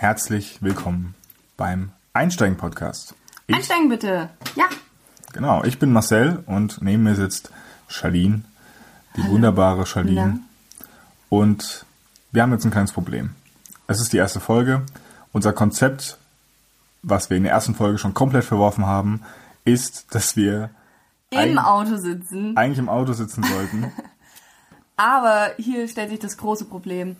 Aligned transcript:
herzlich 0.00 0.62
willkommen 0.62 1.14
beim 1.58 1.92
Einsteigen-Podcast. 2.14 3.14
Einsteigen 3.52 3.90
bitte. 3.90 4.30
Ja. 4.56 4.64
Genau, 5.34 5.62
ich 5.62 5.78
bin 5.78 5.92
Marcel 5.92 6.42
und 6.46 6.80
neben 6.80 7.02
mir 7.02 7.16
sitzt 7.16 7.50
Charlene, 7.86 8.40
die 9.18 9.28
wunderbare 9.28 9.84
Charlene. 9.84 10.40
Ja. 10.40 10.86
Und 11.28 11.84
wir 12.32 12.40
haben 12.40 12.50
jetzt 12.52 12.64
ein 12.64 12.70
kleines 12.70 12.92
Problem. 12.92 13.34
Es 13.88 14.00
ist 14.00 14.14
die 14.14 14.16
erste 14.16 14.40
Folge. 14.40 14.86
Unser 15.32 15.52
Konzept, 15.52 16.16
was 17.02 17.28
wir 17.28 17.36
in 17.36 17.42
der 17.42 17.52
ersten 17.52 17.74
Folge 17.74 17.98
schon 17.98 18.14
komplett 18.14 18.44
verworfen 18.44 18.86
haben, 18.86 19.20
ist, 19.66 20.14
dass 20.14 20.34
wir 20.34 20.70
Im 21.28 21.58
Auto 21.58 21.98
sitzen. 21.98 22.56
eigentlich 22.56 22.78
im 22.78 22.88
Auto 22.88 23.12
sitzen 23.12 23.42
sollten. 23.42 23.92
Aber 24.96 25.50
hier 25.58 25.86
stellt 25.88 26.08
sich 26.08 26.20
das 26.20 26.38
große 26.38 26.64
Problem. 26.64 27.16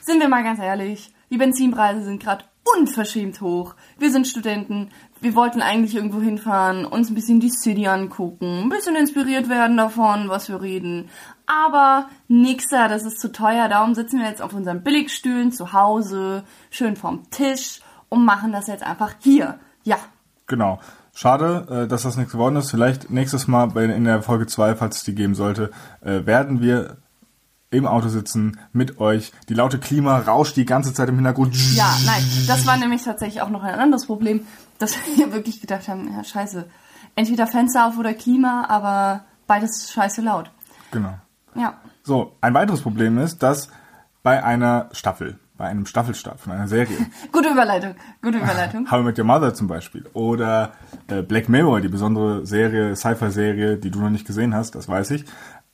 Sind 0.00 0.18
wir 0.18 0.28
mal 0.28 0.42
ganz 0.42 0.58
ehrlich, 0.58 1.13
die 1.34 1.38
Benzinpreise 1.38 2.04
sind 2.04 2.22
gerade 2.22 2.44
unverschämt 2.78 3.40
hoch. 3.40 3.74
Wir 3.98 4.12
sind 4.12 4.28
Studenten, 4.28 4.90
wir 5.20 5.34
wollten 5.34 5.62
eigentlich 5.62 5.96
irgendwo 5.96 6.20
hinfahren, 6.20 6.84
uns 6.84 7.10
ein 7.10 7.16
bisschen 7.16 7.40
die 7.40 7.50
City 7.50 7.88
angucken, 7.88 8.62
ein 8.62 8.68
bisschen 8.68 8.94
inspiriert 8.94 9.48
werden 9.48 9.76
davon, 9.76 10.28
was 10.28 10.48
wir 10.48 10.62
reden. 10.62 11.10
Aber 11.46 12.08
nixer, 12.28 12.86
das 12.86 13.04
ist 13.04 13.20
zu 13.20 13.32
teuer, 13.32 13.68
darum 13.68 13.96
sitzen 13.96 14.20
wir 14.20 14.28
jetzt 14.28 14.42
auf 14.42 14.52
unseren 14.52 14.84
Billigstühlen 14.84 15.50
zu 15.50 15.72
Hause, 15.72 16.44
schön 16.70 16.94
vorm 16.94 17.28
Tisch 17.32 17.80
und 18.08 18.24
machen 18.24 18.52
das 18.52 18.68
jetzt 18.68 18.84
einfach 18.84 19.14
hier. 19.18 19.58
Ja, 19.82 19.98
Genau. 20.46 20.78
Schade, 21.14 21.66
äh, 21.84 21.88
dass 21.88 22.02
das 22.02 22.16
nichts 22.16 22.32
geworden 22.32 22.56
ist. 22.56 22.70
Vielleicht 22.70 23.10
nächstes 23.10 23.48
Mal 23.48 23.76
in 23.76 24.04
der 24.04 24.22
Folge 24.22 24.46
2, 24.46 24.76
falls 24.76 24.98
es 24.98 25.04
die 25.04 25.14
geben 25.14 25.34
sollte, 25.34 25.70
äh, 26.00 26.26
werden 26.26 26.60
wir 26.60 26.98
im 27.74 27.86
Auto 27.86 28.08
sitzen 28.08 28.58
mit 28.72 29.00
euch. 29.00 29.32
Die 29.48 29.54
laute 29.54 29.78
Klima 29.78 30.18
rauscht 30.18 30.56
die 30.56 30.64
ganze 30.64 30.94
Zeit 30.94 31.08
im 31.08 31.16
Hintergrund. 31.16 31.54
Ja, 31.74 31.94
nein, 32.06 32.22
das 32.46 32.66
war 32.66 32.76
nämlich 32.76 33.02
tatsächlich 33.02 33.42
auch 33.42 33.50
noch 33.50 33.62
ein 33.62 33.78
anderes 33.78 34.06
Problem, 34.06 34.46
dass 34.78 34.94
wir 35.16 35.32
wirklich 35.32 35.60
gedacht 35.60 35.88
haben, 35.88 36.12
ja, 36.12 36.24
scheiße, 36.24 36.66
entweder 37.14 37.46
Fenster 37.46 37.86
auf 37.86 37.98
oder 37.98 38.14
Klima, 38.14 38.66
aber 38.68 39.24
beides 39.46 39.90
scheiße 39.92 40.22
laut. 40.22 40.50
Genau. 40.90 41.14
Ja. 41.54 41.74
So, 42.02 42.36
ein 42.40 42.54
weiteres 42.54 42.82
Problem 42.82 43.18
ist, 43.18 43.42
dass 43.42 43.68
bei 44.22 44.42
einer 44.42 44.88
Staffel, 44.92 45.38
bei 45.56 45.66
einem 45.66 45.86
Staffelstart 45.86 46.40
von 46.40 46.52
einer 46.52 46.66
Serie, 46.66 46.96
Gute 47.32 47.50
Überleitung, 47.50 47.94
gute 48.22 48.38
Überleitung. 48.38 48.86
How 48.90 49.00
I 49.00 49.04
Met 49.04 49.18
Your 49.18 49.24
Mother 49.24 49.54
zum 49.54 49.68
Beispiel, 49.68 50.04
oder 50.12 50.72
äh, 51.08 51.22
Black 51.22 51.48
Mirror, 51.48 51.80
die 51.80 51.88
besondere 51.88 52.46
Serie, 52.46 52.96
Sci-Fi-Serie, 52.96 53.76
die 53.76 53.90
du 53.90 54.00
noch 54.00 54.10
nicht 54.10 54.26
gesehen 54.26 54.54
hast, 54.54 54.74
das 54.74 54.88
weiß 54.88 55.12
ich, 55.12 55.24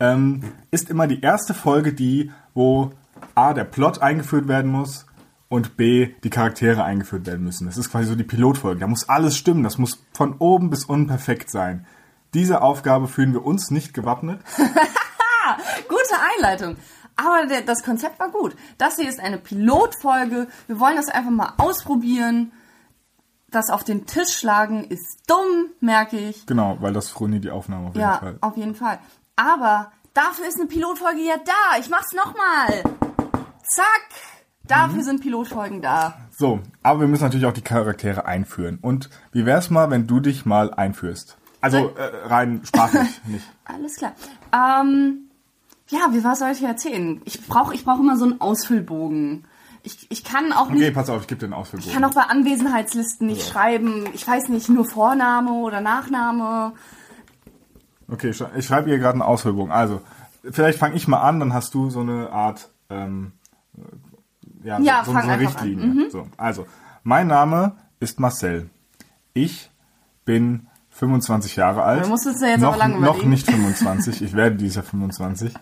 ähm, 0.00 0.42
ist 0.70 0.90
immer 0.90 1.06
die 1.06 1.20
erste 1.20 1.54
Folge 1.54 1.92
die, 1.92 2.30
wo 2.54 2.90
A, 3.34 3.52
der 3.54 3.64
Plot 3.64 4.00
eingeführt 4.02 4.48
werden 4.48 4.70
muss 4.70 5.06
und 5.48 5.76
B, 5.76 6.14
die 6.24 6.30
Charaktere 6.30 6.84
eingeführt 6.84 7.26
werden 7.26 7.44
müssen. 7.44 7.66
Das 7.66 7.76
ist 7.76 7.90
quasi 7.90 8.06
so 8.08 8.14
die 8.14 8.24
Pilotfolge. 8.24 8.80
Da 8.80 8.86
muss 8.86 9.08
alles 9.08 9.36
stimmen, 9.36 9.62
das 9.62 9.78
muss 9.78 10.02
von 10.12 10.34
oben 10.38 10.70
bis 10.70 10.84
unten 10.84 11.06
perfekt 11.08 11.50
sein. 11.50 11.86
Diese 12.34 12.62
Aufgabe 12.62 13.08
fühlen 13.08 13.32
wir 13.32 13.44
uns 13.44 13.70
nicht 13.70 13.92
gewappnet. 13.94 14.40
Gute 15.88 16.14
Einleitung. 16.36 16.76
Aber 17.16 17.46
der, 17.46 17.62
das 17.62 17.82
Konzept 17.82 18.18
war 18.20 18.30
gut. 18.30 18.56
Das 18.78 18.96
hier 18.96 19.08
ist 19.08 19.20
eine 19.20 19.36
Pilotfolge. 19.38 20.46
Wir 20.68 20.80
wollen 20.80 20.96
das 20.96 21.08
einfach 21.08 21.30
mal 21.30 21.52
ausprobieren. 21.58 22.52
Das 23.50 23.68
auf 23.68 23.82
den 23.82 24.06
Tisch 24.06 24.30
schlagen 24.38 24.84
ist 24.84 25.24
dumm, 25.26 25.66
merke 25.80 26.16
ich. 26.16 26.46
Genau, 26.46 26.76
weil 26.80 26.92
das 26.92 27.10
früher 27.10 27.40
die 27.40 27.50
Aufnahme 27.50 27.88
auf 27.88 27.94
jeden 27.94 28.00
Ja, 28.08 28.18
Fall. 28.18 28.38
auf 28.40 28.56
jeden 28.56 28.76
Fall. 28.76 29.00
Aber 29.40 29.90
dafür 30.12 30.46
ist 30.46 30.58
eine 30.58 30.66
Pilotfolge 30.66 31.20
ja 31.20 31.36
da. 31.44 31.78
Ich 31.78 31.88
mach's 31.88 32.12
nochmal. 32.12 32.82
Zack. 33.62 34.08
Dafür 34.64 35.02
sind 35.02 35.22
Pilotfolgen 35.22 35.80
da. 35.80 36.18
So, 36.30 36.60
aber 36.82 37.00
wir 37.00 37.08
müssen 37.08 37.24
natürlich 37.24 37.46
auch 37.46 37.52
die 37.52 37.62
Charaktere 37.62 38.26
einführen. 38.26 38.78
Und 38.80 39.10
wie 39.32 39.46
wär's 39.46 39.70
mal, 39.70 39.90
wenn 39.90 40.06
du 40.06 40.20
dich 40.20 40.44
mal 40.44 40.72
einführst? 40.72 41.38
Also 41.60 41.88
äh, 41.96 42.26
rein 42.26 42.60
sprachlich, 42.64 43.20
nicht. 43.26 43.44
Alles 43.64 43.96
klar. 43.96 44.12
Ähm, 44.52 45.30
ja, 45.88 46.00
wie 46.12 46.22
was 46.22 46.38
soll 46.38 46.50
ich 46.50 46.62
erzählen? 46.62 47.20
Ich 47.24 47.46
brauche 47.46 47.74
ich 47.74 47.84
brauch 47.84 47.98
immer 47.98 48.16
so 48.16 48.24
einen 48.26 48.40
Ausfüllbogen. 48.40 49.44
Ich, 49.82 50.06
ich 50.10 50.22
kann 50.22 50.52
auch 50.52 50.68
nicht, 50.68 50.82
Okay, 50.82 50.90
pass 50.92 51.08
auf, 51.08 51.22
ich 51.22 51.26
gebe 51.26 51.40
dir 51.40 51.46
einen 51.46 51.54
Ausführbogen. 51.54 51.88
ich 51.88 51.94
kann 51.94 52.04
auch 52.04 52.14
bei 52.14 52.22
Anwesenheitslisten 52.22 53.26
nicht 53.26 53.48
schreiben. 53.48 54.04
Ich 54.12 54.28
weiß 54.28 54.50
nicht, 54.50 54.68
nur 54.68 54.84
Vorname 54.84 55.52
oder 55.52 55.80
Nachname. 55.80 56.74
Okay, 58.10 58.30
ich 58.30 58.66
schreibe 58.66 58.88
hier 58.88 58.98
gerade 58.98 59.14
einen 59.14 59.22
Ausführbogen. 59.22 59.72
Also, 59.72 60.00
vielleicht 60.50 60.78
fange 60.78 60.96
ich 60.96 61.06
mal 61.08 61.20
an, 61.20 61.40
dann 61.40 61.54
hast 61.54 61.74
du 61.74 61.90
so 61.90 62.00
eine 62.00 62.30
Art, 62.30 62.70
ähm, 62.88 63.32
äh, 63.76 64.66
ja, 64.66 64.80
Ja, 64.80 65.04
so, 65.04 65.12
so 65.12 65.18
eine 65.18 65.32
an. 65.32 65.38
Mhm. 65.38 65.46
Richtlinie. 65.46 66.10
So, 66.10 66.26
also, 66.36 66.66
mein 67.02 67.26
Name 67.28 67.76
ist 68.00 68.20
Marcel. 68.20 68.68
Ich 69.32 69.70
bin 70.24 70.66
25 70.90 71.56
Jahre 71.56 71.82
alt. 71.82 72.04
Du 72.04 72.08
musst 72.08 72.26
es 72.26 72.40
ja 72.40 72.48
jetzt 72.48 72.60
noch, 72.60 72.68
aber 72.68 72.78
lange 72.78 73.00
Noch 73.00 73.22
nicht 73.24 73.50
25, 73.50 74.22
ich 74.22 74.32
werde 74.34 74.56
dieses 74.56 74.76
Jahr 74.76 74.84
25. 74.84 75.54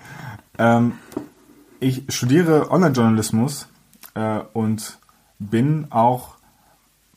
Ähm, 0.59 0.95
ich 1.81 2.05
studiere 2.09 2.71
Online-Journalismus 2.71 3.69
äh, 4.15 4.41
und 4.53 4.99
bin 5.39 5.87
auch 5.91 6.37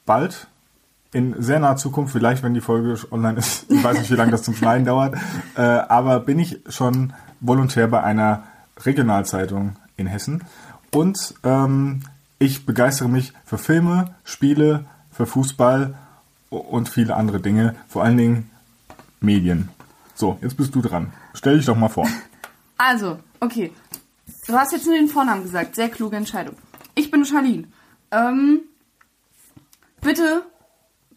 bald 0.06 0.48
in 1.14 1.42
sehr 1.42 1.60
naher 1.60 1.78
Zukunft, 1.78 2.14
vielleicht 2.14 2.44
wenn 2.44 2.54
die 2.54 2.62
Folge 2.62 2.98
online 3.12 3.40
ist, 3.40 3.66
ich 3.70 3.84
weiß 3.84 4.00
nicht, 4.00 4.12
wie 4.12 4.16
lange 4.16 4.32
das 4.32 4.44
zum 4.44 4.56
Schneiden 4.56 4.86
dauert, 4.86 5.16
äh, 5.56 5.62
aber 5.62 6.20
bin 6.20 6.40
ich 6.40 6.60
schon 6.70 7.14
Volontär 7.40 7.88
bei 7.88 8.04
einer 8.04 8.44
Regionalzeitung 8.78 9.76
in 9.98 10.08
Hessen 10.08 10.44
und 10.92 11.36
ähm, 11.44 12.04
ich 12.40 12.66
begeistere 12.66 13.10
mich 13.10 13.34
für 13.46 13.58
Filme, 13.58 14.16
Spiele, 14.24 14.86
für 15.12 15.26
Fußball 15.26 15.96
und 16.50 16.90
viele 16.90 17.16
andere 17.16 17.40
Dinge, 17.40 17.76
vor 17.88 18.04
allen 18.04 18.18
Dingen 18.18 18.50
Medien. 19.20 19.70
So, 20.16 20.38
jetzt 20.42 20.58
bist 20.58 20.74
du 20.76 20.82
dran. 20.82 21.14
Stell 21.34 21.58
dich 21.58 21.66
doch 21.66 21.76
mal 21.76 21.90
vor. 21.90 22.08
Also, 22.84 23.20
okay. 23.40 23.72
Du 24.48 24.54
hast 24.54 24.72
jetzt 24.72 24.88
nur 24.88 24.96
den 24.96 25.08
Vornamen 25.08 25.44
gesagt. 25.44 25.76
Sehr 25.76 25.88
kluge 25.88 26.16
Entscheidung. 26.16 26.56
Ich 26.96 27.12
bin 27.12 27.24
Charlene. 27.26 27.68
Ähm, 28.10 28.62
bitte, 30.02 30.42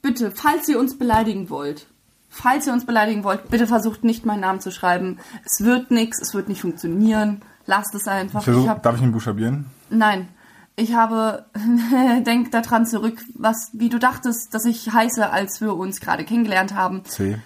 bitte, 0.04 0.30
falls 0.30 0.68
ihr 0.68 0.78
uns 0.78 0.96
beleidigen 0.96 1.50
wollt, 1.50 1.86
falls 2.30 2.66
ihr 2.68 2.72
uns 2.72 2.84
beleidigen 2.86 3.24
wollt, 3.24 3.48
bitte 3.50 3.66
versucht 3.66 4.04
nicht 4.04 4.24
meinen 4.24 4.40
Namen 4.40 4.60
zu 4.60 4.70
schreiben. 4.70 5.18
Es 5.44 5.64
wird 5.64 5.90
nichts, 5.90 6.20
es 6.20 6.34
wird 6.34 6.48
nicht 6.48 6.60
funktionieren. 6.60 7.42
Lasst 7.66 7.94
es 7.94 8.06
einfach. 8.06 8.40
Ich 8.40 8.44
versuch, 8.44 8.62
Ich 8.64 8.68
hab, 8.68 8.82
darf 8.82 8.96
ich 8.96 9.02
ihn 9.02 9.10
buchstabieren? 9.12 9.66
nein, 9.90 10.28
ich 10.76 10.94
habe, 10.94 11.46
denk 12.26 12.50
daran 12.52 12.84
zurück, 12.86 13.20
was, 13.34 13.70
wie 13.72 13.88
du 13.88 13.98
dachtest, 13.98 14.52
dass 14.54 14.64
ich 14.64 14.92
heiße, 14.92 15.30
als 15.30 15.60
wir 15.60 15.74
uns 15.74 16.00
gerade 16.00 16.24
kennengelernt 16.24 16.74
haben. 16.74 17.04
C, 17.04 17.38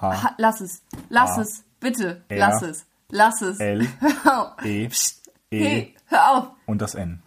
H, 0.00 0.22
Ha, 0.22 0.34
lass 0.38 0.60
es, 0.60 0.82
lass 1.08 1.38
A, 1.38 1.42
es, 1.42 1.62
bitte, 1.80 2.22
R, 2.28 2.38
lass 2.38 2.62
es, 2.62 2.86
lass 3.10 3.42
es. 3.42 3.60
L, 3.60 3.86
Hör 4.22 4.54
auf. 4.56 4.64
E, 4.64 4.84
E 5.50 5.58
Hey, 5.64 5.94
hör 6.08 6.30
auf. 6.36 6.48
und 6.66 6.80
das 6.82 6.94
N. 6.94 7.20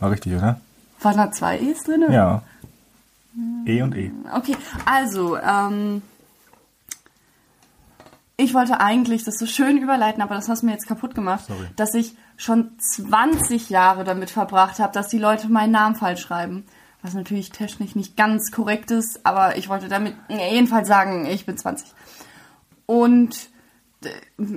War 0.00 0.10
richtig, 0.10 0.34
oder? 0.34 0.60
Waren 1.02 1.16
da 1.16 1.30
zwei 1.32 1.58
E's 1.58 1.82
drin? 1.84 2.04
Ja. 2.10 2.42
E 3.66 3.82
und 3.82 3.96
E. 3.96 4.12
Okay, 4.34 4.56
also, 4.84 5.36
ähm, 5.38 6.02
ich 8.36 8.54
wollte 8.54 8.80
eigentlich 8.80 9.24
das 9.24 9.38
so 9.38 9.46
schön 9.46 9.78
überleiten, 9.78 10.22
aber 10.22 10.34
das 10.34 10.48
hast 10.48 10.62
du 10.62 10.66
mir 10.66 10.72
jetzt 10.72 10.86
kaputt 10.86 11.14
gemacht, 11.14 11.46
Sorry. 11.46 11.66
dass 11.76 11.94
ich 11.94 12.16
schon 12.36 12.72
20 12.78 13.70
Jahre 13.70 14.04
damit 14.04 14.30
verbracht 14.30 14.78
habe, 14.80 14.92
dass 14.92 15.08
die 15.08 15.18
Leute 15.18 15.48
meinen 15.48 15.70
Namen 15.72 15.94
falsch 15.96 16.22
schreiben. 16.22 16.64
Was 17.02 17.14
natürlich 17.14 17.50
technisch 17.50 17.96
nicht 17.96 18.16
ganz 18.16 18.52
korrekt 18.52 18.90
ist, 18.92 19.26
aber 19.26 19.56
ich 19.56 19.68
wollte 19.68 19.88
damit 19.88 20.14
jedenfalls 20.28 20.86
sagen, 20.86 21.26
ich 21.26 21.46
bin 21.46 21.56
20. 21.58 21.88
Und 22.86 23.48
äh, 24.04 24.08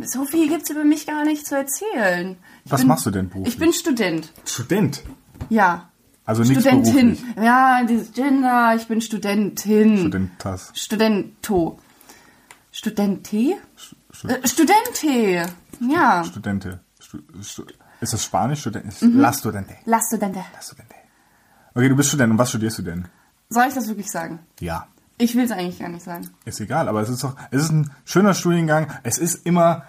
so 0.06 0.26
viel 0.26 0.48
gibt's 0.48 0.70
über 0.70 0.84
mich 0.84 1.08
gar 1.08 1.24
nicht 1.26 1.46
zu 1.48 1.56
erzählen. 1.56 2.38
Ich 2.64 2.72
Was 2.72 2.82
bin, 2.82 2.88
machst 2.88 3.06
du 3.06 3.12
denn 3.12 3.30
beruflich? 3.30 3.54
Ich 3.54 3.60
bin 3.60 3.74
Student, 3.74 4.32
Student. 4.46 5.02
ja. 5.50 5.90
Also 6.26 6.44
Studentin. 6.44 7.18
Ja, 7.42 7.84
dieses 7.84 8.12
Gender, 8.14 8.76
ich 8.76 8.88
bin 8.88 9.00
Studentin. 9.02 9.98
Studentas. 10.00 10.72
Studento. 10.74 11.80
Studente? 12.72 13.58
Stu- 14.12 14.28
Äh, 14.28 14.48
Studente. 14.48 15.46
Ja. 15.82 16.24
Studente. 16.24 16.80
Stu 17.00 17.20
Stu 17.42 17.64
ist 18.02 18.14
das 18.14 18.24
Spanisch? 18.24 18.62
Student 18.62 19.02
Mhm. 19.02 19.20
La 19.20 19.32
Studente. 19.34 19.76
La 19.86 20.00
Studente. 20.02 20.40
La 20.54 20.62
Studente. 20.62 20.96
Okay, 21.74 21.90
du 21.90 21.96
bist 21.96 22.10
Student. 22.10 22.32
Und 22.32 22.38
was 22.40 22.50
studierst 22.50 22.78
du 22.80 22.82
denn? 22.84 23.08
Soll 23.50 23.66
ich 23.68 23.74
das 23.74 23.88
wirklich 23.88 24.10
sagen? 24.12 24.40
Ja. 24.60 24.88
Ich 25.18 25.36
will 25.36 25.46
es 25.46 25.52
eigentlich 25.52 25.80
gar 25.80 25.90
nicht 25.90 26.04
sagen. 26.04 26.30
Ist 26.44 26.60
egal, 26.60 26.90
aber 26.90 27.02
es 27.02 27.10
ist 27.10 27.24
doch, 27.24 27.36
es 27.52 27.64
ist 27.64 27.72
ein 27.72 27.92
schöner 28.04 28.34
Studiengang. 28.34 28.88
Es 29.04 29.18
ist 29.18 29.46
immer, 29.46 29.84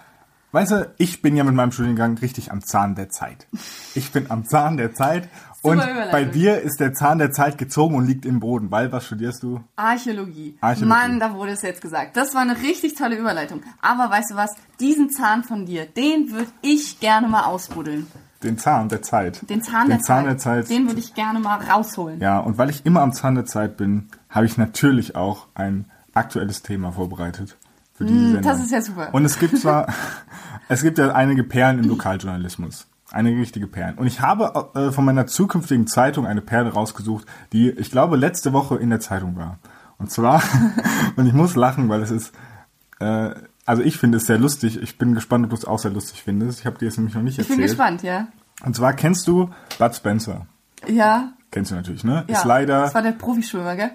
weißt 0.51 0.71
du, 0.71 0.93
ich 0.97 1.21
bin 1.21 1.35
ja 1.35 1.43
mit 1.43 1.55
meinem 1.55 1.71
Studiengang 1.71 2.17
richtig 2.17 2.51
am 2.51 2.63
Zahn 2.63 2.95
der 2.95 3.09
Zeit. 3.09 3.47
Ich 3.95 4.11
bin 4.11 4.29
am 4.31 4.45
Zahn 4.45 4.77
der 4.77 4.93
Zeit 4.93 5.29
und 5.61 5.81
bei 6.11 6.23
dir 6.23 6.61
ist 6.61 6.79
der 6.79 6.93
Zahn 6.93 7.17
der 7.17 7.31
Zeit 7.31 7.57
gezogen 7.57 7.95
und 7.95 8.07
liegt 8.07 8.25
im 8.25 8.39
Boden. 8.39 8.71
Weil, 8.71 8.91
was 8.91 9.05
studierst 9.05 9.43
du? 9.43 9.61
Archäologie. 9.75 10.57
Archäologie. 10.61 10.85
Mann, 10.85 11.19
da 11.19 11.33
wurde 11.33 11.51
es 11.51 11.61
jetzt 11.61 11.81
gesagt. 11.81 12.15
Das 12.15 12.33
war 12.35 12.41
eine 12.41 12.57
richtig 12.61 12.95
tolle 12.95 13.17
Überleitung. 13.17 13.63
Aber 13.81 14.09
weißt 14.09 14.31
du 14.31 14.35
was? 14.35 14.55
Diesen 14.79 15.09
Zahn 15.09 15.43
von 15.43 15.65
dir, 15.65 15.85
den 15.85 16.31
würde 16.31 16.51
ich 16.61 16.99
gerne 16.99 17.27
mal 17.27 17.43
ausbuddeln. 17.43 18.07
den 18.43 18.57
Zahn 18.57 18.87
der 18.87 19.01
Zeit. 19.01 19.49
Den 19.49 19.63
Zahn, 19.63 19.89
den 19.89 19.97
der, 19.97 19.99
Zahn 20.01 20.23
Zeit. 20.23 20.27
der 20.27 20.37
Zeit. 20.37 20.69
Den 20.69 20.87
würde 20.87 20.99
ich 20.99 21.13
gerne 21.15 21.39
mal 21.39 21.59
rausholen. 21.59 22.19
Ja, 22.21 22.39
und 22.39 22.57
weil 22.57 22.69
ich 22.69 22.85
immer 22.85 23.01
am 23.01 23.11
Zahn 23.13 23.35
der 23.35 23.45
Zeit 23.45 23.77
bin, 23.77 24.09
habe 24.29 24.45
ich 24.45 24.57
natürlich 24.57 25.15
auch 25.15 25.47
ein 25.55 25.85
aktuelles 26.13 26.61
Thema 26.61 26.91
vorbereitet 26.91 27.57
für 27.97 28.05
diese 28.05 28.19
Sendung. 28.19 28.41
Mm, 28.41 28.43
das 28.43 28.59
ist 28.63 28.71
ja 28.71 28.81
super. 28.81 29.09
Und 29.11 29.25
es 29.25 29.39
gibt 29.39 29.57
zwar, 29.61 29.87
es 30.69 30.83
gibt 30.83 30.97
ja 30.97 31.13
einige 31.13 31.43
Perlen 31.43 31.79
im 31.79 31.89
Lokaljournalismus. 31.89 32.87
Einige 33.11 33.39
richtige 33.39 33.67
Perlen. 33.67 33.97
Und 33.97 34.05
ich 34.05 34.21
habe 34.21 34.69
äh, 34.75 34.91
von 34.91 35.05
meiner 35.05 35.27
zukünftigen 35.27 35.87
Zeitung 35.87 36.27
eine 36.27 36.41
Perle 36.41 36.73
rausgesucht, 36.73 37.25
die, 37.53 37.69
ich 37.69 37.89
glaube, 37.89 38.17
letzte 38.17 38.51
Woche 38.53 38.75
in 38.75 38.89
der 38.89 38.99
Zeitung 38.99 39.37
war. 39.37 39.59
Und 39.97 40.11
zwar, 40.11 40.43
und 41.15 41.25
ich 41.25 41.33
muss 41.33 41.55
lachen, 41.55 41.89
weil 41.89 42.01
es 42.01 42.11
ist, 42.11 42.33
äh, 42.99 43.31
also 43.65 43.81
ich 43.81 43.97
finde 43.97 44.17
es 44.17 44.25
sehr 44.25 44.37
lustig. 44.37 44.81
Ich 44.81 44.97
bin 44.97 45.13
gespannt, 45.13 45.45
ob 45.45 45.51
du 45.51 45.55
es 45.55 45.65
auch 45.65 45.79
sehr 45.79 45.91
lustig 45.91 46.21
findest. 46.21 46.59
Ich 46.59 46.65
habe 46.65 46.77
dir 46.77 46.87
es 46.87 46.97
nämlich 46.97 47.15
noch 47.15 47.21
nicht 47.21 47.33
ich 47.33 47.39
erzählt. 47.39 47.57
bin 47.57 47.67
gespannt, 47.67 48.03
ja. 48.03 48.27
Und 48.63 48.75
zwar 48.75 48.93
kennst 48.93 49.27
du 49.27 49.49
Bud 49.79 49.95
Spencer. 49.95 50.45
Ja. 50.85 51.31
Kennst 51.51 51.71
du 51.71 51.75
natürlich, 51.75 52.03
ne? 52.03 52.25
ja. 52.27 52.37
Ist 52.37 52.45
leider 52.45 52.81
Das 52.81 52.93
war 52.93 53.01
der 53.01 53.11
Profischwimmer, 53.11 53.75
gell? 53.75 53.91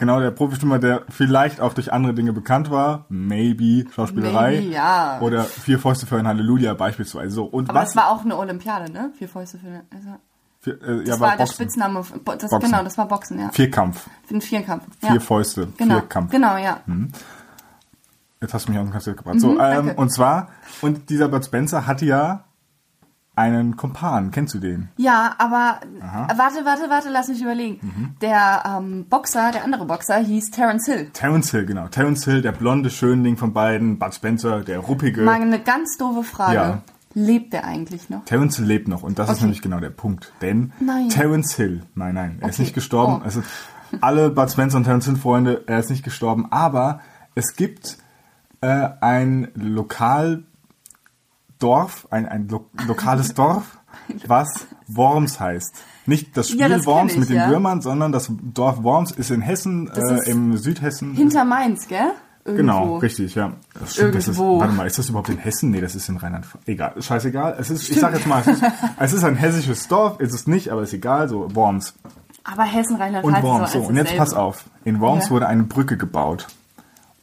Genau 0.00 0.18
der 0.18 0.32
Profistimmer, 0.32 0.80
der 0.80 1.02
vielleicht 1.08 1.60
auch 1.60 1.72
durch 1.74 1.92
andere 1.92 2.12
Dinge 2.14 2.32
bekannt 2.32 2.70
war. 2.72 3.04
Maybe 3.08 3.84
Schauspielerei. 3.94 4.56
Maybe, 4.62 4.72
ja. 4.72 5.18
Oder 5.20 5.44
Vier 5.44 5.78
Fäuste 5.78 6.06
für 6.06 6.16
ein 6.18 6.26
Halleluja 6.26 6.74
beispielsweise. 6.74 7.30
So. 7.30 7.44
Und 7.44 7.70
Aber 7.70 7.80
was? 7.82 7.90
das 7.92 7.96
war 7.96 8.08
auch 8.10 8.24
eine 8.24 8.36
Olympiade, 8.36 8.90
ne? 8.92 9.12
Vier 9.16 9.28
Fäuste 9.28 9.58
für 9.58 9.68
eine. 9.68 9.84
Also, 9.94 10.08
Vier, 10.62 10.82
äh, 10.82 10.96
ja, 10.98 11.02
das 11.04 11.20
war 11.20 11.28
war 11.30 11.36
der. 11.36 11.46
Spitzname. 11.46 12.02
Bo- 12.24 12.34
Das, 12.34 12.50
Boxen. 12.50 12.70
Genau, 12.70 12.82
das 12.82 12.98
war 12.98 13.06
Boxen, 13.06 13.38
ja. 13.38 13.48
Vierkampf. 13.50 14.08
Den 14.28 14.40
Vierkampf. 14.40 14.84
Vier 14.98 15.14
ja. 15.14 15.20
Fäuste. 15.20 15.68
Genau. 15.76 15.94
Vierkampf. 15.94 16.30
Genau, 16.32 16.56
ja. 16.56 16.80
Jetzt 18.40 18.54
hast 18.54 18.66
du 18.68 18.72
mich 18.72 18.80
aus 18.80 18.86
dem 18.86 18.92
Konzept 18.92 19.16
gebracht. 19.18 19.40
so, 19.40 19.48
ähm, 19.50 19.54
Mhm, 19.54 19.58
danke. 19.86 19.94
und 19.96 20.10
zwar, 20.12 20.48
und 20.80 21.10
dieser 21.10 21.28
Bud 21.28 21.44
Spencer 21.44 21.86
hatte 21.86 22.06
ja 22.06 22.44
einen 23.40 23.76
Kumpan. 23.76 24.30
Kennst 24.30 24.54
du 24.54 24.58
den? 24.58 24.88
Ja, 24.96 25.34
aber 25.38 25.80
Aha. 26.02 26.28
warte, 26.36 26.64
warte, 26.64 26.90
warte, 26.90 27.08
lass 27.10 27.28
mich 27.28 27.40
überlegen. 27.42 28.14
Der 28.20 28.62
ähm, 28.66 29.06
Boxer, 29.08 29.50
der 29.52 29.64
andere 29.64 29.84
Boxer, 29.86 30.18
hieß 30.18 30.50
Terence 30.50 30.86
Hill. 30.86 31.10
Terence 31.12 31.50
Hill, 31.50 31.66
genau. 31.66 31.88
Terence 31.88 32.24
Hill, 32.24 32.42
der 32.42 32.52
blonde 32.52 32.90
Schönling 32.90 33.36
von 33.36 33.52
beiden. 33.52 33.98
Bud 33.98 34.14
Spencer, 34.14 34.60
der 34.60 34.78
ruppige. 34.80 35.22
Mal 35.22 35.40
eine 35.40 35.60
ganz 35.60 35.96
doofe 35.98 36.22
Frage. 36.22 36.54
Ja. 36.54 36.82
Lebt 37.14 37.52
der 37.52 37.64
eigentlich 37.64 38.08
noch? 38.08 38.24
Terence 38.24 38.56
Hill 38.56 38.66
lebt 38.66 38.86
noch 38.86 39.02
und 39.02 39.18
das 39.18 39.28
ist 39.28 39.36
Okay. 39.36 39.44
nämlich 39.44 39.62
genau 39.62 39.80
der 39.80 39.90
Punkt. 39.90 40.32
Denn 40.42 40.72
Nein. 40.78 41.08
Terence 41.08 41.54
Hill, 41.56 41.82
nein, 41.96 42.14
nein, 42.14 42.38
er 42.40 42.48
ist 42.50 42.54
Okay. 42.56 42.62
nicht 42.62 42.74
gestorben. 42.74 43.18
Oh. 43.20 43.24
Also 43.24 43.42
alle 44.00 44.30
Bud 44.30 44.48
Spencer 44.48 44.76
und 44.76 44.84
Terence 44.84 45.06
Hill 45.06 45.16
Freunde, 45.16 45.64
er 45.66 45.80
ist 45.80 45.90
nicht 45.90 46.04
gestorben, 46.04 46.46
aber 46.52 47.00
es 47.34 47.56
gibt 47.56 47.98
äh, 48.60 48.90
ein 49.00 49.48
Lokaldorf, 51.60 52.08
ein, 52.10 52.26
ein 52.26 52.48
lo 52.48 52.66
lokales 52.86 53.34
Dorf, 53.34 53.78
was 54.26 54.66
Worms 54.88 55.38
heißt. 55.38 55.74
Nicht 56.06 56.36
das 56.36 56.48
Spiel 56.48 56.60
Ja, 56.60 56.68
das 56.68 56.86
Worms 56.86 57.12
ich, 57.12 57.18
mit 57.20 57.28
den 57.28 57.36
ja. 57.36 57.50
Würmern, 57.50 57.82
sondern 57.82 58.12
das 58.12 58.30
Dorf 58.42 58.82
Worms 58.82 59.12
ist 59.12 59.30
in 59.30 59.40
Hessen, 59.42 59.90
Das 59.94 60.10
ist 60.10 60.26
äh, 60.26 60.30
im 60.30 60.56
Südhessen. 60.56 61.14
Hinter 61.14 61.44
Mainz, 61.44 61.86
gell? 61.86 62.12
Irgendwo. 62.44 62.56
Genau, 62.62 62.96
richtig, 62.96 63.34
ja. 63.34 63.52
Das 63.78 63.92
stimmt, 63.92 64.14
das 64.14 64.26
ist, 64.26 64.38
Irgendwo. 64.38 64.60
warte 64.60 64.72
mal, 64.72 64.86
ist 64.86 64.98
das 64.98 65.10
überhaupt 65.10 65.28
in 65.28 65.36
Hessen? 65.36 65.70
Nee, 65.70 65.82
das 65.82 65.94
ist 65.94 66.08
in 66.08 66.16
Rheinland-Pfalz. 66.16 66.64
Egal, 66.66 66.94
scheißegal. 67.00 67.56
Es 67.60 67.68
ist, 67.68 67.90
ich 67.90 68.00
sag 68.00 68.14
jetzt 68.14 68.26
mal, 68.26 68.40
es 68.40 68.46
ist, 68.48 68.62
es 68.98 69.12
ist 69.12 69.24
ein 69.24 69.36
hessisches 69.36 69.86
Dorf, 69.88 70.18
ist 70.20 70.32
es 70.32 70.46
nicht, 70.46 70.70
aber 70.70 70.82
ist 70.82 70.94
egal, 70.94 71.28
so 71.28 71.54
Worms. 71.54 71.94
Aber 72.44 72.62
Hessen, 72.64 72.94
Und 72.96 73.02
Rheinland-Pfalz 73.02 73.44
Worms, 73.44 73.66
ist 73.68 73.72
so, 73.74 73.80
und 73.88 73.96
jetzt 73.96 74.16
pass 74.16 74.32
auf. 74.32 74.64
In 74.84 75.00
Worms 75.00 75.26
Ja. 75.26 75.30
wurde 75.32 75.46
eine 75.48 75.64
Brücke 75.64 75.98
gebaut. 75.98 76.46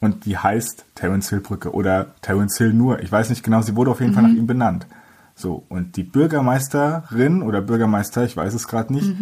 Und 0.00 0.24
die 0.26 0.38
heißt 0.38 0.84
Terence 0.94 1.28
Hill 1.30 1.40
Brücke 1.40 1.72
oder 1.72 2.14
Terence 2.22 2.56
Hill 2.58 2.72
nur. 2.72 3.00
Ich 3.02 3.10
weiß 3.10 3.30
nicht 3.30 3.42
genau, 3.42 3.62
sie 3.62 3.74
wurde 3.76 3.90
auf 3.90 4.00
jeden 4.00 4.14
Fall 4.14 4.22
Mhm. 4.22 4.28
nach 4.30 4.36
ihm 4.38 4.46
benannt. 4.46 4.86
So, 5.34 5.64
und 5.68 5.96
die 5.96 6.02
Bürgermeisterin 6.04 7.42
oder 7.42 7.60
Bürgermeister, 7.60 8.24
ich 8.24 8.36
weiß 8.36 8.54
es 8.54 8.68
gerade 8.68 8.92
nicht. 8.92 9.12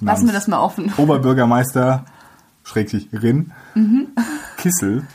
Lassen 0.00 0.26
wir 0.26 0.32
das 0.32 0.48
mal 0.48 0.58
offen. 0.60 0.92
Oberbürgermeister, 0.96 2.04
Schrägstrich 2.64 3.08
Rin, 3.12 3.52
Mhm. 3.74 4.08
Kissel, 4.56 5.06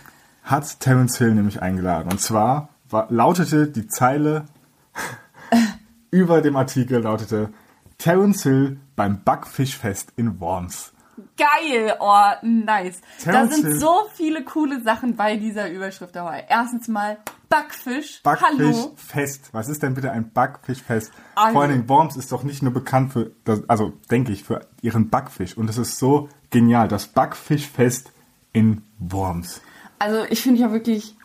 hat 0.43 0.79
Terence 0.79 1.17
Hill 1.17 1.33
nämlich 1.35 1.61
eingeladen. 1.61 2.11
Und 2.11 2.21
zwar 2.21 2.69
war, 2.89 3.07
lautete 3.09 3.67
die 3.67 3.87
Zeile 3.87 4.45
über 6.11 6.41
dem 6.41 6.55
Artikel 6.55 7.01
lautete 7.01 7.49
Terence 7.97 8.43
Hill 8.43 8.77
beim 8.95 9.21
Backfischfest 9.23 10.13
in 10.15 10.39
Worms. 10.39 10.91
Geil, 11.37 11.95
oh, 11.99 12.31
nice. 12.43 13.01
Da 13.25 13.47
sind 13.47 13.79
so 13.79 13.93
viele 14.13 14.43
coole 14.45 14.81
Sachen 14.83 15.15
bei 15.17 15.35
dieser 15.35 15.69
Überschrift 15.69 16.15
dabei. 16.15 16.45
Erstens 16.47 16.87
mal 16.87 17.17
Backfisch. 17.49 18.21
Hallo. 18.25 18.71
Backfischfest. 18.95 19.49
Was 19.53 19.67
ist 19.67 19.83
denn 19.83 19.93
bitte 19.95 20.11
ein 20.11 20.31
Backfischfest? 20.31 21.11
Also- 21.35 21.53
Vor 21.53 21.61
allen 21.63 21.71
Dingen 21.71 21.89
Worms 21.89 22.15
ist 22.15 22.31
doch 22.31 22.43
nicht 22.43 22.63
nur 22.63 22.71
bekannt 22.73 23.11
für, 23.13 23.31
das, 23.43 23.67
also 23.69 23.91
denke 24.09 24.31
ich, 24.31 24.43
für 24.45 24.65
ihren 24.81 25.09
Backfisch. 25.09 25.57
Und 25.57 25.69
es 25.69 25.77
ist 25.77 25.97
so 25.99 26.29
genial, 26.51 26.87
das 26.87 27.07
Backfischfest 27.07 28.11
in 28.53 28.83
Worms. 28.99 29.61
Also 29.99 30.23
ich 30.29 30.41
finde 30.41 30.61
ja 30.61 30.71
wirklich, 30.71 31.15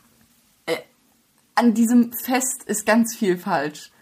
äh, 0.67 0.77
an 1.55 1.73
diesem 1.75 2.13
Fest 2.13 2.65
ist 2.65 2.85
ganz 2.85 3.15
viel 3.15 3.39
falsch. 3.39 3.93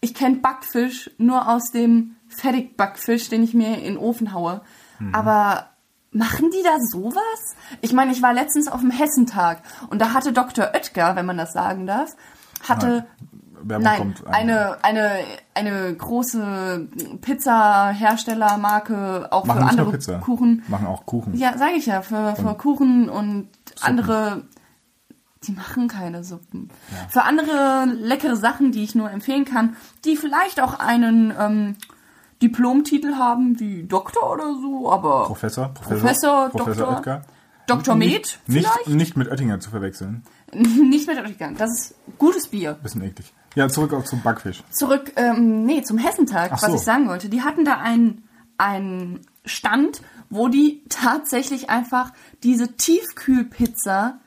Ich 0.00 0.12
kenne 0.14 0.36
Backfisch 0.36 1.10
nur 1.18 1.48
aus 1.48 1.70
dem 1.70 2.16
Fertigbackfisch, 2.28 3.28
den 3.28 3.44
ich 3.44 3.54
mir 3.54 3.78
in 3.78 3.84
den 3.84 3.98
Ofen 3.98 4.32
haue. 4.32 4.62
Mhm. 4.98 5.14
Aber 5.14 5.66
machen 6.10 6.50
die 6.50 6.62
da 6.62 6.78
sowas? 6.80 7.56
Ich 7.80 7.92
meine, 7.92 8.12
ich 8.12 8.22
war 8.22 8.32
letztens 8.32 8.68
auf 8.68 8.80
dem 8.80 8.90
Hessentag 8.90 9.62
und 9.90 10.00
da 10.00 10.12
hatte 10.12 10.32
Dr. 10.32 10.70
Oetker, 10.74 11.16
wenn 11.16 11.26
man 11.26 11.36
das 11.36 11.52
sagen 11.52 11.86
darf, 11.86 12.16
hatte... 12.66 13.06
Nein, 13.68 13.98
kommt. 13.98 14.24
eine, 14.28 14.84
eine, 14.84 15.24
eine 15.54 15.92
große 15.92 16.88
Pizza-Herstellermarke, 17.20 19.26
auch 19.32 19.44
Machen 19.44 19.60
für 19.60 19.66
andere 19.66 19.90
Pizza. 19.90 20.18
Kuchen. 20.18 20.62
Machen 20.68 20.86
auch 20.86 21.04
Kuchen. 21.04 21.34
Ja, 21.34 21.58
sage 21.58 21.72
ich 21.72 21.86
ja, 21.86 22.02
für, 22.02 22.36
für 22.36 22.54
Kuchen 22.54 23.08
und 23.08 23.48
andere, 23.80 24.44
die 25.42 25.52
machen 25.52 25.88
keine 25.88 26.22
Suppen. 26.22 26.68
Für 27.08 27.24
andere 27.24 27.86
leckere 27.86 28.36
Sachen, 28.36 28.70
die 28.70 28.84
ich 28.84 28.94
nur 28.94 29.10
empfehlen 29.10 29.44
kann, 29.44 29.74
die 30.04 30.16
vielleicht 30.16 30.60
auch 30.60 30.78
einen 30.78 31.34
ähm, 31.36 31.76
Diplomtitel 32.48 33.14
haben, 33.16 33.58
wie 33.58 33.82
Doktor 33.82 34.32
oder 34.32 34.54
so, 34.54 34.90
aber 34.90 35.24
Professor, 35.24 35.68
Professor, 35.68 36.00
Professor, 36.00 36.48
Professor 36.50 36.86
Doktor, 36.86 36.96
Oetker. 36.98 37.24
Dr. 37.66 37.96
Med 37.96 38.08
Nicht, 38.08 38.38
vielleicht? 38.46 38.88
nicht 38.88 39.16
mit 39.16 39.28
Oettinger 39.28 39.58
zu 39.58 39.70
verwechseln. 39.70 40.22
Nicht 40.52 41.08
mit 41.08 41.18
Oetker. 41.18 41.50
Das 41.58 41.70
ist 41.72 41.94
gutes 42.16 42.46
Bier. 42.46 42.74
Bisschen 42.74 43.02
eklig. 43.02 43.34
Ja, 43.56 43.68
zurück 43.68 43.92
auch 43.92 44.04
zum 44.04 44.22
Backfisch. 44.22 44.62
Zurück, 44.70 45.12
ähm, 45.16 45.64
nee, 45.64 45.82
zum 45.82 45.98
Hessentag, 45.98 46.52
Ach 46.52 46.62
was 46.62 46.70
so. 46.70 46.76
ich 46.76 46.82
sagen 46.82 47.08
wollte. 47.08 47.28
Die 47.28 47.42
hatten 47.42 47.64
da 47.64 47.78
einen, 47.78 48.22
einen 48.56 49.22
Stand, 49.44 50.02
wo 50.30 50.46
die 50.46 50.82
tatsächlich 50.88 51.68
einfach 51.68 52.12
diese 52.44 52.76
Tiefkühlpizza, 52.76 54.20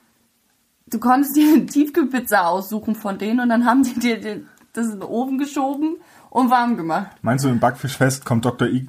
du 0.88 1.00
konntest 1.00 1.38
dir 1.38 1.54
eine 1.54 1.66
Tiefkühlpizza 1.68 2.48
aussuchen 2.48 2.96
von 2.96 3.18
denen 3.18 3.40
und 3.40 3.48
dann 3.48 3.66
haben 3.66 3.84
die 3.84 3.98
dir 3.98 4.42
das 4.74 4.88
in 4.88 5.00
den 5.00 5.04
Ofen 5.04 5.38
geschoben 5.38 5.96
und 6.30 6.50
warm 6.50 6.78
gemacht. 6.78 7.08
Meinst 7.22 7.46
du, 7.46 7.50
im 7.50 7.60
Backfischfest 7.60 8.26
kommt 8.26 8.46
Dr. 8.46 8.68
I 8.68 8.88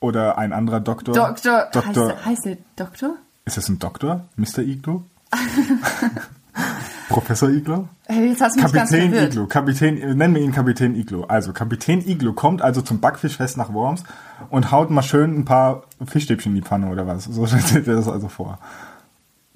oder 0.00 0.38
ein 0.38 0.52
anderer 0.52 0.80
Doktor? 0.80 1.14
Doktor, 1.14 1.68
Doktor. 1.72 2.08
Heißt, 2.08 2.26
heißt 2.26 2.44
der 2.46 2.58
Doktor? 2.76 3.16
Ist 3.44 3.56
das 3.56 3.68
ein 3.68 3.78
Doktor? 3.78 4.24
Mr. 4.36 4.58
Iglo? 4.58 5.04
Professor 7.08 7.50
Iglo? 7.50 7.88
Hey, 8.06 8.28
jetzt 8.28 8.40
hast 8.40 8.56
du 8.56 8.62
mich 8.62 8.72
ganz 8.72 8.90
Kapitän 8.90 9.10
verwirrt. 9.10 9.32
Iglo. 9.32 9.46
Kapitän, 9.46 9.98
äh, 9.98 10.14
nennen 10.14 10.34
wir 10.34 10.42
ihn 10.42 10.52
Kapitän 10.52 10.94
Iglo. 10.94 11.24
Also, 11.24 11.52
Kapitän 11.52 12.00
Iglo 12.06 12.32
kommt 12.32 12.62
also 12.62 12.82
zum 12.82 13.00
Backfischfest 13.00 13.56
nach 13.56 13.72
Worms 13.72 14.04
und 14.50 14.70
haut 14.70 14.90
mal 14.90 15.02
schön 15.02 15.38
ein 15.38 15.44
paar 15.44 15.82
Fischstäbchen 16.06 16.52
in 16.52 16.56
die 16.56 16.62
Pfanne 16.62 16.88
oder 16.88 17.06
was. 17.06 17.24
So 17.24 17.46
stellt 17.46 17.88
er 17.88 17.96
das 17.96 18.08
also 18.08 18.28
vor. 18.28 18.58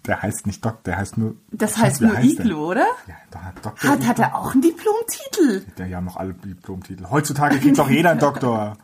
Der 0.07 0.23
heißt 0.23 0.47
nicht 0.47 0.65
Doktor, 0.65 0.83
der 0.85 0.99
heißt 0.99 1.19
nur. 1.19 1.35
Das 1.51 1.77
heißt 1.77 2.01
nur 2.01 2.13
der? 2.13 2.25
Iglo, 2.25 2.71
oder? 2.71 2.87
Ja, 3.07 3.15
da 3.31 3.43
hat 3.43 3.65
Doktor. 3.65 3.91
Hat, 3.91 4.07
hat 4.07 4.19
er 4.19 4.37
auch 4.37 4.53
einen 4.53 4.63
Diplomtitel? 4.63 5.65
Ja, 5.79 5.85
die 5.85 5.97
haben 5.97 6.05
noch 6.05 6.17
alle 6.17 6.35
Diplomtitel. 6.35 7.07
Heutzutage 7.11 7.59
kriegt 7.59 7.79
doch 7.79 7.91
jeder 7.91 8.11
einen 8.11 8.21
Doktor. 8.21 8.77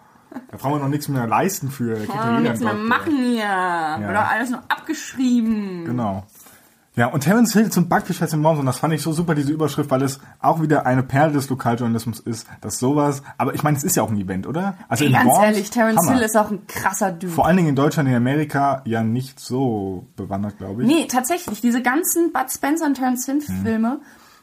Da 0.50 0.56
brauchen 0.56 0.74
wir 0.74 0.78
noch 0.80 0.88
nichts 0.88 1.08
mehr 1.08 1.26
leisten 1.26 1.70
für. 1.70 1.94
Da 1.94 2.00
kriegt 2.00 2.12
Kann 2.12 2.38
jeder 2.38 2.50
nichts 2.50 2.60
mehr 2.64 2.74
machen 2.74 3.16
hier. 3.16 4.06
Wird 4.06 4.16
doch 4.16 4.30
alles 4.30 4.50
nur 4.50 4.62
abgeschrieben. 4.68 5.84
Genau. 5.84 6.26
Ja, 6.94 7.06
und 7.06 7.20
Terence 7.20 7.54
Hill 7.54 7.70
zum 7.70 7.88
Backfischfest 7.88 8.34
in 8.34 8.44
Worms, 8.44 8.60
und 8.60 8.66
das 8.66 8.76
fand 8.78 8.92
ich 8.92 9.00
so 9.00 9.12
super, 9.12 9.34
diese 9.34 9.50
Überschrift, 9.50 9.90
weil 9.90 10.02
es 10.02 10.20
auch 10.40 10.60
wieder 10.60 10.84
eine 10.84 11.02
Perle 11.02 11.32
des 11.32 11.48
Lokaljournalismus 11.48 12.20
ist, 12.20 12.46
dass 12.60 12.78
sowas, 12.78 13.22
aber 13.38 13.54
ich 13.54 13.62
meine, 13.62 13.78
es 13.78 13.82
ist 13.82 13.96
ja 13.96 14.02
auch 14.02 14.10
ein 14.10 14.18
Event, 14.18 14.46
oder? 14.46 14.74
Also 14.88 15.04
Ey, 15.04 15.08
in 15.08 15.16
ganz 15.16 15.26
Worms, 15.30 15.42
ehrlich, 15.44 15.70
Terence 15.70 15.96
Hammer. 16.02 16.12
Hill 16.16 16.22
ist 16.22 16.36
auch 16.36 16.50
ein 16.50 16.66
krasser 16.66 17.10
Dude. 17.12 17.32
Vor 17.32 17.46
allen 17.46 17.56
Dingen 17.56 17.70
in 17.70 17.76
Deutschland, 17.76 18.10
in 18.10 18.14
Amerika 18.14 18.82
ja 18.84 19.02
nicht 19.02 19.40
so 19.40 20.06
bewandert, 20.16 20.58
glaube 20.58 20.82
ich. 20.82 20.88
Nee, 20.88 21.06
tatsächlich, 21.06 21.62
diese 21.62 21.80
ganzen 21.80 22.30
Bud 22.30 22.50
Spencer 22.50 22.84
und 22.84 22.94
Terence 22.94 23.24
Hill 23.24 23.40
Hm. 23.40 23.62
Filme, 23.62 24.00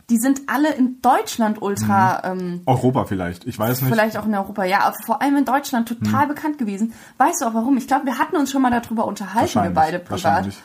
die 0.10 0.18
sind 0.18 0.42
alle 0.48 0.74
in 0.74 1.04
Deutschland 1.04 1.62
ultra, 1.62 2.24
ähm, 2.24 2.62
Europa 2.66 3.06
vielleicht, 3.06 3.46
ich 3.46 3.60
weiß 3.60 3.82
nicht. 3.84 3.92
vielleicht 3.94 4.18
auch 4.18 4.26
in 4.26 4.34
Europa, 4.34 4.64
ja, 4.64 4.80
aber 4.86 4.96
vor 5.06 5.22
allem 5.22 5.38
in 5.38 5.46
Deutschland 5.46 5.88
total 5.88 6.24
Hm. 6.24 6.30
bekannt 6.30 6.58
gewesen. 6.58 6.94
Weißt 7.20 7.42
du 7.42 7.46
auch 7.46 7.54
warum? 7.54 7.78
Ich 7.78 7.88
glaube, 7.88 8.08
wir 8.08 8.18
hatten 8.18 8.38
uns 8.38 8.50
schon 8.50 8.64
mal 8.64 8.72
darüber 8.72 9.06
unterhalten, 9.06 9.62
wir 9.62 9.70
beide 9.70 10.00
privat. 10.00 10.24
wahrscheinlich. 10.24 10.60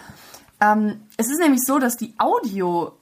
Ähm, 0.60 1.00
es 1.16 1.28
ist 1.30 1.38
nämlich 1.40 1.62
so, 1.64 1.78
dass 1.78 1.96
die 1.96 2.14
Audio 2.18 2.92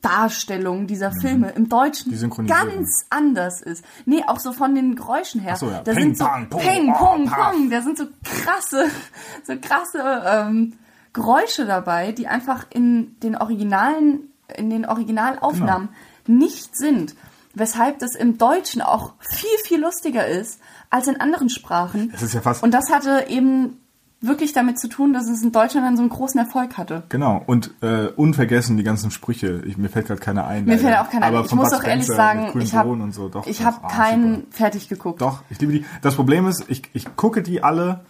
Darstellung 0.00 0.86
dieser 0.86 1.12
Filme 1.12 1.50
im 1.50 1.68
Deutschen 1.68 2.12
Mhm. 2.12 2.30
Die 2.42 2.46
ganz 2.46 3.06
anders 3.10 3.62
ist. 3.62 3.84
Nee, 4.04 4.22
auch 4.26 4.38
so 4.38 4.52
von 4.52 4.74
den 4.74 4.96
Geräuschen 4.96 5.40
her. 5.40 5.52
Ach 5.54 5.58
so, 5.60 5.70
ja. 5.70 5.80
Da 5.82 5.92
Ping, 5.92 6.02
sind 6.02 6.18
so 6.18 6.24
pang, 6.24 6.48
pum, 6.50 6.60
Ping, 6.60 6.92
oh, 6.92 6.98
Pong. 6.98 7.26
Pong. 7.30 7.70
Da 7.70 7.80
sind 7.80 7.96
so 7.96 8.06
krasse, 8.24 8.86
so 9.44 9.54
krasse 9.60 10.22
ähm, 10.26 10.74
Geräusche 11.12 11.64
dabei, 11.66 12.12
die 12.12 12.26
einfach 12.26 12.66
in 12.70 13.18
den 13.20 13.36
originalen, 13.36 14.32
in 14.56 14.70
den 14.70 14.84
Originalaufnahmen 14.86 15.88
Genau. 16.26 16.38
nicht 16.40 16.76
sind. 16.76 17.14
Weshalb 17.54 17.98
das 17.98 18.14
im 18.14 18.38
Deutschen 18.38 18.80
auch 18.82 19.14
viel, 19.20 19.48
viel 19.64 19.80
lustiger 19.80 20.26
ist 20.26 20.58
als 20.90 21.06
in 21.06 21.20
anderen 21.20 21.50
Sprachen. 21.50 22.10
Das 22.10 22.22
ist 22.22 22.32
ja 22.34 22.40
fast- 22.40 22.62
Und 22.62 22.72
das 22.72 22.90
hatte 22.90 23.26
eben 23.28 23.78
wirklich 24.22 24.52
damit 24.52 24.78
zu 24.78 24.88
tun, 24.88 25.12
dass 25.12 25.28
es 25.28 25.42
in 25.42 25.52
Deutschland 25.52 25.86
dann 25.86 25.96
so 25.96 26.02
einen 26.02 26.10
großen 26.10 26.38
Erfolg 26.38 26.78
hatte. 26.78 27.02
Genau, 27.08 27.42
und 27.44 27.72
äh, 27.82 28.06
unvergessen 28.06 28.76
die 28.76 28.84
ganzen 28.84 29.10
Sprüche. 29.10 29.62
Ich, 29.66 29.76
mir 29.76 29.88
fällt 29.88 30.06
gerade 30.06 30.20
keiner 30.20 30.46
ein. 30.46 30.64
Mir 30.64 30.76
leider. 30.76 30.82
fällt 30.82 30.98
auch 30.98 31.10
keiner 31.10 31.26
ein. 31.26 31.34
Aber 31.34 31.44
Ich 31.44 31.52
muss 31.52 31.70
Bud 31.70 31.78
auch 31.80 31.84
ehrlich 31.84 32.04
Spencer 32.04 32.16
sagen, 32.16 32.60
ich 32.60 32.74
habe 32.74 33.12
so, 33.12 33.28
doch, 33.28 33.46
ich 33.46 33.64
hab 33.64 33.90
keinen 33.90 34.36
super. 34.36 34.46
fertig 34.50 34.88
geguckt. 34.88 35.20
Doch, 35.20 35.42
ich 35.50 35.60
liebe 35.60 35.72
die. 35.72 35.84
Das 36.00 36.14
Problem 36.14 36.46
ist, 36.46 36.64
ich, 36.68 36.82
ich 36.94 37.16
gucke 37.16 37.42
die 37.42 37.62
alle, 37.62 38.00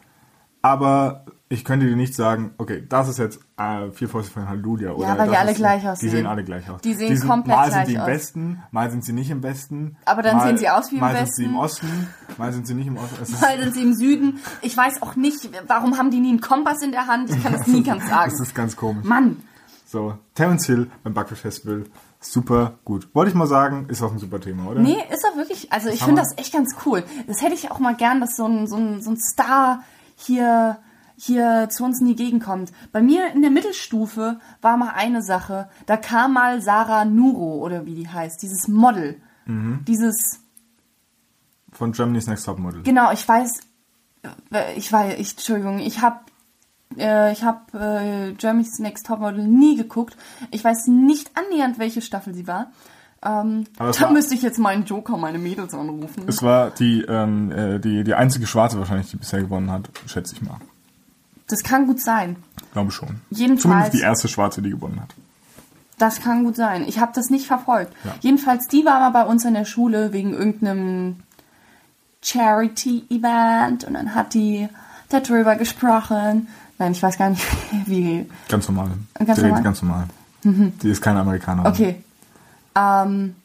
aber 0.63 1.25
ich 1.49 1.67
könnte 1.67 1.85
dir 1.87 1.97
nicht 1.97 2.15
sagen, 2.15 2.55
okay, 2.57 2.83
das 2.89 3.09
ist 3.09 3.19
jetzt 3.19 3.39
äh, 3.59 3.91
vier 3.91 4.09
Fäuste 4.09 4.33
von 4.33 4.49
Halleluja. 4.49 4.93
Oder 4.93 5.19
weil 5.19 5.27
die 5.27 5.33
das 5.33 5.41
alle 5.41 5.51
ist, 5.51 5.57
gleich 5.59 5.83
Die 5.83 5.89
aussehen. 5.89 6.11
sehen 6.11 6.27
alle 6.27 6.45
gleich 6.45 6.71
aus. 6.71 6.81
Die 6.81 6.95
sehen 6.95 7.15
sind, 7.15 7.29
komplett 7.29 7.57
Mal 7.57 7.65
sind 7.65 7.73
gleich 7.75 7.87
sie 7.89 7.95
im 7.95 8.01
aus. 8.01 8.07
Westen, 8.07 8.63
mal 8.71 8.91
sind 8.91 9.05
sie 9.05 9.13
nicht 9.13 9.31
im 9.31 9.43
Westen. 9.43 9.97
Aber 10.07 10.23
dann 10.23 10.39
mal, 10.39 10.47
sehen 10.47 10.57
sie 10.57 10.69
aus 10.71 10.91
wie 10.91 10.95
im 10.95 11.01
mal 11.03 11.13
Westen. 11.13 11.27
sind 11.27 11.35
sie 11.37 11.45
im 11.45 11.57
Osten, 11.57 12.07
mal 12.39 12.53
sind 12.55 12.67
sie 12.67 12.75
nicht 12.75 12.87
im 12.87 12.97
Osten. 12.97 13.37
Mal 13.41 13.61
sind 13.61 13.75
sie 13.75 13.83
im 13.83 13.93
Süden. 13.95 14.41
Ich 14.63 14.75
weiß 14.75 15.03
auch 15.03 15.15
nicht, 15.17 15.51
warum 15.67 15.99
haben 15.99 16.11
die 16.11 16.21
nie 16.21 16.31
einen 16.31 16.41
Kompass 16.41 16.81
in 16.83 16.91
der 16.93 17.07
Hand? 17.07 17.29
Ich 17.29 17.43
kann 17.43 17.53
es 17.61 17.67
nie 17.67 17.83
ganz 17.83 18.01
das 18.05 18.11
sagen. 18.11 18.33
ist 18.33 18.55
ganz 18.55 18.75
komisch. 18.75 19.05
Mann, 19.05 19.43
So, 19.85 20.17
Terence 20.35 20.65
Hill 20.65 20.91
beim 21.03 21.13
Backfisch 21.13 21.41
Festival, 21.41 21.85
super 22.19 22.79
gut. 22.87 23.15
Wollte 23.15 23.29
ich 23.31 23.35
mal 23.35 23.47
sagen, 23.47 23.89
ist 23.91 24.03
auch 24.03 24.13
ein 24.13 24.19
super 24.19 24.41
Thema, 24.41 24.71
oder? 24.71 24.81
nee, 24.81 24.97
ist 25.13 25.23
doch 25.23 25.37
wirklich, 25.37 25.71
also 25.71 25.91
ich 25.91 26.01
haben 26.01 26.07
finde 26.17 26.23
das 26.23 26.39
echt 26.39 26.55
ganz 26.55 26.75
cool. 26.87 27.05
Das 27.27 27.43
hätte 27.43 27.53
ich 27.53 27.71
auch 27.71 27.79
mal 27.79 27.95
gern, 27.95 28.23
dass 28.23 28.37
so 28.37 28.47
ein, 28.47 28.67
so 28.67 28.77
ein, 28.77 29.03
so 29.03 29.11
ein 29.11 29.19
Star 29.19 29.83
hier, 30.23 30.79
hier 31.17 31.69
zu 31.71 31.85
uns 31.85 32.01
in 32.01 32.07
die 32.07 32.17
Gegend 32.17 32.43
kommt. 32.43 32.73
Bei 32.93 33.03
mir 33.03 33.33
in 33.33 33.43
der 33.43 33.51
Mittelstufe 33.51 34.41
war 34.61 34.77
mal 34.77 34.93
eine 34.95 35.23
Sache, 35.23 35.69
da 35.87 35.97
kam 35.97 36.35
mal 36.35 36.61
Sarah 36.63 37.05
Nuro 37.05 37.57
oder 37.65 37.87
wie 37.87 37.95
die 37.95 38.09
heißt, 38.09 38.43
dieses 38.43 38.69
Model. 38.69 39.21
Mhm. 39.47 39.85
Dieses, 39.87 40.41
Von 41.73 41.93
Germany's 41.93 42.27
Next 42.27 42.47
Top 42.47 42.59
Model. 42.59 42.83
Genau, 42.83 43.13
ich 43.13 43.27
weiß, 43.27 43.61
ich 44.77 44.93
weiß, 44.93 45.19
ich, 45.19 45.33
Entschuldigung, 45.33 45.81
ich 45.81 46.01
habe 46.01 46.21
äh, 46.99 47.33
ich 47.33 47.43
habe 47.43 47.79
äh, 47.79 48.33
Germany's 48.35 48.79
Next 48.79 49.07
Topmodel 49.07 49.47
nie 49.47 49.77
geguckt. 49.77 50.17
Ich 50.51 50.65
weiß 50.65 50.89
nicht 50.89 51.31
annähernd, 51.37 51.79
welche 51.79 52.03
Staffel 52.03 52.35
sie 52.35 52.47
war. 52.47 52.73
Ähm, 53.25 53.67
da 53.79 54.11
müsste 54.11 54.35
ich 54.35 54.43
jetzt 54.43 54.59
meinen 54.59 54.85
Joker, 54.85 55.17
meine 55.17 55.39
Mädels 55.39 55.75
anrufen. 55.75 56.25
Es 56.27 56.43
war 56.43 56.71
die, 56.71 57.03
ähm, 57.03 57.53
äh, 57.53 57.79
die, 57.79 58.03
die 58.05 58.15
einzige 58.15 58.47
Schwarze 58.47 58.79
wahrscheinlich, 58.79 59.11
die 59.11 59.17
bisher 59.17 59.41
gewonnen 59.41 59.71
hat, 59.71 59.89
schätze 60.07 60.35
ich 60.35 60.43
mal. 60.43 60.57
Das 61.47 61.63
kann 61.63 61.87
gut 61.87 62.01
sein. 62.01 62.37
Glaube 62.73 62.91
schon. 62.91 63.21
Jedenfalls- 63.31 63.63
Zumindest 63.63 63.93
die 63.95 64.01
erste 64.01 64.29
Schwarze, 64.29 64.61
die 64.63 64.71
gewonnen 64.71 65.01
hat. 65.01 65.11
Das 65.99 66.21
kann 66.21 66.43
gut 66.43 66.57
sein. 66.57 66.85
Ich 66.89 66.99
habe 66.99 67.13
das 67.15 67.31
nicht 67.31 67.47
verfolgt. 67.47 67.93
Ja. 68.05 68.15
Jedenfalls, 68.21 68.67
die 68.67 68.85
war 68.85 68.99
mal 68.99 69.11
bei 69.11 69.25
uns 69.25 69.45
in 69.45 69.55
der 69.55 69.67
Schule 69.67 70.13
wegen 70.13 70.33
irgendeinem 70.33 71.17
Charity-Event 72.23 73.85
und 73.85 73.95
dann 73.95 74.15
hat 74.15 74.35
die 74.35 74.69
darüber 75.11 75.57
gesprochen. 75.57 76.49
Nein, 76.79 76.93
ich 76.93 77.03
weiß 77.03 77.19
gar 77.19 77.31
nicht, 77.31 77.45
wie. 77.87 78.29
Ganz 78.49 78.69
normal. 78.69 78.91
Ganz 79.25 79.29
normal? 79.29 79.45
Mhm. 79.45 79.51
redet 79.51 79.65
ganz 79.65 79.83
normal. 79.83 80.07
Die 80.45 80.89
ist 80.91 81.01
keine 81.03 81.21
Amerikanerin. 81.21 81.71
Okay. 81.71 82.03
Ähm, 82.75 83.37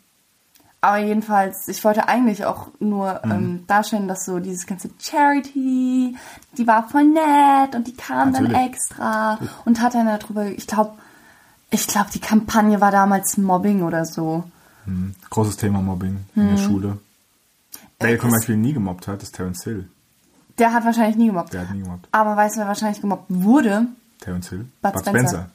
aber 0.79 0.97
jedenfalls, 0.99 1.67
ich 1.67 1.83
wollte 1.83 2.07
eigentlich 2.07 2.45
auch 2.45 2.67
nur 2.79 3.19
Mhm. 3.25 3.31
ähm, 3.31 3.63
darstellen, 3.67 4.07
dass 4.07 4.25
so 4.25 4.39
dieses 4.39 4.65
ganze 4.67 4.89
Charity, 4.99 6.15
die 6.57 6.67
war 6.67 6.87
voll 6.87 7.03
nett 7.05 7.75
und 7.75 7.87
die 7.87 7.95
kam 7.95 8.31
dann 8.33 8.43
Natürlich. 8.43 8.67
extra 8.73 9.39
und 9.65 9.81
hat 9.81 9.95
dann 9.95 10.05
darüber, 10.05 10.45
ich 10.45 10.67
glaube, 10.67 10.93
ich 11.71 11.87
glaube, 11.87 12.09
die 12.13 12.19
Kampagne 12.21 12.79
war 12.79 12.91
damals 12.91 13.37
Mobbing 13.37 13.81
oder 13.83 14.05
so. 14.05 14.43
Mhm. 14.85 15.15
Großes 15.29 15.57
Thema 15.57 15.81
Mobbing 15.81 16.25
in 16.35 16.43
Mhm. 16.45 16.49
der 16.49 16.57
Schule. 16.57 16.97
Wer 17.99 18.11
Äh, 18.11 18.19
zum 18.19 18.31
Beispiel 18.31 18.55
nie 18.55 18.73
gemobbt 18.73 19.07
hat, 19.07 19.23
ist 19.23 19.35
Terence 19.35 19.63
Hill. 19.63 19.89
Der 20.59 20.71
hat 20.73 20.85
wahrscheinlich 20.85 21.17
nie 21.17 21.27
gemobbt. 21.27 21.53
Der 21.53 21.61
hat 21.61 21.71
nie 21.75 21.81
gemobbt. 21.83 22.07
Aber 22.11 22.35
weißt 22.37 22.55
du, 22.55 22.59
wer 22.61 22.67
wahrscheinlich 22.67 23.01
gemobbt 23.01 23.25
wurde? 23.29 23.87
Terence 24.21 24.49
Hill? 24.49 24.65
Bud 24.81 24.99
Spencer. 24.99 25.49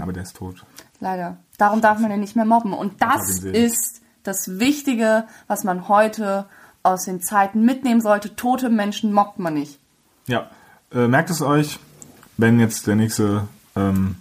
Aber 0.00 0.12
der 0.12 0.22
ist 0.22 0.36
tot. 0.36 0.64
Leider. 1.00 1.36
Darum 1.58 1.80
darf 1.80 1.98
man 1.98 2.10
den 2.10 2.20
nicht 2.20 2.36
mehr 2.36 2.44
mobben. 2.44 2.72
Und 2.72 3.00
das 3.02 3.42
ihn 3.44 3.54
ist 3.54 4.00
das 4.22 4.58
Wichtige, 4.58 5.24
was 5.46 5.64
man 5.64 5.88
heute 5.88 6.46
aus 6.82 7.04
den 7.04 7.22
Zeiten 7.22 7.64
mitnehmen 7.64 8.00
sollte. 8.00 8.36
Tote 8.36 8.68
Menschen 8.70 9.12
mobbt 9.12 9.38
man 9.38 9.54
nicht. 9.54 9.78
Ja. 10.26 10.50
Äh, 10.92 11.08
merkt 11.08 11.30
es 11.30 11.42
euch, 11.42 11.78
wenn 12.36 12.58
jetzt 12.60 12.86
der 12.86 12.96
nächste 12.96 13.48
ähm, 13.76 14.16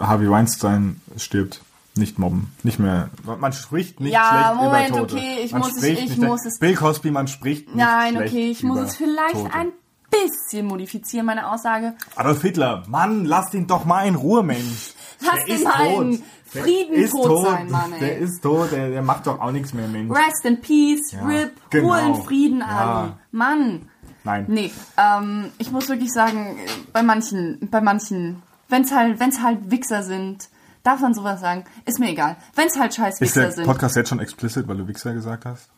Harvey 0.00 0.30
Weinstein 0.30 1.00
stirbt, 1.16 1.62
nicht 1.94 2.18
mobben. 2.18 2.52
Nicht 2.62 2.78
mehr. 2.78 3.10
Man 3.24 3.52
spricht 3.52 4.00
nicht 4.00 4.12
Ja, 4.12 4.54
schlecht 4.54 4.62
Moment, 4.62 4.88
über 4.90 4.98
Tote. 5.00 5.14
okay, 5.16 5.38
ich 5.44 5.52
man 5.52 5.60
muss 5.62 5.76
es- 5.76 5.82
ich 5.84 6.16
muss 6.18 6.44
es- 6.46 6.58
Bill 6.58 6.74
Cosby, 6.74 7.10
man 7.10 7.28
spricht 7.28 7.66
nicht 7.68 7.76
Nein, 7.76 8.14
schlecht 8.14 8.32
okay, 8.32 8.50
ich 8.50 8.62
muss 8.62 8.78
es 8.80 8.96
vielleicht 8.96 9.34
Tote. 9.34 9.52
ein 9.54 9.72
bisschen 10.10 10.66
modifizieren, 10.66 11.26
meine 11.26 11.50
Aussage. 11.50 11.94
Adolf 12.16 12.40
Hitler, 12.42 12.84
Mann, 12.88 13.24
lass 13.26 13.50
den 13.50 13.66
doch 13.66 13.84
mal 13.84 14.06
in 14.06 14.14
Ruhe, 14.14 14.42
Mensch. 14.42 14.92
Lass 15.24 15.34
Der 15.36 15.44
den 15.46 15.54
ist 15.56 15.64
mal 15.64 16.18
Der 16.54 16.62
Frieden 16.62 16.94
ist 16.94 17.10
tot 17.12 17.24
tot. 17.26 17.46
sein, 17.46 17.70
Mann, 17.70 17.92
ey. 17.94 18.00
Der 18.00 18.18
ist 18.18 18.40
tot, 18.42 18.72
der, 18.72 18.90
der 18.90 19.02
macht 19.02 19.26
doch 19.26 19.40
auch 19.40 19.50
nichts 19.52 19.72
mehr, 19.72 19.88
Mensch. 19.88 20.12
Rest 20.14 20.44
in 20.44 20.60
Peace, 20.60 21.12
Ja, 21.12 21.24
RIP, 21.26 21.52
genau. 21.70 21.94
In 21.94 22.14
Frieden, 22.22 22.58
Ja. 22.60 22.66
Ali. 23.02 23.12
Mann. 23.30 23.88
Nein. 24.24 24.44
Nee, 24.48 24.70
ähm, 24.96 25.50
ich 25.58 25.72
muss 25.72 25.88
wirklich 25.88 26.12
sagen, 26.12 26.56
bei 26.92 27.02
manchen, 27.02 27.68
bei 27.70 27.80
manchen, 27.80 28.42
wenn's 28.68 28.92
halt, 28.94 29.18
wenn's 29.18 29.42
halt 29.42 29.70
Wichser 29.70 30.02
sind, 30.04 30.48
darf 30.84 31.00
man 31.00 31.12
sowas 31.12 31.40
sagen, 31.40 31.64
ist 31.86 31.98
mir 31.98 32.10
egal. 32.10 32.36
Wenn's 32.54 32.78
halt 32.78 32.94
scheiß 32.94 33.20
Ist 33.20 33.34
der 33.34 33.44
Wichser 33.44 33.56
sind. 33.56 33.66
Podcast 33.66 33.96
jetzt 33.96 34.10
schon 34.10 34.20
explicit, 34.20 34.68
weil 34.68 34.76
du 34.76 34.86
Wichser 34.86 35.12
gesagt 35.12 35.44
hast? 35.44 35.70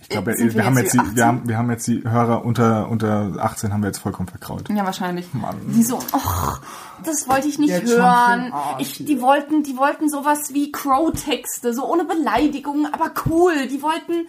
Ich 0.00 0.08
glaube, 0.08 0.32
Äh, 0.32 0.38
wir, 0.38 0.54
wir 0.54 0.64
haben 0.64 0.78
jetzt 0.78 0.94
die, 0.94 1.00
wir, 1.14 1.26
haben, 1.26 1.48
wir 1.48 1.58
haben 1.58 1.70
jetzt 1.70 1.86
die 1.86 2.02
Hörer 2.04 2.44
unter, 2.44 2.88
unter 2.88 3.32
18 3.38 3.72
haben 3.72 3.82
wir 3.82 3.88
jetzt 3.88 3.98
vollkommen 3.98 4.28
verkraut. 4.28 4.68
Ja, 4.70 4.84
wahrscheinlich. 4.84 5.32
Mann. 5.34 5.56
Die 5.66 5.82
so, 5.82 5.98
ach, 6.12 6.60
das 7.04 7.28
wollte 7.28 7.48
ich 7.48 7.58
nicht 7.58 7.70
Jetzt 7.70 7.90
hören. 7.90 8.52
Ich, 8.78 9.04
die 9.04 9.20
wollten, 9.20 9.64
die 9.64 9.76
wollten 9.76 10.08
sowas 10.08 10.54
wie 10.54 10.70
Crow-Texte, 10.72 11.74
so 11.74 11.84
ohne 11.90 12.04
Beleidigungen, 12.04 12.86
aber 12.92 13.10
cool. 13.26 13.66
Die 13.68 13.82
wollten 13.82 14.26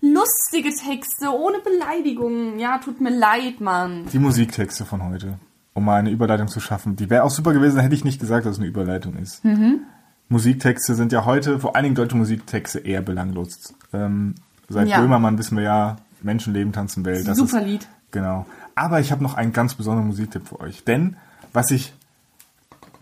lustige 0.00 0.70
Texte, 0.74 1.30
ohne 1.30 1.58
Beleidigungen. 1.58 2.58
Ja, 2.58 2.78
tut 2.78 3.00
mir 3.00 3.10
leid, 3.16 3.60
Mann. 3.60 4.06
Die 4.12 4.18
Musiktexte 4.18 4.84
von 4.84 5.04
heute, 5.04 5.38
um 5.74 5.84
mal 5.84 5.96
eine 5.96 6.10
Überleitung 6.10 6.48
zu 6.48 6.60
schaffen. 6.60 6.96
Die 6.96 7.10
wäre 7.10 7.24
auch 7.24 7.30
super 7.30 7.52
gewesen, 7.52 7.78
hätte 7.80 7.94
ich 7.94 8.04
nicht 8.04 8.20
gesagt, 8.20 8.46
dass 8.46 8.54
es 8.54 8.58
eine 8.58 8.68
Überleitung 8.68 9.16
ist. 9.16 9.44
Mhm. 9.44 9.80
Musiktexte 10.28 10.94
sind 10.94 11.12
ja 11.12 11.24
heute, 11.24 11.58
vor 11.58 11.74
allen 11.74 11.82
Dingen 11.84 11.96
deutsche 11.96 12.16
Musiktexte, 12.16 12.78
eher 12.78 13.02
belanglos. 13.02 13.74
Ähm, 13.92 14.36
seit 14.70 14.88
Ja. 14.88 15.00
Böhmermann 15.00 15.36
wissen 15.38 15.56
wir 15.56 15.64
ja, 15.64 15.96
Menschenleben 16.22 16.72
tanzen 16.72 17.04
Welt. 17.04 17.28
Das 17.28 17.36
Super 17.36 17.60
ist, 17.60 17.66
Lied. 17.66 17.88
Genau. 18.10 18.46
Aber 18.74 19.00
ich 19.00 19.12
habe 19.12 19.22
noch 19.22 19.34
einen 19.34 19.52
ganz 19.52 19.74
besonderen 19.74 20.08
Musiktipp 20.08 20.48
für 20.48 20.60
euch. 20.60 20.84
Denn 20.84 21.16
was 21.52 21.70
ich 21.70 21.92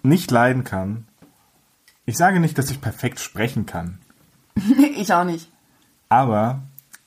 nicht 0.02 0.30
leiden 0.30 0.64
kann, 0.64 1.06
ich 2.06 2.16
sage 2.16 2.40
nicht, 2.40 2.58
dass 2.58 2.70
ich 2.70 2.80
perfekt 2.80 3.20
sprechen 3.20 3.66
kann, 3.66 3.98
ich 4.96 5.12
auch 5.12 5.24
nicht. 5.24 5.48
aber 6.08 6.60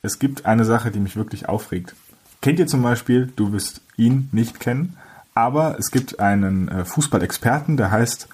es 0.03 0.18
gibt 0.20 0.46
eine 0.46 0.65
Sache, 0.65 0.89
die 0.91 1.00
mich 1.00 1.15
wirklich 1.15 1.48
aufregt. 1.50 1.96
Kennt 2.41 2.58
ihr 2.60 2.65
zum 2.68 2.82
Beispiel, 2.82 3.32
du 3.36 3.51
wirst 3.51 3.82
ihn 3.98 4.30
nicht 4.32 4.60
kennen, 4.60 4.98
aber 5.36 5.77
es 5.80 5.91
gibt 5.91 6.20
einen 6.20 6.68
äh, 6.70 6.86
Fußballexperten, 6.86 7.77
der 7.77 7.91
heißt, 7.91 8.27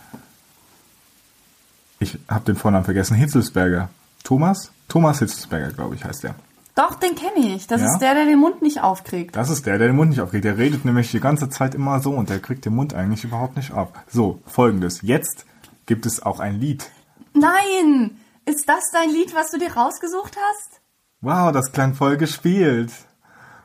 ich 1.99 2.17
habe 2.29 2.45
den 2.45 2.55
Vornamen 2.55 2.85
vergessen, 2.85 3.15
Hitzelsberger. 3.15 3.89
Thomas? 4.23 4.71
Thomas 4.87 5.19
Hitzelsberger, 5.19 5.71
glaube 5.71 5.95
ich, 5.95 6.03
heißt 6.03 6.23
der. 6.23 6.35
Doch, 6.75 6.95
den 6.95 7.15
kenne 7.15 7.55
ich. 7.55 7.65
Das 7.67 7.81
Ja? 7.81 7.87
ist 7.91 7.99
der, 7.99 8.13
der 8.13 8.25
den 8.25 8.37
Mund 8.39 8.61
nicht 8.61 8.81
aufkriegt. 8.81 9.35
Das 9.35 9.49
ist 9.49 9.65
der, 9.65 9.77
der 9.79 9.87
den 9.87 9.95
Mund 9.95 10.11
nicht 10.11 10.21
aufkriegt. 10.21 10.45
Der 10.45 10.57
redet 10.57 10.85
nämlich 10.85 11.09
die 11.11 11.19
ganze 11.19 11.49
Zeit 11.49 11.73
immer 11.75 11.99
so 11.99 12.11
und 12.11 12.29
der 12.29 12.39
kriegt 12.39 12.65
den 12.65 12.75
Mund 12.75 12.93
eigentlich 12.93 13.23
überhaupt 13.23 13.57
nicht 13.57 13.71
auf. 13.73 13.89
So, 14.07 14.41
folgendes. 14.45 15.01
Jetzt 15.01 15.45
gibt 15.87 16.05
es 16.05 16.21
auch 16.21 16.39
ein 16.39 16.59
Lied. 16.59 16.89
Nein! 17.33 18.17
Ist 18.45 18.69
das 18.69 18.91
dein 18.93 19.09
Lied, 19.09 19.35
was 19.35 19.51
du 19.51 19.57
dir 19.57 19.73
rausgesucht 19.73 20.37
hast? 20.37 20.81
Wow, 21.21 21.51
das 21.51 21.71
klang 21.71 21.95
voll 21.95 22.15
gespielt. 22.17 22.91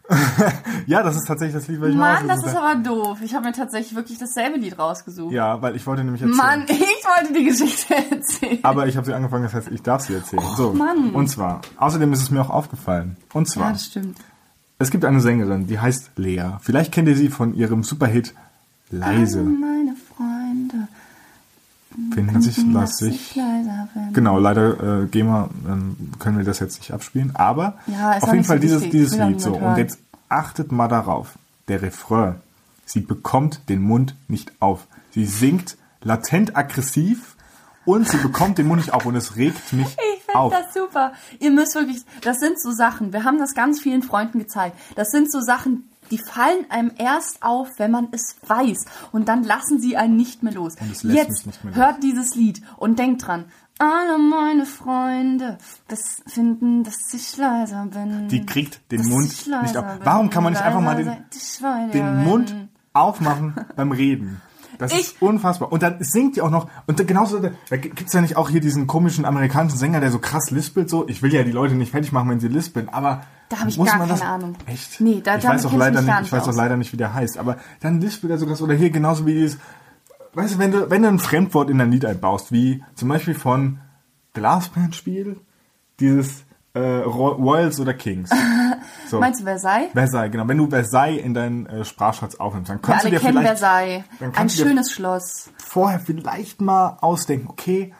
ja, 0.87 1.03
das 1.03 1.17
ist 1.17 1.27
tatsächlich 1.27 1.55
das 1.55 1.69
Lied, 1.69 1.81
was 1.81 1.89
ich 1.91 1.95
Mann, 1.95 2.29
das 2.29 2.45
ist 2.45 2.57
aber 2.57 2.75
doof. 2.77 3.19
Ich 3.23 3.35
habe 3.35 3.47
mir 3.47 3.53
tatsächlich 3.53 3.95
wirklich 3.95 4.19
dasselbe 4.19 4.59
Lied 4.59 4.79
rausgesucht. 4.79 5.33
Ja, 5.33 5.63
weil 5.63 5.77
ich 5.77 5.87
wollte 5.87 6.03
nämlich 6.05 6.23
erzählen. 6.23 6.37
Mann, 6.37 6.65
ich 6.69 6.79
wollte 6.79 7.33
die 7.33 7.45
Geschichte 7.45 7.95
erzählen. 7.95 8.59
Aber 8.63 8.87
ich 8.87 8.97
habe 8.97 9.07
sie 9.07 9.15
angefangen, 9.15 9.45
das 9.45 9.55
heißt, 9.55 9.69
ich 9.71 9.83
darf 9.83 10.03
sie 10.03 10.15
erzählen. 10.15 10.43
so, 10.57 10.73
Mann. 10.73 11.11
und 11.11 11.29
zwar, 11.29 11.61
außerdem 11.77 12.13
ist 12.13 12.23
es 12.23 12.31
mir 12.31 12.41
auch 12.41 12.51
aufgefallen. 12.51 13.17
Und 13.33 13.49
zwar, 13.49 13.67
Ja, 13.69 13.73
das 13.73 13.87
stimmt. 13.87 14.19
es 14.79 14.91
gibt 14.91 15.05
eine 15.05 15.21
Sängerin, 15.21 15.67
die 15.67 15.79
heißt 15.79 16.11
Lea. 16.17 16.57
Vielleicht 16.61 16.93
kennt 16.93 17.09
ihr 17.09 17.17
sie 17.17 17.29
von 17.29 17.55
ihrem 17.55 17.83
Superhit 17.83 18.35
Leise. 18.91 19.43
Meine 19.43 19.82
Werden. 23.95 24.13
Genau, 24.13 24.39
leider 24.39 25.03
äh, 25.03 25.07
GEMA 25.07 25.49
ähm, 25.69 25.97
können 26.19 26.39
wir 26.39 26.45
das 26.45 26.59
jetzt 26.59 26.79
nicht 26.79 26.93
abspielen, 26.93 27.35
aber 27.35 27.79
Ja, 27.87 28.19
auf 28.19 28.33
jeden 28.33 28.45
Fall 28.45 28.59
so 28.59 28.63
dieses, 28.63 28.91
dieses 28.91 29.19
Lied 29.19 29.41
so. 29.41 29.55
Und 29.57 29.77
jetzt 29.77 29.99
achtet 30.29 30.73
mal 30.73 30.89
darauf, 30.89 31.39
der 31.69 31.83
Refrain, 31.83 32.37
sie 32.85 33.01
bekommt 33.01 33.69
den 33.69 33.83
Mund 33.83 34.15
nicht 34.29 34.53
auf. 34.61 34.87
Sie 35.11 35.27
singt 35.27 35.77
latent 36.03 36.57
aggressiv 36.57 37.37
und 37.85 38.09
sie 38.09 38.17
bekommt 38.19 38.59
den 38.59 38.67
Mund 38.67 38.81
nicht 38.81 38.95
auf 38.95 39.07
und 39.07 39.17
es 39.17 39.37
regt 39.37 39.73
mich 39.73 39.97
Ich 40.17 40.22
finde 40.51 40.51
das 40.51 40.75
super. 40.75 41.13
Ihr 41.39 41.51
müsst 41.51 41.75
wirklich, 41.75 42.03
das 42.23 42.39
sind 42.39 42.61
so 42.61 42.71
Sachen, 42.71 43.13
wir 43.13 43.25
haben 43.25 43.39
das 43.39 43.55
ganz 43.55 43.81
vielen 43.81 44.03
Freunden 44.03 44.39
gezeigt. 44.39 44.77
Das 44.97 45.11
sind 45.11 45.31
so 45.31 45.41
Sachen, 45.41 45.89
die 46.11 46.19
fallen 46.19 46.71
einem 46.71 46.93
erst 46.99 47.43
auf, 47.43 47.69
wenn 47.79 47.91
man 47.91 48.09
es 48.13 48.37
weiß. 48.47 48.85
Und 49.13 49.29
dann 49.29 49.45
lassen 49.45 49.81
sie 49.81 49.97
einen 49.97 50.17
nicht 50.17 50.43
mehr 50.43 50.53
los. 50.53 50.75
Jetzt 51.03 51.05
mehr 51.05 51.27
los. 51.65 51.75
hört 51.75 52.03
dieses 52.03 52.35
Lied 52.35 52.63
und 52.77 52.99
denkt 52.99 53.27
dran. 53.27 53.47
Alle 53.79 54.19
meine 54.19 54.67
Freunde 54.67 55.59
das 55.89 56.23
finden, 56.27 56.85
dass 56.85 57.13
ich 57.15 57.37
leiser 57.37 57.87
bin. 57.87 58.29
Die 58.29 58.45
kriegt 58.45 58.93
den 58.93 59.09
Mund 59.09 59.47
nicht 59.63 59.77
auf. 59.77 59.85
Warum 60.05 60.31
kann 60.31 60.45
man 60.45 60.53
nicht 60.53 60.63
einfach 60.63 60.83
mal 60.83 60.95
den, 60.95 61.91
den 61.93 62.25
Mund 62.25 62.55
aufmachen 62.93 63.55
beim 63.77 63.93
Reden. 63.93 64.41
Das 64.79 64.93
ist 64.93 65.01
Ich- 65.17 65.23
unfassbar. 65.23 65.71
Und 65.73 65.83
dann 65.83 65.97
singt 66.01 66.37
die 66.37 66.41
auch 66.43 66.51
noch. 66.51 66.69
Und 66.87 67.07
genauso, 67.07 67.39
da 67.41 67.77
gibt's 67.77 68.13
ja 68.13 68.21
nicht 68.21 68.37
auch 68.37 68.49
hier 68.51 68.61
diesen 68.61 68.87
komischen 68.87 69.25
amerikanischen 69.25 69.79
Sänger, 69.79 70.01
der 70.01 70.11
so 70.11 70.19
krass 70.19 70.51
lispelt. 70.51 70.89
So, 70.91 71.07
ich 71.09 71.23
will 71.23 71.33
ja 71.33 71.43
die 71.45 71.53
Leute 71.53 71.75
nicht 71.75 71.91
fertig 71.93 72.13
machen, 72.13 72.31
wenn 72.31 72.41
sie 72.41 72.49
lispeln, 72.49 72.89
aber 72.89 73.23
Da 73.49 73.61
hab 73.61 73.69
ich 73.69 73.77
muss 73.79 73.89
gar 73.89 73.99
man 73.99 74.09
das, 74.09 74.21
keine 74.21 74.33
Ahnung. 74.33 74.57
Echt? 74.67 75.01
Nee, 75.01 75.21
da- 75.23 75.37
ich 75.37 75.45
weiß 75.45 75.67
auch 75.67 75.73
leider 75.75 76.01
nicht. 76.03 76.21
Ich 76.23 76.33
weiß 76.33 76.45
auch 76.45 76.49
aus. 76.49 76.57
leider 76.57 76.77
nicht, 76.77 76.93
wie 76.93 76.97
der 76.97 77.13
heißt. 77.15 77.39
Aber 77.39 77.59
dann 77.81 78.01
lispelt 78.01 78.31
er 78.31 78.39
so 78.39 78.47
krass. 78.47 78.63
Oder 78.63 78.75
hier 78.75 78.91
genauso 78.91 79.27
wie 79.27 79.35
dieses. 79.35 79.59
Weißt 80.35 80.55
du, 80.55 80.59
wenn 80.59 80.71
du, 80.73 80.89
wenn 80.91 81.03
du 81.03 81.09
ein 81.09 81.19
Fremdwort 81.19 81.69
in 81.69 81.77
dein 81.79 81.91
Lied 81.93 82.07
einbaust, 82.07 82.53
wie 82.53 82.83
zum 82.95 83.09
Beispiel 83.11 83.35
von 83.35 83.79
Glasbandspiel, 84.33 85.37
dieses 86.01 86.45
äh, 86.75 86.81
Ro- 86.81 87.33
Royals 87.33 87.79
oder 87.81 87.95
Kings. 87.95 88.31
So. 89.09 89.21
Meinst 89.21 89.41
du 89.41 89.45
Versailles? 89.45 89.91
Versailles, 89.93 90.31
genau. 90.33 90.49
Wenn 90.49 90.57
du 90.57 90.69
Versailles 90.71 91.23
in 91.23 91.35
deinen 91.35 91.67
äh, 91.67 91.85
Sprachschatz 91.85 92.35
aufnimmst, 92.37 92.71
dann 92.71 92.81
kannst 92.81 93.05
alle 93.05 93.11
du 93.15 93.17
dir 93.19 93.21
kennen 93.27 93.39
vielleicht 93.43 93.59
Versailles. 93.59 94.05
dann 94.19 94.35
Ein 94.35 94.49
schönes 94.49 94.91
Schloss. 94.91 95.51
vorher 95.59 96.01
vielleicht 96.01 96.63
mal 96.63 96.97
ausdenken, 97.03 97.47
okay, 97.49 97.93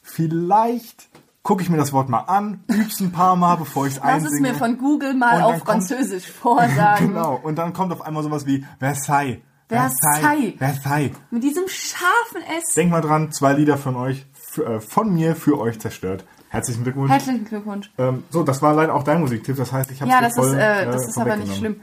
vielleicht 0.00 1.08
gucke 1.42 1.62
ich 1.62 1.68
mir 1.68 1.76
das 1.78 1.92
Wort 1.92 2.08
mal 2.08 2.20
an, 2.20 2.62
üb's 2.68 3.00
ein 3.00 3.10
paar 3.10 3.34
Mal, 3.34 3.56
bevor 3.56 3.86
ich 3.86 3.94
es 3.94 3.98
Lass 3.98 4.06
einsinge. 4.24 4.34
es 4.48 4.52
mir 4.52 4.54
von 4.58 4.78
Google 4.78 5.14
mal 5.14 5.42
auf 5.42 5.58
Französisch 5.60 6.30
vorsagen. 6.30 7.08
Genau, 7.12 7.34
und 7.42 7.56
dann 7.56 7.72
kommt 7.72 7.92
auf 7.92 8.02
einmal 8.02 8.22
sowas 8.22 8.46
wie 8.46 8.64
Versailles. 8.78 9.38
Versailles. 9.68 10.54
Versailles. 10.58 11.12
Mit 11.30 11.42
diesem 11.42 11.64
scharfen 11.66 12.42
S. 12.58 12.74
Denk 12.74 12.90
mal 12.92 13.00
dran, 13.00 13.32
zwei 13.32 13.54
Lieder 13.54 13.78
von 13.78 13.96
euch, 13.96 14.26
äh, 14.58 14.78
von 14.80 15.12
mir 15.12 15.34
für 15.34 15.58
euch 15.58 15.80
zerstört. 15.80 16.24
Herzlichen 16.52 16.84
Glückwunsch. 16.84 17.10
Herzlichen 17.10 17.44
Glückwunsch. 17.46 17.90
ähm, 17.96 18.24
so, 18.28 18.42
das 18.42 18.60
war 18.60 18.74
leider 18.74 18.94
auch 18.94 19.04
dein 19.04 19.20
Musiktipp, 19.20 19.56
das 19.56 19.72
heißt, 19.72 19.90
ich 19.90 20.02
habe 20.02 20.10
Ja, 20.10 20.20
das 20.20 20.34
voll 20.34 20.48
ist, 20.48 20.54
äh, 20.54 20.82
äh, 20.82 20.84
das 20.84 21.08
ist 21.08 21.16
aber 21.16 21.36
nicht 21.36 21.56
schlimm. 21.56 21.80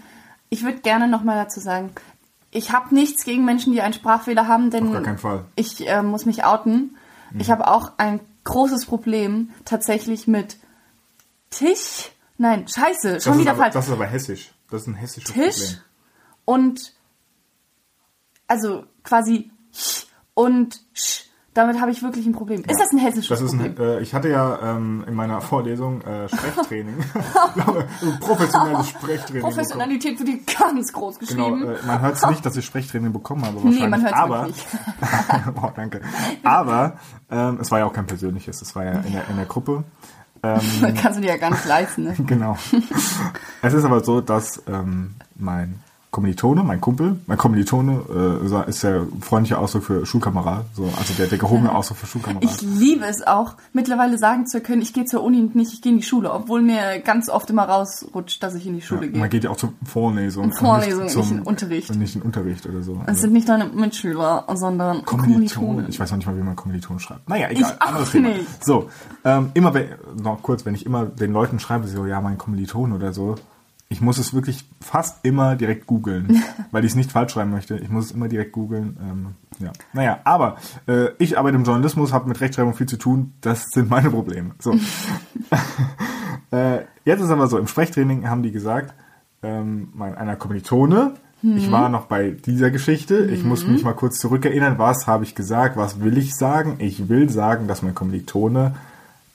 Ich 0.50 0.64
würde 0.64 0.78
gerne 0.80 1.08
nochmal 1.08 1.44
dazu 1.44 1.60
sagen, 1.60 1.90
ich 2.52 2.72
habe 2.72 2.94
nichts 2.94 3.24
gegen 3.24 3.46
Menschen, 3.46 3.74
die 3.74 3.82
einen 3.82 3.96
Sprachfehler 3.96 4.48
haben, 4.48 4.70
denn 4.70 4.86
Auf 4.88 4.94
gar 4.94 5.02
keinen 5.02 5.18
Fall. 5.18 5.46
ich 5.56 5.88
äh, 5.88 6.04
muss 6.04 6.28
mich 6.28 6.44
outen. 6.44 6.96
Mhm. 7.32 7.40
Ich 7.40 7.50
habe 7.50 7.68
auch 7.68 7.94
ein 7.98 8.20
großes 8.44 8.86
Problem 8.86 9.50
tatsächlich 9.66 10.28
mit 10.28 10.58
Tisch. 11.50 12.12
Nein, 12.38 12.68
Scheiße, 12.68 13.22
schon 13.22 13.40
wieder 13.40 13.52
aber, 13.52 13.64
falsch. 13.64 13.74
das 13.74 13.88
ist 13.88 13.92
aber 13.94 14.06
hessisch. 14.06 14.52
Das 14.70 14.82
ist 14.84 14.88
ein 14.88 14.94
hessisches 14.96 15.34
Tisch 15.34 15.56
Problem. 15.66 15.82
und 16.46 16.94
also 18.48 18.84
quasi 19.04 19.50
und 20.36 20.80
sch. 20.94 21.26
Damit 21.60 21.82
habe 21.82 21.92
ich 21.92 22.02
wirklich 22.02 22.26
ein 22.26 22.32
Problem. 22.32 22.62
Ist 22.66 22.80
das 22.80 22.90
ein 22.94 23.00
hessisches 23.00 23.28
Das 23.28 23.42
ist 23.42 23.52
Problem? 23.58 23.76
ein, 23.78 23.84
äh, 23.84 24.00
ich 24.00 24.14
hatte 24.14 24.30
ja 24.30 24.60
ähm, 24.64 25.04
in 25.06 25.14
meiner 25.14 25.42
Vorlesung 25.42 26.00
äh, 26.04 26.30
Sprechtraining. 26.30 26.96
Professionelles 28.22 28.88
Sprechtraining. 28.90 29.34
bekommen. 29.34 29.42
Professionalität 29.42 30.20
wird 30.20 30.30
hier 30.30 30.40
ganz 30.58 30.94
groß 30.94 31.20
Genau, 31.20 31.52
geschrieben. 31.52 31.76
äh, 31.76 31.86
man 31.86 32.00
hört 32.00 32.16
es 32.16 32.26
nicht, 32.28 32.46
dass 32.46 32.56
ich 32.56 32.64
Sprechtraining 32.66 33.12
bekommen 33.12 33.44
habe 33.44 33.56
wahrscheinlich. 33.56 33.80
Nee, 33.82 33.88
man 33.90 34.02
hört's 34.02 34.14
aber, 34.18 34.42
wirklich 34.44 34.66
oh, 35.62 35.70
danke. 35.76 36.02
Aber 36.44 36.94
ähm, 37.30 37.58
es 37.60 37.70
war 37.72 37.80
ja 37.80 37.86
auch 37.86 37.94
kein 37.94 38.08
persönliches, 38.08 38.62
es 38.62 38.74
war 38.76 38.86
ja 38.86 38.92
in 39.02 39.12
der, 39.12 39.28
in 39.30 39.36
der 39.36 39.46
Gruppe. 39.46 39.84
Das 40.42 40.64
kannst 41.02 41.18
du 41.18 41.22
dir 41.22 41.32
ja 41.32 41.38
gar 41.38 41.50
nicht 41.52 41.66
leisten. 41.66 42.06
Ne? 42.06 42.16
Genau. 42.26 42.58
es 43.62 43.74
ist 43.74 43.84
aber 43.84 44.02
so, 44.02 44.22
dass 44.22 44.64
ähm, 44.70 45.16
mein 45.36 45.82
Kommilitone, 46.12 46.64
mein 46.64 46.82
Kumpel, 46.82 47.20
mein 47.28 47.38
Kommilitone 47.38 48.40
äh, 48.44 48.70
ist 48.70 48.84
der 48.84 49.06
freundliche 49.22 49.60
Ausdruck 49.60 49.84
für 49.84 50.06
Schulkamerad, 50.08 50.66
so, 50.74 50.86
also 50.98 51.14
der, 51.16 51.28
der 51.28 51.38
gehobene 51.38 51.74
Ausdruck 51.74 51.98
für 51.98 52.08
Schulkamerad. 52.08 52.44
Ich 52.44 52.62
liebe 52.62 53.06
es 53.06 53.26
auch, 53.28 53.54
mittlerweile 53.74 54.18
sagen 54.18 54.48
zu 54.48 54.60
können, 54.60 54.82
ich 54.82 54.92
gehe 54.94 55.06
zur 55.06 55.24
Uni 55.24 55.40
und 55.40 55.54
nicht, 55.56 55.72
ich 55.72 55.84
gehe 55.84 55.92
in 55.92 56.00
die 56.00 56.04
Schule, 56.04 56.34
obwohl 56.34 56.64
mir 56.64 57.00
ganz 57.00 57.30
oft 57.30 57.48
immer 57.52 57.66
rausrutscht, 57.66 58.42
dass 58.42 58.56
ich 58.56 58.66
in 58.66 58.74
die 58.74 58.82
Schule 58.82 59.06
Ja, 59.06 59.12
gehe. 59.12 59.20
man 59.20 59.30
geht 59.30 59.44
ja 59.44 59.52
auch 59.52 59.58
zur 59.58 59.74
Vorlesung. 59.86 60.52
Vorlesung, 60.52 61.10
zum, 61.10 61.22
nicht 61.22 61.32
in 61.32 61.42
Unterricht. 61.44 61.90
Und 61.92 62.00
nicht 62.00 62.16
in 62.16 62.24
Unterricht 62.24 62.66
oder 62.66 62.82
so. 62.82 63.00
Es 63.06 63.22
sind 63.22 63.32
nicht 63.34 63.48
deine 63.48 63.66
Mitschüler, 63.66 64.46
sondern. 64.56 65.06
Kommilitonen. 65.06 65.90
Ich 65.90 66.00
weiß 66.00 66.10
noch 66.10 66.18
nicht 66.18 66.26
mal, 66.26 66.36
wie 66.36 66.42
man 66.42 66.56
Kommilitonen 66.56 67.00
schreibt. 67.00 67.30
Naja, 67.30 67.50
egal. 67.52 67.76
Ich 67.76 67.82
anderes 67.88 68.12
Thema. 68.12 68.30
nicht. 68.30 68.66
So, 68.66 68.90
ähm, 69.24 69.52
immer, 69.54 69.76
wenn, 69.76 69.90
noch 70.22 70.42
kurz, 70.42 70.66
wenn 70.66 70.74
ich 70.74 70.88
immer 70.88 71.06
den 71.06 71.34
Leuten 71.34 71.60
schreibe, 71.60 71.88
so, 71.88 72.08
ja, 72.08 72.20
mein 72.20 72.40
Kommiliton 72.40 72.94
oder 72.94 73.14
so, 73.14 73.36
ich 73.92 74.02
muss 74.02 74.20
es 74.20 74.34
wirklich 74.36 74.70
fast 74.80 75.26
immer 75.26 75.56
direkt 75.56 75.88
googeln, 75.88 76.44
weil 76.72 76.86
ich 76.86 76.92
es 76.92 76.96
nicht 76.96 77.12
falsch 77.12 77.34
schreiben 77.34 77.50
möchte. 77.50 77.76
Ich 77.78 77.90
muss 77.90 78.06
es 78.06 78.12
immer 78.12 78.28
direkt 78.28 78.52
googeln. 78.52 78.98
Ähm, 79.02 79.28
ja. 79.60 79.72
Naja, 79.94 80.20
aber 80.24 80.58
äh, 80.88 81.10
ich 81.18 81.38
arbeite 81.38 81.58
im 81.58 81.64
Journalismus, 81.64 82.14
habe 82.14 82.30
mit 82.30 82.40
Rechtschreibung 82.40 82.76
viel 82.76 82.88
zu 82.88 82.98
tun. 82.98 83.34
Das 83.42 83.66
sind 83.72 83.90
meine 83.90 84.12
Probleme. 84.12 84.52
So. 84.60 84.74
äh, 86.52 86.82
jetzt 87.04 87.22
ist 87.22 87.32
aber 87.32 87.48
so, 87.48 87.58
im 87.58 87.68
Sprechtraining 87.68 88.30
haben 88.30 88.44
die 88.44 88.52
gesagt, 88.52 88.94
ähm, 89.42 89.90
mein, 89.94 90.16
einer 90.16 90.36
Kommilitone, 90.36 91.16
ich 91.42 91.72
war 91.72 91.88
noch 91.88 92.08
bei 92.08 92.32
dieser 92.32 92.70
Geschichte, 92.70 93.26
ich 93.32 93.46
muss 93.46 93.66
mich 93.66 93.86
mal 93.86 93.94
kurz 93.94 94.20
zurückerinnern, 94.20 94.78
was 94.78 95.08
habe 95.08 95.24
ich 95.24 95.36
gesagt, 95.36 95.78
was 95.78 96.02
will 96.02 96.18
ich 96.18 96.36
sagen? 96.36 96.76
Ich 96.80 97.08
will 97.08 97.30
sagen, 97.30 97.70
dass 97.70 97.82
mein 97.82 97.96
Kommilitone 97.96 98.76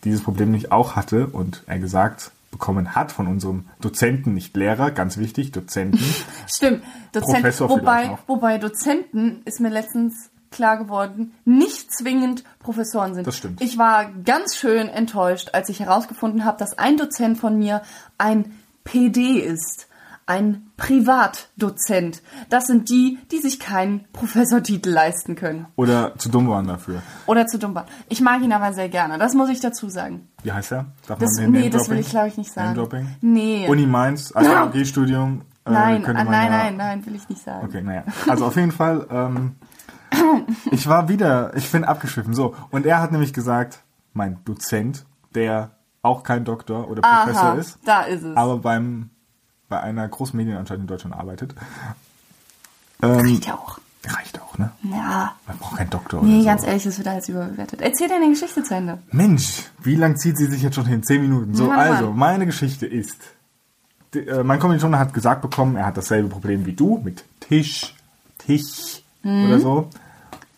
dieses 0.04 0.22
Problem 0.22 0.50
nicht 0.50 0.70
auch 0.70 0.96
hatte 0.96 1.28
und 1.28 1.62
er 1.66 1.78
gesagt 1.78 2.30
bekommen 2.54 2.94
hat 2.94 3.10
von 3.10 3.26
unserem 3.26 3.66
Dozenten, 3.80 4.32
nicht 4.32 4.56
Lehrer, 4.56 4.92
ganz 4.92 5.18
wichtig, 5.18 5.50
Dozenten. 5.50 5.98
Stimmt, 6.46 6.84
Dozent, 7.12 7.42
Professor 7.42 7.68
wobei, 7.68 8.16
wobei 8.28 8.58
Dozenten 8.58 9.42
ist 9.44 9.60
mir 9.60 9.70
letztens 9.70 10.30
klar 10.52 10.78
geworden, 10.78 11.34
nicht 11.44 11.92
zwingend 11.92 12.44
Professoren 12.60 13.14
sind. 13.14 13.26
Das 13.26 13.36
stimmt. 13.36 13.60
Ich 13.60 13.76
war 13.76 14.12
ganz 14.24 14.56
schön 14.56 14.88
enttäuscht, 14.88 15.50
als 15.52 15.68
ich 15.68 15.80
herausgefunden 15.80 16.44
habe, 16.44 16.58
dass 16.58 16.78
ein 16.78 16.96
Dozent 16.96 17.38
von 17.38 17.58
mir 17.58 17.82
ein 18.18 18.56
PD 18.84 19.40
ist. 19.40 19.88
Ein 20.26 20.70
Privatdozent. 20.78 22.22
Das 22.48 22.66
sind 22.66 22.88
die, 22.88 23.18
die 23.30 23.38
sich 23.38 23.60
keinen 23.60 24.06
Professortitel 24.12 24.90
leisten 24.90 25.34
können. 25.36 25.66
Oder 25.76 26.16
zu 26.18 26.28
dumm 26.30 26.48
waren 26.48 26.66
dafür. 26.66 27.02
Oder 27.26 27.46
zu 27.46 27.58
dumm 27.58 27.74
waren. 27.74 27.86
Ich 28.08 28.20
mag 28.20 28.40
ihn 28.42 28.52
aber 28.52 28.72
sehr 28.72 28.88
gerne, 28.88 29.18
das 29.18 29.34
muss 29.34 29.50
ich 29.50 29.60
dazu 29.60 29.88
sagen. 29.88 30.28
Wie 30.42 30.52
heißt 30.52 30.72
er? 30.72 30.86
Darf 31.06 31.18
Das- 31.18 31.36
den 31.36 31.50
nee, 31.50 31.68
das 31.68 31.88
will 31.90 31.98
ich, 31.98 32.08
glaub 32.10 32.26
ich, 32.26 32.36
nicht 32.38 32.52
sagen. 32.52 32.68
Name-Dropping? 32.68 33.06
Nee. 33.20 33.66
Uni 33.68 33.86
Mainz, 33.86 34.32
also 34.34 34.50
AG-Studium. 34.50 35.42
Äh, 35.66 35.70
Nein, 35.70 36.02
könnte 36.02 36.20
ah, 36.20 36.24
man 36.24 36.32
nein, 36.32 36.52
ja- 36.52 36.58
nein, 36.58 36.76
nein, 36.76 37.06
will 37.06 37.14
ich 37.14 37.28
nicht 37.28 37.42
sagen. 37.42 37.66
Okay, 37.66 37.82
naja. 37.82 38.04
Also 38.28 38.44
auf 38.46 38.56
jeden 38.56 38.72
Fall, 38.72 39.06
ähm, 39.10 39.56
ich 40.70 40.86
war 40.86 41.08
wieder, 41.08 41.54
ich 41.56 41.70
bin 41.72 41.84
abgeschwiffen. 41.84 42.34
So, 42.34 42.54
und 42.70 42.86
er 42.86 43.00
hat 43.00 43.12
nämlich 43.12 43.32
gesagt, 43.32 43.80
mein 44.12 44.38
Dozent, 44.44 45.04
der 45.34 45.70
auch 46.02 46.22
kein 46.22 46.44
Doktor 46.44 46.88
oder 46.90 47.00
Professor 47.02 47.42
Aha, 47.42 47.54
ist, 47.54 47.78
da 47.84 48.02
ist 48.02 48.22
es. 48.22 48.36
aber 48.36 48.58
beim, 48.58 49.08
bei 49.74 49.80
einer 49.80 50.06
großen 50.08 50.36
Medienanstalt 50.36 50.80
in 50.80 50.86
Deutschland 50.86 51.16
arbeitet. 51.16 51.54
Ähm, 53.02 53.10
Reicht 53.10 53.46
ja 53.46 53.54
auch. 53.54 53.78
reicht 54.06 54.40
auch, 54.40 54.56
ne? 54.58 54.70
Ja. 54.84 55.34
Man 55.48 55.58
braucht 55.58 55.76
keinen 55.78 55.90
Doktor 55.90 56.22
Nee, 56.22 56.34
oder 56.34 56.40
so. 56.40 56.46
ganz 56.46 56.64
ehrlich, 56.64 56.84
das 56.84 56.98
wird 56.98 57.08
alles 57.08 57.28
überbewertet. 57.28 57.80
Erzähl 57.80 58.08
deine 58.08 58.28
Geschichte 58.28 58.62
zu 58.62 58.74
Ende. 58.74 58.98
Mensch, 59.10 59.64
wie 59.82 59.96
lang 59.96 60.16
zieht 60.16 60.36
sie 60.36 60.46
sich 60.46 60.62
jetzt 60.62 60.74
schon 60.76 60.86
hin? 60.86 61.02
Zehn 61.02 61.22
Minuten. 61.22 61.54
So, 61.54 61.66
Mann, 61.66 61.78
also, 61.78 62.06
Mann. 62.10 62.16
meine 62.16 62.46
Geschichte 62.46 62.86
ist, 62.86 63.16
die, 64.12 64.20
äh, 64.28 64.44
mein 64.44 64.60
Kommilitone 64.60 64.98
hat 64.98 65.12
gesagt 65.12 65.42
bekommen, 65.42 65.74
er 65.76 65.86
hat 65.86 65.96
dasselbe 65.96 66.28
Problem 66.28 66.66
wie 66.66 66.72
du 66.74 67.00
mit 67.02 67.24
Tisch, 67.40 67.94
Tisch 68.38 69.02
Mhm. 69.24 69.46
oder 69.46 69.58
so. 69.58 69.90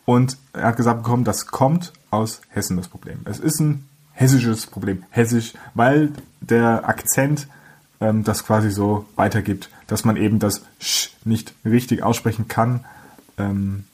Und 0.04 0.36
er 0.52 0.64
hat 0.68 0.76
gesagt 0.76 1.02
bekommen, 1.02 1.24
das 1.24 1.46
kommt 1.46 1.92
aus 2.10 2.40
Hessen, 2.48 2.76
das 2.76 2.88
Problem. 2.88 3.20
Es 3.24 3.38
ist 3.40 3.60
ein 3.60 3.88
hessisches 4.12 4.66
Problem. 4.66 5.04
Hessisch, 5.10 5.54
weil 5.74 6.12
der 6.40 6.88
Akzent 6.88 7.46
ähm, 8.00 8.24
das 8.24 8.44
quasi 8.44 8.70
so 8.70 9.06
weitergibt, 9.16 9.70
dass 9.86 10.04
man 10.04 10.16
eben 10.16 10.38
das 10.38 10.62
Sch 10.80 11.10
nicht 11.24 11.54
richtig 11.64 12.02
aussprechen 12.02 12.48
kann. 12.48 12.84
Ähm, 13.38 13.84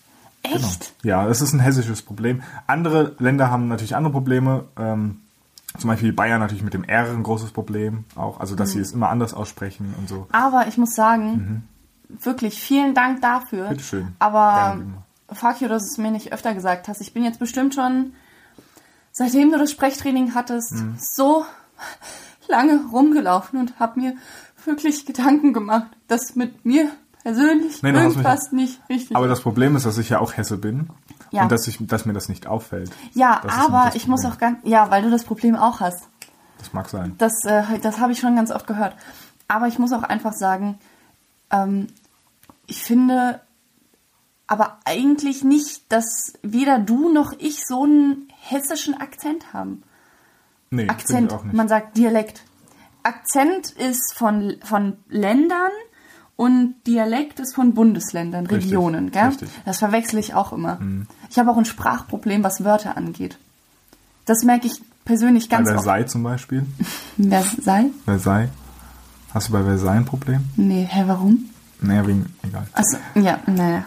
Echt? 0.42 0.92
ja, 1.02 1.26
das 1.26 1.40
ist 1.40 1.52
ein 1.52 1.60
hessisches 1.60 2.02
Problem. 2.02 2.42
Andere 2.66 3.14
Länder 3.18 3.50
haben 3.50 3.68
natürlich 3.68 3.94
andere 3.96 4.12
Probleme. 4.12 4.64
Ähm, 4.78 5.20
zum 5.78 5.88
Beispiel 5.88 6.12
Bayern 6.12 6.40
natürlich 6.40 6.62
mit 6.62 6.74
dem 6.74 6.84
R 6.84 7.08
ein 7.10 7.22
großes 7.22 7.52
Problem 7.52 8.04
auch. 8.16 8.40
Also, 8.40 8.54
dass 8.56 8.70
sie 8.72 8.78
Mhm. 8.78 8.82
es 8.84 8.92
immer 8.92 9.08
anders 9.08 9.32
aussprechen 9.34 9.94
und 9.98 10.08
so. 10.08 10.26
Aber 10.32 10.66
ich 10.66 10.76
muss 10.76 10.94
sagen, 10.94 11.66
wirklich 12.08 12.60
vielen 12.60 12.94
Dank 12.94 13.22
dafür. 13.22 13.66
Mhm. 13.66 13.68
Bitteschön. 13.70 14.08
Aber 14.18 14.74
Gerne, 14.76 14.84
Fakio, 15.32 15.68
dass 15.68 15.84
du 15.84 15.88
es 15.92 15.98
mir 15.98 16.10
nicht 16.10 16.32
öfter 16.32 16.52
gesagt 16.52 16.88
hast. 16.88 17.00
Ich 17.00 17.14
bin 17.14 17.24
jetzt 17.24 17.38
bestimmt 17.38 17.74
schon, 17.74 18.12
seitdem 19.12 19.50
du 19.50 19.58
das 19.58 19.70
Sprechtraining 19.70 20.34
hattest, 20.34 20.72
Mhm. 20.72 20.96
so 20.98 21.46
lange 22.52 22.80
rumgelaufen 22.92 23.58
und 23.58 23.78
habe 23.80 23.98
mir 24.00 24.14
wirklich 24.64 25.06
Gedanken 25.06 25.52
gemacht, 25.52 25.88
dass 26.06 26.36
mit 26.36 26.64
mir 26.64 26.88
persönlich 27.24 27.82
mich- 27.82 27.92
irgendwas 27.94 28.52
nicht 28.52 28.80
richtig 28.88 29.16
Aber 29.16 29.26
das 29.26 29.40
Problem 29.40 29.74
ist, 29.76 29.86
dass 29.86 29.98
ich 29.98 30.08
ja 30.10 30.20
auch 30.20 30.36
Hesse 30.36 30.58
bin 30.58 30.88
Ja. 31.30 31.42
und 31.42 31.52
dass, 31.52 31.66
ich, 31.66 31.78
dass 31.80 32.04
mir 32.04 32.12
das 32.12 32.28
nicht 32.28 32.46
auffällt. 32.46 32.90
Ja, 33.14 33.40
Das 33.42 33.52
aber 33.58 33.92
ich 33.94 34.06
muss 34.06 34.24
auch 34.24 34.38
ganz, 34.38 34.58
ja, 34.64 34.90
weil 34.90 35.02
du 35.02 35.10
das 35.10 35.24
Problem 35.24 35.56
auch 35.56 35.80
hast. 35.80 36.04
Das 36.58 36.72
mag 36.72 36.88
sein. 36.88 37.14
Das, 37.18 37.32
äh, 37.44 37.78
das 37.80 37.98
habe 37.98 38.12
ich 38.12 38.20
schon 38.20 38.36
ganz 38.36 38.50
oft 38.52 38.66
gehört. 38.68 38.94
Aber 39.48 39.66
ich 39.66 39.78
muss 39.80 39.92
auch 39.92 40.02
einfach 40.04 40.32
sagen, 40.32 40.78
ähm, 41.50 41.88
ich 42.66 42.82
finde 42.82 43.40
aber 44.46 44.78
eigentlich 44.84 45.42
nicht, 45.44 45.90
dass 45.92 46.34
weder 46.42 46.78
du 46.78 47.12
noch 47.12 47.32
ich 47.38 47.66
so 47.66 47.84
einen 47.84 48.28
hessischen 48.40 48.94
Akzent 49.00 49.52
haben. 49.52 49.82
Nee, 50.72 50.88
Akzent, 50.88 51.32
auch 51.32 51.44
nicht. 51.44 51.54
man 51.54 51.68
sagt 51.68 51.96
Dialekt. 51.98 52.42
Akzent 53.02 53.70
ist 53.72 54.14
von, 54.14 54.54
von 54.64 54.96
Ländern 55.08 55.70
und 56.36 56.74
Dialekt 56.86 57.40
ist 57.40 57.54
von 57.54 57.74
Bundesländern, 57.74 58.46
Richtig, 58.46 58.70
Regionen. 58.72 59.10
Gell? 59.10 59.26
richtig. 59.26 59.48
Mhm. 59.48 59.62
Das 59.66 59.78
verwechsel 59.78 60.18
ich 60.18 60.34
auch 60.34 60.52
immer. 60.52 60.80
Ich 61.30 61.38
habe 61.38 61.50
auch 61.50 61.58
ein 61.58 61.64
Sprachproblem, 61.66 62.42
was 62.42 62.64
Wörter 62.64 62.96
angeht. 62.96 63.38
Das 64.24 64.44
merke 64.44 64.66
ich 64.68 64.80
persönlich 65.04 65.48
Bei 65.48 65.56
ganz 65.56 65.68
oft. 65.68 65.76
Versailles 65.84 66.10
zum 66.10 66.22
Beispiel. 66.22 66.64
Sei? 67.18 67.90
Versailles. 68.06 68.50
Hast 69.34 69.48
du 69.48 69.52
bei 69.52 69.62
Versailles 69.62 69.98
ein 69.98 70.04
Problem? 70.06 70.44
Nee, 70.56 70.86
hä, 70.90 71.04
warum? 71.06 71.50
Naja, 71.80 72.06
wegen, 72.06 72.34
egal. 72.42 72.66
Achso, 72.72 72.96
ja, 73.14 73.40
naja. 73.46 73.84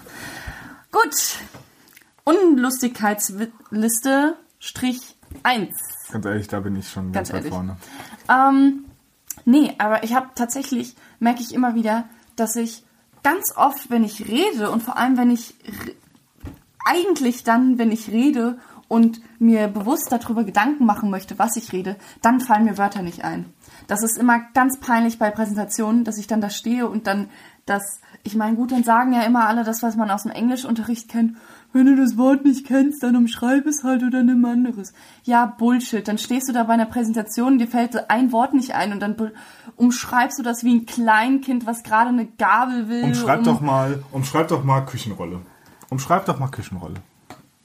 Gut. 0.92 1.16
Unlustigkeitsliste 2.26 4.36
Strich 4.60 5.16
1. 5.44 5.70
Ganz 6.12 6.26
ehrlich, 6.26 6.48
da 6.48 6.60
bin 6.60 6.76
ich 6.76 6.90
schon 6.90 7.12
Ganz 7.12 7.32
ganz, 7.32 7.46
weit 7.46 7.52
vorne. 7.52 7.78
Ähm, 8.30 8.86
nee, 9.46 9.74
aber 9.78 10.04
ich 10.04 10.14
habe 10.14 10.28
tatsächlich, 10.36 10.96
merke 11.20 11.42
ich 11.42 11.54
immer 11.54 11.76
wieder, 11.76 12.06
dass 12.36 12.56
ich 12.56 12.84
ganz 13.24 13.56
oft, 13.56 13.90
wenn 13.90 14.04
ich 14.04 14.28
rede 14.28 14.70
und 14.70 14.84
vor 14.84 14.98
allem, 14.98 15.18
wenn 15.18 15.32
ich 15.32 15.56
eigentlich 16.86 17.44
dann, 17.44 17.78
wenn 17.80 17.92
ich 17.92 18.10
rede 18.10 18.60
und 18.88 19.20
mir 19.40 19.68
bewusst 19.68 20.12
darüber 20.12 20.44
Gedanken 20.44 20.86
machen 20.86 21.10
möchte, 21.10 21.40
was 21.40 21.56
ich 21.56 21.74
rede, 21.74 21.96
dann 22.22 22.40
fallen 22.40 22.66
mir 22.66 22.78
Wörter 22.78 23.02
nicht 23.02 23.24
ein. 23.24 23.46
Das 23.88 24.04
ist 24.04 24.18
immer 24.18 24.40
ganz 24.54 24.80
peinlich 24.80 25.18
bei 25.18 25.32
Präsentationen, 25.32 26.04
dass 26.04 26.18
ich 26.18 26.28
dann 26.28 26.42
da 26.42 26.50
stehe 26.50 26.88
und 26.88 27.08
dann 27.08 27.30
das, 27.66 28.00
ich 28.24 28.36
meine, 28.36 28.56
gut, 28.56 28.72
dann 28.72 28.84
sagen 28.84 29.14
ja 29.14 29.22
immer 29.24 29.48
alle 29.48 29.64
das, 29.64 29.82
was 29.82 29.96
man 29.96 30.12
aus 30.12 30.24
dem 30.24 30.32
Englischunterricht 30.32 31.10
kennt. 31.10 31.36
Wenn 31.76 31.88
du 31.88 31.98
das 31.98 32.16
Wort 32.16 32.46
nicht 32.46 32.66
kennst, 32.66 33.04
dann 33.04 33.18
umschreib 33.18 33.66
es 33.66 33.84
halt 33.84 34.02
oder 34.02 34.24
nimm 34.24 34.46
anderes. 34.46 34.94
Ja, 35.26 35.46
Bullshit. 35.46 36.08
Dann 36.08 36.18
stehst 36.18 36.48
du 36.48 36.54
da 36.54 36.64
bei 36.64 36.74
einer 36.74 36.86
Präsentation, 36.86 37.58
dir 37.58 37.68
fällt 37.68 38.10
ein 38.10 38.32
Wort 38.32 38.54
nicht 38.54 38.74
ein 38.76 38.94
und 38.94 39.02
dann 39.02 39.18
umschreibst 39.76 40.40
du 40.40 40.44
das 40.44 40.64
wie 40.64 40.74
ein 40.74 40.86
Kleinkind, 40.86 41.66
was 41.66 41.84
gerade 41.84 42.12
eine 42.12 42.28
Gabel 42.28 42.88
will. 42.88 43.04
Umschreib 43.04 43.40
um- 43.40 43.44
doch 43.44 43.60
mal, 43.60 44.02
umschreib 44.14 44.48
doch 44.48 44.64
mal 44.64 44.86
Küchenrolle. 44.86 45.42
Umschreib 45.90 46.26
doch 46.26 46.40
mal 46.40 46.48
Küchenrolle. 46.48 46.96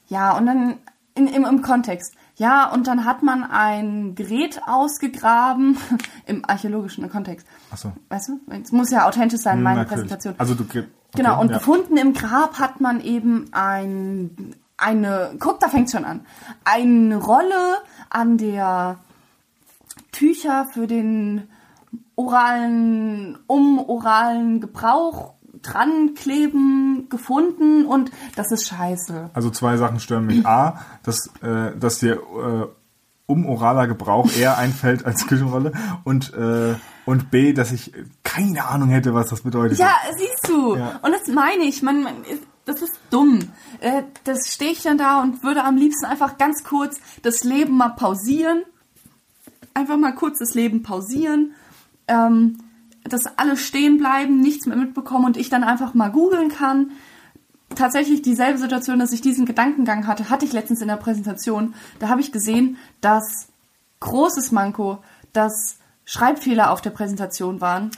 Ja, 0.08 0.36
und 0.36 0.46
dann 0.46 0.78
in, 1.14 1.28
im, 1.28 1.44
im 1.44 1.62
Kontext. 1.62 2.16
Ja, 2.34 2.68
und 2.72 2.88
dann 2.88 3.04
hat 3.04 3.22
man 3.22 3.44
ein 3.44 4.16
Gerät 4.16 4.60
ausgegraben 4.66 5.76
im 6.26 6.44
archäologischen 6.44 7.08
Kontext. 7.08 7.46
Achso. 7.70 7.92
Weißt 8.08 8.30
du? 8.30 8.40
Es 8.60 8.72
muss 8.72 8.90
ja 8.90 9.06
authentisch 9.06 9.40
sein, 9.40 9.62
meine 9.62 9.82
Natürlich. 9.82 10.08
Präsentation. 10.08 10.34
Also 10.36 10.54
du 10.54 10.64
okay, 11.12 11.22
genau, 11.22 11.40
und 11.40 11.50
ja. 11.50 11.58
gefunden 11.58 11.96
im 11.96 12.12
Grab 12.12 12.58
hat 12.58 12.80
man 12.80 13.00
eben 13.00 13.46
ein, 13.52 14.54
eine, 14.76 15.34
guck, 15.38 15.60
da 15.60 15.68
fängt's 15.68 15.92
schon 15.92 16.04
an, 16.04 16.26
eine 16.64 17.16
Rolle 17.16 17.78
an 18.08 18.38
der 18.38 18.98
Tücher 20.12 20.66
für 20.72 20.86
den 20.86 21.48
oralen, 22.16 23.38
um 23.46 23.78
oralen 23.78 24.60
Gebrauch 24.60 25.34
dran 25.62 26.14
kleben 26.14 27.08
gefunden 27.08 27.84
und 27.86 28.10
das 28.36 28.50
ist 28.52 28.68
scheiße. 28.68 29.30
Also 29.34 29.50
zwei 29.50 29.76
Sachen 29.76 30.00
stören 30.00 30.26
mich. 30.26 30.46
A, 30.46 30.80
dass, 31.02 31.30
äh, 31.42 31.76
dass 31.78 31.98
dir 31.98 32.14
äh, 32.14 32.66
um 33.26 33.46
oraler 33.46 33.86
Gebrauch 33.86 34.30
eher 34.32 34.58
einfällt 34.58 35.04
als 35.04 35.26
Küchenrolle 35.26 35.72
und, 36.04 36.32
äh, 36.34 36.74
und 37.10 37.30
B, 37.30 37.52
dass 37.52 37.72
ich 37.72 37.92
keine 38.22 38.66
Ahnung 38.66 38.88
hätte, 38.88 39.14
was 39.14 39.28
das 39.28 39.42
bedeutet. 39.42 39.78
Ja, 39.78 39.94
siehst 40.16 40.48
du. 40.48 40.76
Ja. 40.76 41.00
Und 41.02 41.12
das 41.12 41.26
meine 41.28 41.64
ich. 41.64 41.82
Man, 41.82 42.02
man, 42.02 42.14
das 42.64 42.82
ist 42.82 42.98
dumm. 43.10 43.40
Äh, 43.80 44.04
das 44.24 44.48
stehe 44.48 44.72
ich 44.72 44.82
dann 44.82 44.98
da 44.98 45.20
und 45.20 45.42
würde 45.42 45.64
am 45.64 45.76
liebsten 45.76 46.06
einfach 46.06 46.38
ganz 46.38 46.64
kurz 46.64 46.98
das 47.22 47.44
Leben 47.44 47.76
mal 47.76 47.90
pausieren. 47.90 48.62
Einfach 49.74 49.96
mal 49.96 50.14
kurz 50.14 50.38
das 50.38 50.54
Leben 50.54 50.82
pausieren. 50.82 51.54
Ähm, 52.08 52.58
dass 53.04 53.26
alle 53.38 53.56
stehen 53.56 53.98
bleiben, 53.98 54.40
nichts 54.40 54.66
mehr 54.66 54.76
mitbekommen 54.76 55.24
und 55.24 55.36
ich 55.36 55.48
dann 55.48 55.64
einfach 55.64 55.94
mal 55.94 56.10
googeln 56.10 56.50
kann. 56.50 56.92
Tatsächlich 57.74 58.22
dieselbe 58.22 58.58
Situation, 58.58 58.98
dass 58.98 59.12
ich 59.12 59.20
diesen 59.20 59.46
Gedankengang 59.46 60.06
hatte, 60.06 60.28
hatte 60.28 60.44
ich 60.44 60.52
letztens 60.52 60.82
in 60.82 60.88
der 60.88 60.96
Präsentation. 60.96 61.74
Da 61.98 62.08
habe 62.08 62.20
ich 62.20 62.32
gesehen, 62.32 62.76
dass 63.00 63.48
großes 64.00 64.52
Manko, 64.52 64.98
dass 65.32 65.76
Schreibfehler 66.10 66.72
auf 66.72 66.80
der 66.80 66.90
Präsentation 66.90 67.60
waren. 67.60 67.92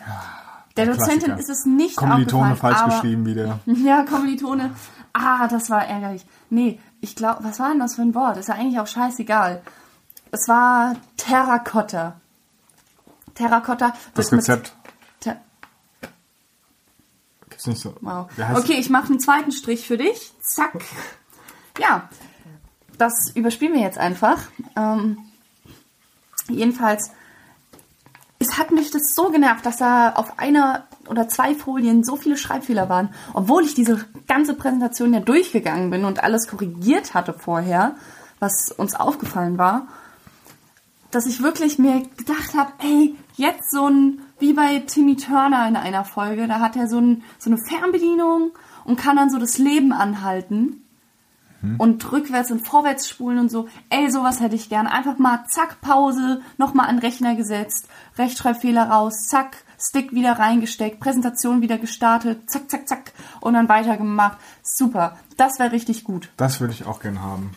Der 0.77 0.85
der 0.85 0.95
Dozentin 0.95 1.35
Klassiker. 1.35 1.39
ist 1.39 1.49
es 1.49 1.65
nicht 1.65 1.97
Kommilitone 1.97 2.57
falsch 2.57 2.77
aber, 2.77 2.93
geschrieben 2.93 3.25
wieder. 3.25 3.61
Ja, 3.67 4.05
Kommilitone. 4.05 4.75
Ah, 5.15 5.49
das 5.49 5.71
war 5.71 5.87
ärgerlich. 5.87 6.27
Nee, 6.51 6.79
ich 7.01 7.17
glaube, 7.17 7.43
was 7.43 7.59
war 7.59 7.71
denn 7.71 7.79
das 7.79 7.95
für 7.95 8.03
ein 8.03 8.15
Wort? 8.15 8.37
Ist 8.37 8.51
ja 8.51 8.55
eigentlich 8.57 8.79
auch 8.79 8.87
scheißegal. 8.87 9.63
Es 10.31 10.47
war 10.47 10.97
Terrakotta. 11.17 12.21
Terrakotta. 13.35 13.95
Das 14.13 14.31
Rezept 14.31 14.75
Ter 15.21 15.39
gibt's 17.49 17.67
nicht 17.67 17.81
so. 17.81 17.95
wow. 18.03 18.29
Okay, 18.57 18.75
ich 18.75 18.91
mache 18.91 19.07
einen 19.07 19.21
zweiten 19.21 19.53
Strich 19.53 19.87
für 19.87 19.97
dich. 19.97 20.35
Zack. 20.43 20.85
Ja, 21.79 22.11
das 22.99 23.33
überspielen 23.35 23.73
wir 23.73 23.81
jetzt 23.81 23.97
einfach. 23.97 24.39
Ähm, 24.77 25.17
jedenfalls, 26.51 27.11
hat 28.59 28.71
mich 28.71 28.91
das 28.91 29.15
so 29.15 29.31
genervt, 29.31 29.65
dass 29.67 29.77
da 29.77 30.11
auf 30.11 30.39
einer 30.39 30.85
oder 31.09 31.29
zwei 31.29 31.55
Folien 31.55 32.05
so 32.05 32.17
viele 32.17 32.37
Schreibfehler 32.37 32.89
waren, 32.89 33.11
obwohl 33.35 33.65
ich 33.65 33.75
diese 33.75 34.05
ganze 34.27 34.55
Präsentation 34.55 35.13
ja 35.13 35.21
durchgegangen 35.21 35.91
bin 35.91 36.05
und 36.05 36.23
alles 36.23 36.49
korrigiert 36.49 37.15
hatte 37.15 37.35
vorher, 37.35 37.97
was 38.39 38.73
uns 38.73 38.95
aufgefallen 38.95 39.59
war, 39.59 39.89
dass 41.11 41.27
ich 41.27 41.43
wirklich 41.43 41.79
mir 41.79 42.03
gedacht 42.17 42.55
habe, 42.57 42.73
ey, 42.83 43.15
jetzt 43.37 43.71
so 43.71 43.89
ein, 43.89 44.23
wie 44.39 44.53
bei 44.53 44.79
Timmy 44.81 45.17
Turner 45.17 45.69
in 45.69 45.77
einer 45.77 46.05
Folge, 46.05 46.49
da 46.49 46.61
hat 46.61 46.77
er 46.77 46.89
so, 46.89 46.99
ein, 46.99 47.23
so 47.39 47.51
eine 47.51 47.59
Fernbedienung 47.59 48.53
und 48.85 48.97
kann 48.97 49.17
dann 49.17 49.31
so 49.31 49.39
das 49.39 49.59
Leben 49.59 49.93
anhalten 49.93 50.83
und 51.79 52.13
rückwärts 52.13 52.51
und 52.51 52.67
vorwärts 52.67 53.09
spulen 53.09 53.39
und 53.39 53.51
so. 53.51 53.69
Ey, 53.89 54.11
sowas 54.11 54.41
hätte 54.41 54.57
ich 54.57 54.69
gern. 54.69 54.87
Einfach 54.87 55.19
mal 55.19 55.45
zack, 55.49 55.81
Pause, 55.81 56.41
nochmal 56.59 56.89
an 56.89 56.97
den 56.97 57.05
Rechner 57.05 57.37
gesetzt, 57.37 57.89
Rechtschreibfehler 58.19 58.91
raus, 58.91 59.27
zack, 59.29 59.57
Stick 59.79 60.13
wieder 60.13 60.39
reingesteckt, 60.39 61.01
Präsentation 61.01 61.61
wieder 61.61 61.79
gestartet, 61.79 62.49
zack, 62.51 62.71
zack, 62.71 62.89
zack 62.89 63.13
und 63.41 63.55
dann 63.55 63.69
weitergemacht. 63.69 64.39
Super, 64.63 65.17
das 65.37 65.59
wäre 65.59 65.73
richtig 65.73 66.05
gut. 66.05 66.31
Das 66.37 66.61
würde 66.61 66.73
ich 66.73 66.87
auch 66.87 67.01
gerne 67.01 67.21
haben. 67.21 67.55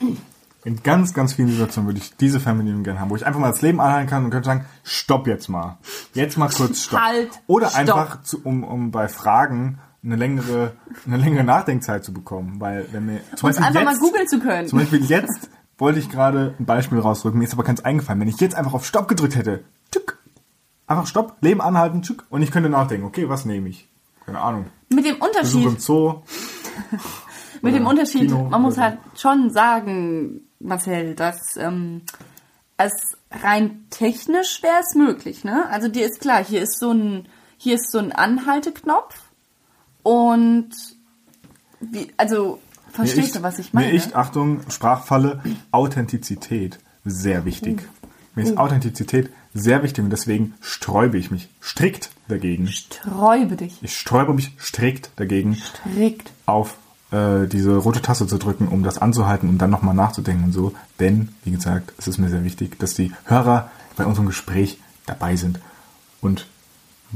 In 0.64 0.82
ganz, 0.82 1.14
ganz 1.14 1.34
vielen 1.34 1.50
Situationen 1.50 1.88
würde 1.88 2.00
ich 2.00 2.18
diese 2.18 2.40
Fernbedienung 2.40 2.84
gerne 2.84 3.00
haben, 3.00 3.12
wo 3.12 3.16
ich 3.16 3.26
einfach 3.26 3.40
mal 3.40 3.52
das 3.52 3.62
Leben 3.62 3.80
anhalten 3.80 4.10
kann 4.10 4.26
und 4.26 4.32
könnte 4.32 4.48
sagen, 4.48 4.66
stopp 4.84 5.28
jetzt 5.28 5.48
mal. 5.48 5.78
Jetzt 6.16 6.40
mal 6.40 6.50
kurz 6.50 6.82
stopp. 6.82 7.02
Halt, 7.02 7.30
Oder 7.46 7.70
stopp. 7.70 7.80
einfach, 7.80 8.24
zu, 8.24 8.42
um, 8.44 8.64
um 8.64 8.90
bei 8.90 9.08
Fragen 9.08 9.80
eine 10.06 10.16
längere, 10.16 10.74
eine 11.06 11.18
längere 11.18 11.44
Nachdenkzeit 11.44 12.06
zu 12.06 12.14
bekommen. 12.14 12.60
Weil 12.60 12.88
wenn 12.92 13.08
mir 13.08 13.22
zum 13.36 13.50
Und 13.50 13.58
einfach 13.58 13.84
mal 13.84 13.98
googeln 13.98 14.28
zu 14.28 14.40
können. 14.40 14.68
Zum 14.68 14.80
Beispiel 14.80 15.04
jetzt 15.04 15.50
wollte 15.78 16.00
ich 16.00 16.10
gerade 16.10 16.56
ein 16.60 16.66
Beispiel 16.66 17.00
rausdrücken, 17.00 17.40
mir 17.40 17.46
ist 17.46 17.54
aber 17.54 17.64
keins 17.64 17.84
eingefallen. 17.84 18.22
Wenn 18.22 18.28
ich 18.28 18.40
jetzt 18.40 18.56
einfach 18.56 18.74
auf 18.74 18.86
Stopp 18.86 19.08
gedrückt 19.08 19.36
hätte, 19.36 19.64
tück, 19.92 20.20
einfach 20.88 21.08
Stopp, 21.08 21.36
Leben 21.42 21.62
anhalten, 21.62 22.02
tück, 22.02 22.26
und 22.30 22.42
ich 22.42 22.52
könnte 22.52 22.70
nachdenken, 22.70 23.06
okay, 23.06 23.28
was 23.28 23.46
nehme 23.46 23.70
ich? 23.70 23.90
Keine 24.26 24.40
Ahnung. 24.40 24.68
Mit 24.90 25.06
dem 25.06 25.20
Besuch 25.20 25.28
Unterschied, 25.28 25.66
im 25.66 25.80
Zoo. 25.80 26.22
mit 27.62 27.76
dem 27.76 27.86
Unterschied, 27.86 28.22
Kino 28.22 28.48
man 28.50 28.62
muss 28.62 28.78
halt 28.78 29.00
schon 29.16 29.50
sagen, 29.50 30.42
Marcel, 30.60 31.16
dass 31.16 31.58
ähm, 31.58 32.02
es 32.78 33.18
rein 33.32 33.86
technisch 33.90 34.64
wäre 34.64 34.80
es 34.82 34.96
möglich, 34.96 35.44
ne? 35.44 35.68
Also 35.70 35.88
dir 35.88 36.06
ist 36.06 36.22
klar, 36.22 36.44
hier 36.44 36.62
ist 36.62 36.80
so 36.80 36.92
ein, 36.92 37.28
hier 37.58 37.76
ist 37.76 37.92
so 37.92 38.00
ein 38.00 38.12
Anhalteknopf 38.12 39.25
und 40.06 40.70
wie, 41.82 42.08
also 42.18 42.60
verstehst 42.92 43.18
Mir 43.18 43.24
ist- 43.26 43.36
du, 43.38 43.42
was 43.44 43.60
ich 43.60 43.74
meine? 43.74 43.88
Mir 43.88 43.94
ist, 43.94 44.16
Achtung, 44.16 44.62
Sprachfalle, 44.70 45.42
Authentizität 45.72 46.80
sehr 47.04 47.44
wichtig. 47.46 47.82
Mir 48.36 48.46
Oh. 48.46 48.48
ist 48.50 48.58
Authentizität 48.58 49.30
sehr 49.54 49.82
wichtig 49.82 50.04
und 50.04 50.10
deswegen 50.12 50.54
sträube 50.62 51.18
ich 51.18 51.32
mich 51.32 51.50
strikt 51.62 52.12
dagegen. 52.28 52.68
Sträube 52.68 53.56
dich. 53.56 53.80
Ich 53.82 53.98
sträube 53.98 54.34
mich 54.34 54.52
strikt 54.60 55.10
dagegen, 55.16 55.56
Strikt. 55.56 56.32
auf 56.46 56.78
äh, 57.12 57.48
diese 57.48 57.76
rote 57.78 58.02
Taste 58.02 58.28
zu 58.28 58.38
drücken, 58.38 58.68
um 58.68 58.84
das 58.84 58.98
anzuhalten 58.98 59.48
und 59.50 59.58
dann 59.60 59.70
nochmal 59.70 59.96
nachzudenken 59.96 60.46
und 60.46 60.52
so. 60.52 60.74
Denn, 61.00 61.30
wie 61.44 61.52
gesagt, 61.52 61.94
es 61.98 62.08
ist 62.08 62.18
mir 62.18 62.30
sehr 62.30 62.44
wichtig, 62.44 62.78
dass 62.80 62.94
die 62.94 63.12
Hörer 63.26 63.72
bei 63.96 64.06
unserem 64.06 64.26
Gespräch 64.28 64.80
dabei 65.06 65.36
sind. 65.36 65.60
Und 66.22 66.46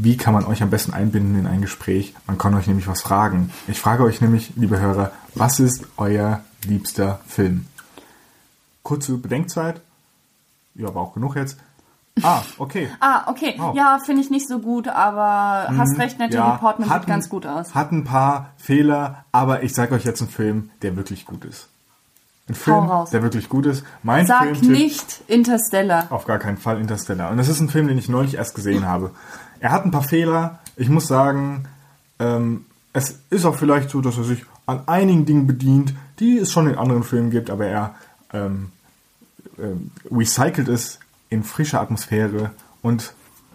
wie 0.01 0.17
kann 0.17 0.33
man 0.33 0.45
euch 0.45 0.61
am 0.63 0.69
besten 0.69 0.93
einbinden 0.93 1.37
in 1.37 1.47
ein 1.47 1.61
Gespräch? 1.61 2.13
Man 2.27 2.37
kann 2.37 2.53
euch 2.55 2.67
nämlich 2.67 2.87
was 2.87 3.01
fragen. 3.01 3.51
Ich 3.67 3.79
frage 3.79 4.03
euch 4.03 4.21
nämlich, 4.21 4.51
liebe 4.55 4.79
Hörer, 4.79 5.11
was 5.35 5.59
ist 5.59 5.85
euer 5.97 6.41
liebster 6.65 7.19
Film? 7.27 7.65
Kurze 8.83 9.17
Bedenkzeit. 9.17 9.81
Ja, 10.75 10.87
aber 10.87 11.01
auch 11.01 11.13
genug 11.13 11.35
jetzt. 11.35 11.57
Ah, 12.21 12.41
okay. 12.57 12.89
Ah, 12.99 13.23
okay. 13.29 13.55
Wow. 13.57 13.75
Ja, 13.75 13.99
finde 14.03 14.21
ich 14.21 14.29
nicht 14.29 14.47
so 14.47 14.59
gut, 14.59 14.87
aber 14.87 15.67
hast 15.77 15.97
recht, 15.97 16.19
Natalie 16.19 16.37
Ja, 16.37 16.57
Portman 16.57 16.89
sieht 16.89 17.07
ganz 17.07 17.29
gut 17.29 17.45
aus. 17.45 17.75
Hat 17.75 17.91
ein 17.91 18.03
paar 18.03 18.51
Fehler, 18.57 19.25
aber 19.31 19.63
ich 19.63 19.73
sage 19.73 19.95
euch 19.95 20.05
jetzt 20.05 20.21
einen 20.21 20.29
Film, 20.29 20.71
der 20.81 20.95
wirklich 20.95 21.25
gut 21.25 21.45
ist. 21.45 21.67
Ein 22.47 22.55
Film, 22.55 22.89
der 23.11 23.21
wirklich 23.21 23.47
gut 23.47 23.67
ist. 23.67 23.83
Mein 24.01 24.25
Sag 24.25 24.41
Filmtipp, 24.41 24.69
nicht 24.71 25.21
Interstellar. 25.27 26.07
auf 26.09 26.25
gar 26.25 26.39
keinen 26.39 26.57
Fall 26.57 26.79
Interstellar. 26.81 27.29
Und 27.29 27.37
das 27.37 27.47
ist 27.47 27.59
ein 27.59 27.69
Film, 27.69 27.87
den 27.87 27.97
ich 27.99 28.09
neulich 28.09 28.35
erst 28.35 28.55
gesehen 28.55 28.85
habe. 28.87 29.11
Er 29.59 29.71
hat 29.71 29.85
ein 29.85 29.91
paar 29.91 30.03
Fehler. 30.03 30.59
Ich 30.75 30.89
muss 30.89 31.07
sagen, 31.07 31.65
ähm, 32.19 32.65
es 32.93 33.19
ist 33.29 33.45
auch 33.45 33.55
vielleicht 33.55 33.89
so, 33.89 34.01
dass 34.01 34.17
er 34.17 34.23
sich 34.23 34.45
an 34.65 34.87
einigen 34.87 35.25
Dingen 35.25 35.47
bedient, 35.47 35.93
die 36.19 36.37
es 36.37 36.51
schon 36.51 36.69
in 36.69 36.75
anderen 36.75 37.03
Filmen 37.03 37.31
gibt, 37.31 37.49
aber 37.49 37.65
er 37.65 37.95
ähm, 38.33 38.71
ähm, 39.57 39.91
recycelt 40.11 40.67
es 40.67 40.99
in 41.29 41.43
frischer 41.43 41.81
Atmosphäre. 41.81 42.51
Und 42.81 43.13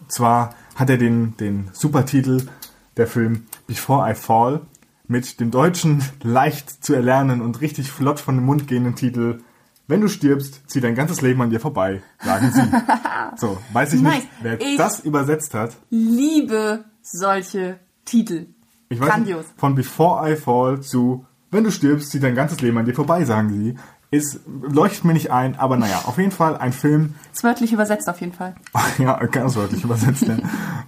zwar 0.08 0.54
hat 0.74 0.90
er 0.90 0.98
den, 0.98 1.36
den 1.36 1.70
Supertitel 1.72 2.48
der 2.96 3.06
Film 3.06 3.46
Before 3.66 4.10
I 4.10 4.14
Fall 4.14 4.60
mit 5.06 5.40
dem 5.40 5.50
deutschen 5.50 6.02
leicht 6.22 6.84
zu 6.84 6.94
erlernen 6.94 7.40
und 7.40 7.60
richtig 7.60 7.90
flott 7.90 8.20
von 8.20 8.36
dem 8.36 8.44
Mund 8.44 8.68
gehenden 8.68 8.96
Titel 8.96 9.40
Wenn 9.86 10.00
du 10.00 10.08
stirbst, 10.08 10.62
zieht 10.70 10.82
dein 10.84 10.94
ganzes 10.94 11.20
Leben 11.20 11.42
an 11.42 11.50
dir 11.50 11.60
vorbei, 11.60 12.02
sagen 12.24 12.50
sie. 12.52 12.62
so, 13.36 13.58
weiß 13.72 13.92
ich 13.92 14.00
Nice. 14.02 14.14
nicht, 14.14 14.28
wer 14.42 14.60
Ich- 14.60 14.76
das 14.78 15.00
übersetzt 15.00 15.52
hat. 15.54 15.76
Liebe 15.90 16.84
solche 17.02 17.78
Titel. 18.04 18.46
Ich 18.88 19.00
weiß 19.00 19.08
Grandios. 19.08 19.46
nicht, 19.46 19.58
von 19.60 19.74
Before 19.74 20.30
I 20.32 20.36
Fall 20.36 20.80
zu 20.80 21.26
Wenn 21.50 21.64
du 21.64 21.70
stirbst, 21.70 22.10
zieht 22.10 22.22
dein 22.22 22.34
ganzes 22.34 22.60
Leben 22.62 22.78
an 22.78 22.84
dir 22.86 22.94
vorbei, 22.94 23.24
sagen 23.24 23.50
sie. 23.50 23.76
Ist, 24.10 24.40
leuchtet 24.62 25.04
mir 25.04 25.12
nicht 25.12 25.30
ein, 25.32 25.58
aber 25.58 25.76
naja, 25.76 26.02
auf 26.06 26.18
jeden 26.18 26.30
Fall 26.30 26.56
ein 26.56 26.72
Film, 26.72 27.14
Ist 27.32 27.42
wörtlich 27.44 27.72
übersetzt 27.72 28.08
auf 28.08 28.20
jeden 28.20 28.32
Fall. 28.32 28.54
ja, 28.98 29.16
ganz 29.26 29.56
wörtlich 29.56 29.82
übersetzt, 29.84 30.24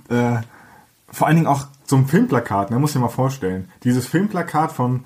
ja. 0.09 0.37
äh, 0.39 0.41
vor 1.11 1.27
allen 1.27 1.37
Dingen 1.37 1.47
auch 1.49 1.67
zum 1.85 2.07
Filmplakat, 2.09 2.71
ne, 2.71 2.79
muss 2.79 2.95
ich 2.95 3.01
mal 3.01 3.09
vorstellen. 3.09 3.69
Dieses 3.85 4.07
Filmplakat 4.07 4.73
von 4.73 5.05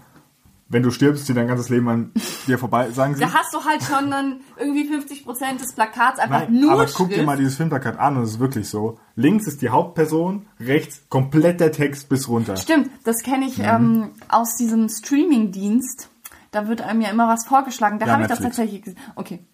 Wenn 0.72 0.84
du 0.84 0.90
stirbst, 0.92 1.26
zieht 1.26 1.36
dein 1.36 1.48
ganzes 1.48 1.68
Leben 1.68 1.88
an 1.88 2.12
dir 2.46 2.56
vorbei, 2.56 2.90
sagen 2.92 3.16
sie. 3.16 3.20
Da 3.20 3.34
hast 3.34 3.52
du 3.52 3.64
halt 3.64 3.82
schon 3.82 4.08
dann 4.10 4.40
irgendwie 4.56 4.88
50% 4.88 5.58
des 5.58 5.74
Plakats 5.74 6.20
einfach 6.20 6.48
Nein, 6.48 6.60
nur 6.60 6.72
aber 6.72 6.86
guck 6.86 7.08
dir 7.08 7.16
Schrift. 7.16 7.26
mal 7.26 7.36
dieses 7.36 7.56
Filmplakat 7.56 7.98
an 7.98 8.16
und 8.16 8.22
es 8.22 8.30
ist 8.30 8.38
wirklich 8.38 8.68
so. 8.68 8.98
Links 9.16 9.48
ist 9.48 9.62
die 9.62 9.70
Hauptperson, 9.70 10.46
rechts 10.60 11.02
komplett 11.08 11.58
der 11.60 11.72
Text 11.72 12.08
bis 12.08 12.28
runter. 12.28 12.56
Stimmt, 12.56 12.88
das 13.04 13.16
kenne 13.22 13.46
Mhm. 13.46 13.50
ich 13.50 13.58
ähm, 13.58 14.10
aus 14.28 14.54
diesem 14.56 14.88
Streaming-Dienst. 14.88 16.08
Da 16.52 16.68
wird 16.68 16.82
einem 16.82 17.00
ja 17.00 17.10
immer 17.10 17.26
was 17.28 17.46
vorgeschlagen. 17.46 17.98
Da 17.98 18.06
Ja, 18.06 18.12
habe 18.12 18.22
ich 18.22 18.28
das 18.28 18.40
tatsächlich 18.40 18.82
gesehen. 18.82 18.98
Okay. 19.16 19.44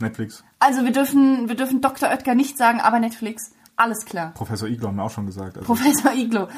Netflix. 0.00 0.44
Also 0.58 0.84
wir 0.84 0.92
dürfen, 0.92 1.48
wir 1.48 1.54
dürfen 1.54 1.80
Dr. 1.80 2.08
Oetker 2.10 2.34
nicht 2.34 2.58
sagen, 2.58 2.80
aber 2.80 2.98
Netflix. 3.00 3.52
Alles 3.76 4.04
klar. 4.04 4.32
Professor 4.34 4.68
Iglo 4.68 4.88
haben 4.88 4.96
wir 4.96 5.04
auch 5.04 5.10
schon 5.10 5.26
gesagt. 5.26 5.56
Also, 5.56 5.66
Professor 5.66 6.12
Iglo. 6.12 6.48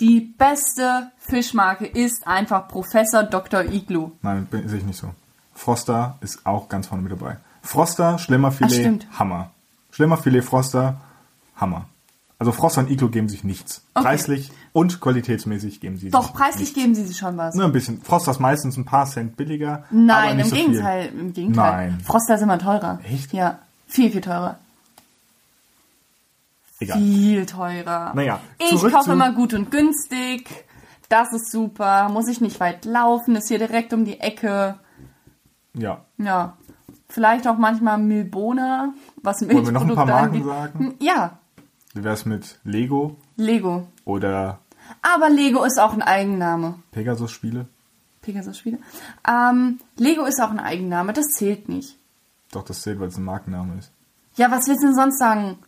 Die 0.00 0.20
beste 0.20 1.10
Fischmarke 1.18 1.86
ist 1.86 2.26
einfach 2.26 2.68
Professor 2.68 3.22
Dr. 3.22 3.64
Iglo. 3.64 4.12
nein, 4.22 4.46
bin 4.46 4.68
sehe 4.68 4.78
ich 4.78 4.84
nicht 4.84 4.98
so. 4.98 5.10
Froster 5.54 6.18
ist 6.20 6.44
auch 6.44 6.68
ganz 6.68 6.86
vorne 6.86 7.02
mit 7.02 7.12
dabei. 7.12 7.38
Froster, 7.62 8.12
Ach, 8.16 8.18
Schlemmerfilet, 8.18 8.72
stimmt. 8.72 9.06
Hammer. 9.18 9.50
Schlemmerfilet, 9.90 10.42
Froster, 10.44 11.00
Hammer. 11.56 11.86
Also 12.38 12.52
Froster 12.52 12.82
und 12.82 12.90
Iglo 12.90 13.08
geben 13.08 13.30
sich 13.30 13.44
nichts. 13.44 13.82
Okay. 13.94 14.04
Preislich 14.04 14.52
und 14.74 15.00
qualitätsmäßig 15.00 15.80
geben 15.80 15.96
sie 15.96 16.10
Doch, 16.10 16.24
sich 16.26 16.32
preislich 16.34 16.60
nichts. 16.68 16.74
geben 16.74 16.94
sie 16.94 17.06
sich 17.06 17.16
schon 17.16 17.38
was. 17.38 17.54
Nur 17.54 17.64
ein 17.64 17.72
bisschen. 17.72 18.02
Froster 18.02 18.32
ist 18.32 18.40
meistens 18.40 18.76
ein 18.76 18.84
paar 18.84 19.06
Cent 19.06 19.38
billiger. 19.38 19.84
Nein, 19.90 20.38
im 20.40 20.44
so 20.46 20.54
viel. 20.54 20.66
Gegenteil. 20.66 21.06
Im 21.18 21.32
Gegenteil. 21.32 21.88
Nein. 21.92 22.00
Froster 22.04 22.34
ist 22.34 22.42
immer 22.42 22.58
teurer. 22.58 23.00
Echt? 23.04 23.32
Ja, 23.32 23.58
viel, 23.86 24.10
viel 24.10 24.20
teurer. 24.20 24.58
Egal. 26.78 26.98
Viel 26.98 27.46
teurer. 27.46 28.12
Naja, 28.14 28.40
Ich 28.58 28.80
kaufe 28.92 29.12
immer 29.12 29.32
gut 29.32 29.54
und 29.54 29.70
günstig. 29.70 30.48
Das 31.08 31.32
ist 31.32 31.50
super. 31.50 32.08
Muss 32.10 32.28
ich 32.28 32.40
nicht 32.40 32.58
weit 32.60 32.84
laufen. 32.84 33.36
Ist 33.36 33.48
hier 33.48 33.58
direkt 33.58 33.92
um 33.92 34.04
die 34.04 34.20
Ecke. 34.20 34.78
Ja. 35.74 36.04
Ja. 36.18 36.56
Vielleicht 37.08 37.46
auch 37.46 37.56
manchmal 37.56 37.98
Milbona, 37.98 38.92
was 39.22 39.40
wir 39.40 39.48
noch 39.54 39.54
ein 39.58 39.64
paar 39.64 39.72
Milchprodukte 39.72 40.06
Marken 40.12 40.26
angeht. 40.34 40.44
sagen? 40.44 40.78
Hm, 40.78 40.94
Ja, 41.00 41.38
Wie 41.94 42.02
wär's 42.04 42.26
mit 42.26 42.58
Lego 42.64 43.16
Lego. 43.36 43.86
oder 44.04 44.58
Aber 45.02 45.30
Lego 45.30 45.62
ist 45.64 45.78
auch 45.78 45.92
ein 45.92 46.02
Eigenname. 46.02 46.74
Pegasus-Spiele? 46.90 47.66
Pegasus-Spiele. 48.22 48.78
Ähm, 49.28 49.78
Lego 49.96 50.24
ist 50.24 50.40
auch 50.42 50.50
ein 50.50 50.58
Eigenname. 50.58 51.12
Das 51.12 51.26
zählt 51.28 51.68
nicht. 51.68 51.96
Doch, 52.50 52.64
das 52.64 52.82
zählt, 52.82 52.98
weil 52.98 53.08
es 53.08 53.16
ein 53.16 53.24
Markenname 53.24 53.78
ist. 53.78 53.92
Ja, 54.34 54.50
was 54.50 54.66
willst 54.66 54.82
du 54.82 54.88
denn 54.88 54.96
sonst 54.96 55.18
sagen? 55.18 55.58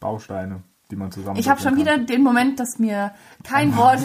Bausteine, 0.00 0.62
die 0.90 0.96
man 0.96 1.12
zusammen. 1.12 1.38
Ich 1.38 1.48
habe 1.48 1.60
schon 1.60 1.76
wieder 1.76 1.98
den 1.98 2.22
Moment, 2.22 2.58
dass 2.58 2.78
mir 2.78 3.12
kein 3.44 3.76
Wort, 3.76 4.00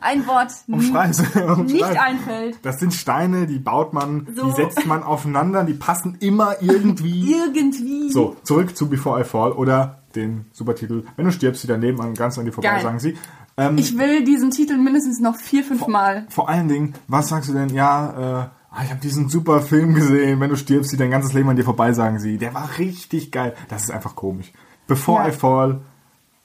ein 0.00 0.26
Wort 0.26 0.52
nicht 0.68 1.82
einfällt. 2.00 2.58
Das 2.62 2.78
sind 2.78 2.94
Steine, 2.94 3.46
die 3.46 3.58
baut 3.58 3.92
man, 3.92 4.28
So. 4.34 4.46
die 4.46 4.52
setzt 4.52 4.86
man 4.86 5.02
aufeinander, 5.02 5.64
die 5.64 5.74
passen 5.74 6.16
immer 6.20 6.56
irgendwie. 6.62 7.32
Irgendwie. 7.44 8.10
so, 8.12 8.36
zurück 8.44 8.76
zu 8.76 8.88
Before 8.88 9.20
I 9.20 9.24
Fall 9.24 9.52
oder 9.52 10.02
den 10.14 10.46
Supertitel. 10.52 11.04
Wenn 11.16 11.24
du 11.24 11.32
stirbst, 11.32 11.62
sie 11.62 11.68
daneben 11.68 12.00
an 12.00 12.14
ganz 12.14 12.38
an 12.38 12.44
dir 12.44 12.52
vorbei, 12.52 12.68
Geil. 12.68 12.82
sagen 12.82 12.98
sie. 12.98 13.16
Ähm, 13.56 13.76
Ich 13.78 13.96
will 13.98 14.24
diesen 14.24 14.50
Titel 14.50 14.76
mindestens 14.76 15.20
noch 15.20 15.36
vier, 15.36 15.64
fünf 15.64 15.86
Mal. 15.86 16.26
vor 16.28 16.48
allen 16.48 16.68
Dingen, 16.68 16.94
was 17.08 17.28
sagst 17.30 17.48
du 17.48 17.54
denn? 17.54 17.70
Ja, 17.70 18.10
äh, 18.10 18.48
ah, 18.70 18.82
ich 18.84 18.90
habe 18.90 19.00
diesen 19.00 19.28
super 19.28 19.60
Film 19.62 19.94
gesehen. 19.94 20.38
Wenn 20.40 20.50
du 20.50 20.56
stirbst, 20.56 20.90
sie 20.90 20.96
dein 20.98 21.10
ganzes 21.10 21.32
Leben 21.32 21.48
an 21.48 21.56
dir 21.56 21.64
vorbei, 21.64 21.92
sagen 21.94 22.18
sie. 22.18 22.36
Der 22.38 22.52
war 22.54 22.68
richtig 22.78 23.32
geil. 23.32 23.54
Das 23.68 23.82
ist 23.84 23.90
einfach 23.90 24.14
komisch. 24.14 24.52
Before 24.94 25.22
Ja. 25.22 25.28
I 25.28 25.32
Fall, 25.32 25.80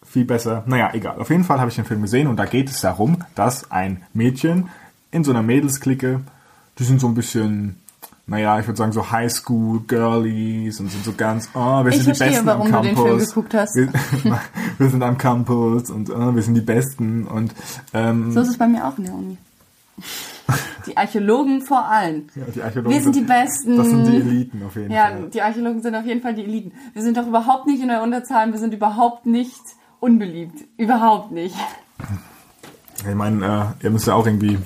viel 0.05 0.25
besser. 0.25 0.63
Naja, 0.67 0.91
egal. 0.93 1.19
Auf 1.19 1.29
jeden 1.29 1.43
Fall 1.43 1.60
habe 1.60 1.69
ich 1.69 1.75
den 1.75 1.86
Film 1.86 2.01
gesehen 2.01 2.27
und 2.27 2.38
da 2.38 2.45
geht 2.45 2.69
es 2.69 2.81
darum, 2.81 3.17
dass 3.36 3.71
ein 3.71 4.03
Mädchen 4.13 4.69
in 5.12 5.23
so 5.23 5.31
einer 5.31 5.43
Mädelsklicke, 5.43 6.21
die 6.79 6.83
sind 6.83 6.99
so 7.01 7.07
ein 7.07 7.13
bisschen, 7.15 7.77
naja, 8.25 8.60
ich 8.60 8.67
würde 8.67 8.77
sagen 8.77 8.91
so 8.91 9.12
Highschool 9.12 9.81
Girlies 9.88 10.79
und 10.79 10.91
sind 10.91 11.03
so 11.03 11.13
ganz, 11.13 11.49
oh, 11.53 11.83
wir 11.83 11.88
Ich 11.88 11.95
sind 12.03 12.13
die 12.13 12.17
verstehe, 12.17 12.29
Besten 12.29 12.45
warum 12.45 12.73
am 12.73 12.81
du 12.83 12.88
den 12.89 12.95
Campus. 12.95 13.10
Film 13.12 13.27
geguckt 13.27 13.53
hast. 13.53 13.75
Wir, 13.75 13.89
wir 14.77 14.89
sind 14.89 15.03
am 15.03 15.17
Campus 15.17 15.89
und 15.89 16.10
oh, 16.10 16.36
wir 16.36 16.41
sind 16.41 16.53
die 16.55 16.62
Besten 16.62 17.25
und 17.27 17.53
ähm, 17.93 18.31
So 18.31 18.41
ist 18.41 18.49
es 18.49 18.57
bei 18.57 18.67
mir 18.67 18.86
auch 18.86 18.97
in 18.97 19.03
der 19.05 19.13
Uni. 19.13 19.38
Die 20.86 20.95
Archäologen 20.95 21.62
vor 21.62 21.86
allen. 21.86 22.29
ja, 22.36 22.43
die 22.55 22.62
Archäologen 22.62 22.95
Wir 22.95 23.01
sind 23.01 23.15
die 23.15 23.21
Besten. 23.21 23.75
Das 23.77 23.88
sind 23.88 24.05
die 24.07 24.15
Eliten 24.15 24.63
auf 24.65 24.75
jeden 24.77 24.89
Ja, 24.91 25.07
Fall. 25.07 25.29
die 25.33 25.41
Archäologen 25.41 25.81
sind 25.81 25.95
auf 25.95 26.05
jeden 26.05 26.21
Fall 26.21 26.33
die 26.33 26.43
Eliten. 26.45 26.71
Wir 26.93 27.01
sind 27.01 27.17
doch 27.17 27.27
überhaupt 27.27 27.67
nicht 27.67 27.81
in 27.81 27.89
der 27.89 28.01
Unterzahl, 28.03 28.49
wir 28.53 28.57
sind 28.60 28.73
überhaupt 28.73 29.25
nicht 29.25 29.60
unbeliebt. 29.99 30.63
Überhaupt 30.77 31.31
nicht. 31.33 31.55
Ich 32.99 33.15
meine, 33.15 33.75
äh, 33.81 33.83
ihr 33.83 33.89
müsst 33.89 34.07
ja 34.07 34.13
auch 34.13 34.25
irgendwie. 34.25 34.57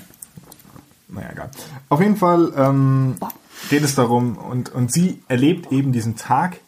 Naja, 1.08 1.30
egal. 1.32 1.50
Auf 1.89 2.00
jeden 2.02 2.15
Fall 2.17 2.54
ähm, 2.56 3.15
geht 3.72 3.84
es 3.84 3.96
darum, 3.96 4.38
und, 4.38 4.70
und 4.74 4.91
sie 4.94 5.24
erlebt 5.28 5.72
eben 5.72 5.91
diesen 5.91 6.15
Tag 6.17 6.60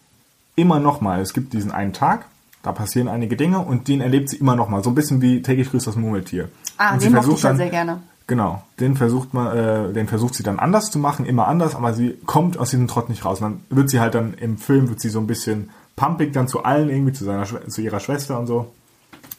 immer 0.56 0.80
nochmal. 0.80 1.22
Es 1.22 1.34
gibt 1.34 1.54
diesen 1.54 1.72
einen 1.72 1.94
Tag, 1.94 2.26
da 2.64 2.72
passieren 2.72 3.08
einige 3.08 3.38
Dinge 3.38 3.60
und 3.60 3.88
den 3.88 4.02
erlebt 4.02 4.30
sie 4.30 4.38
immer 4.38 4.56
nochmal. 4.56 4.84
So 4.84 4.90
ein 4.90 4.96
bisschen 4.96 5.22
wie 5.22 5.42
täglich 5.44 5.70
grüßt 5.70 5.86
das 5.88 5.96
Murmeltier. 5.96 6.50
Ah, 6.78 6.94
und 6.94 7.02
sie 7.02 7.08
den 7.08 7.14
mochte 7.14 7.26
versucht 7.28 7.38
ich 7.38 7.44
ja 7.44 7.50
dann, 7.50 7.58
sehr 7.58 7.70
gerne. 7.70 8.04
Genau, 8.26 8.64
den 8.80 8.96
versucht 8.96 9.34
man, 9.34 9.58
äh, 9.58 9.94
den 9.94 10.08
versucht 10.08 10.36
sie 10.36 10.44
dann 10.44 10.60
anders 10.60 10.92
zu 10.92 11.00
machen, 11.00 11.26
immer 11.26 11.48
anders, 11.48 11.76
aber 11.76 11.94
sie 11.94 12.18
kommt 12.26 12.58
aus 12.58 12.70
diesem 12.70 12.88
Trott 12.88 13.10
nicht 13.10 13.26
raus. 13.26 13.40
Dann 13.40 13.62
wird 13.70 13.90
sie 13.90 14.00
halt 14.00 14.16
dann 14.16 14.34
im 14.36 14.58
Film 14.58 14.88
wird 14.90 15.02
sie 15.02 15.10
so 15.10 15.20
ein 15.20 15.28
bisschen 15.28 15.72
pumpig 15.96 16.32
dann 16.32 16.48
zu 16.48 16.64
allen 16.64 16.90
irgendwie, 16.90 17.14
zu 17.14 17.26
seiner 17.26 17.46
zu 17.46 17.82
ihrer 17.82 18.00
Schwester 18.00 18.40
und 18.40 18.48
so. 18.48 18.72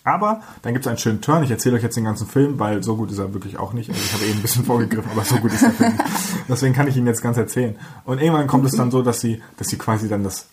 Aber 0.06 0.42
dann 0.60 0.74
gibt 0.74 0.84
es 0.84 0.88
einen 0.88 0.98
schönen 0.98 1.22
Turn. 1.22 1.42
Ich 1.44 1.50
erzähle 1.50 1.76
euch 1.76 1.82
jetzt 1.82 1.96
den 1.96 2.04
ganzen 2.04 2.26
Film, 2.26 2.58
weil 2.58 2.82
so 2.82 2.94
gut 2.96 3.10
ist 3.10 3.18
er 3.18 3.32
wirklich 3.32 3.58
auch 3.58 3.72
nicht. 3.72 3.88
Also 3.88 4.02
ich 4.02 4.12
habe 4.12 4.24
eben 4.24 4.38
ein 4.38 4.42
bisschen 4.42 4.64
vorgegriffen, 4.66 5.10
aber 5.10 5.24
so 5.24 5.36
gut 5.36 5.52
ist 5.52 5.62
der 5.62 5.70
Film. 5.70 5.98
Deswegen 6.46 6.74
kann 6.74 6.86
ich 6.88 6.96
ihn 6.96 7.06
jetzt 7.06 7.22
ganz 7.22 7.38
erzählen. 7.38 7.74
Und 8.04 8.20
irgendwann 8.20 8.46
kommt 8.46 8.66
es 8.66 8.72
dann 8.72 8.90
so, 8.90 9.02
dass 9.02 9.20
sie, 9.20 9.42
dass 9.56 9.68
sie 9.68 9.78
quasi 9.78 10.06
dann 10.08 10.22
das, 10.22 10.46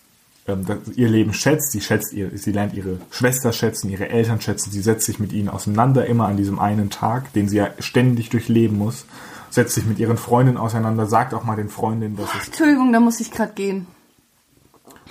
ähm, 0.46 0.64
ihr 0.96 1.08
Leben 1.08 1.32
schätzt. 1.32 1.72
Sie 1.72 1.80
schätzt 1.80 2.12
ihr, 2.12 2.36
sie 2.36 2.52
lernt 2.52 2.74
ihre 2.74 2.98
Schwester 3.10 3.52
schätzen, 3.52 3.88
ihre 3.90 4.08
Eltern 4.08 4.40
schätzen. 4.40 4.70
Sie 4.72 4.80
setzt 4.82 5.06
sich 5.06 5.18
mit 5.18 5.32
ihnen 5.32 5.48
auseinander 5.48 6.06
immer 6.06 6.26
an 6.26 6.36
diesem 6.36 6.58
einen 6.58 6.90
Tag, 6.90 7.32
den 7.32 7.48
sie 7.48 7.58
ja 7.58 7.70
ständig 7.78 8.28
durchleben 8.30 8.76
muss. 8.78 9.06
Setzt 9.50 9.74
sich 9.74 9.84
mit 9.84 9.98
ihren 9.98 10.16
Freundinnen 10.16 10.56
auseinander, 10.58 11.06
sagt 11.06 11.34
auch 11.34 11.44
mal 11.44 11.56
den 11.56 11.68
Freundinnen, 11.68 12.16
dass 12.16 12.34
es. 12.34 12.46
Entschuldigung, 12.48 12.92
da 12.92 13.00
muss 13.00 13.20
ich 13.20 13.30
gerade 13.30 13.52
gehen. 13.52 13.86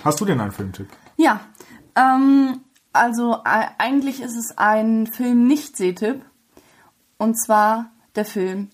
Hast 0.04 0.20
du 0.20 0.24
denn 0.24 0.40
einen 0.40 0.50
Filmtipp? 0.52 0.88
Ja, 1.16 1.40
ähm, 1.94 2.60
also 2.92 3.34
e- 3.44 3.68
eigentlich 3.78 4.20
ist 4.20 4.36
es 4.36 4.58
ein 4.58 5.06
Film-Nicht-Sehtipp. 5.06 6.22
Und 7.18 7.40
zwar 7.40 7.90
der 8.16 8.24
Film, 8.24 8.68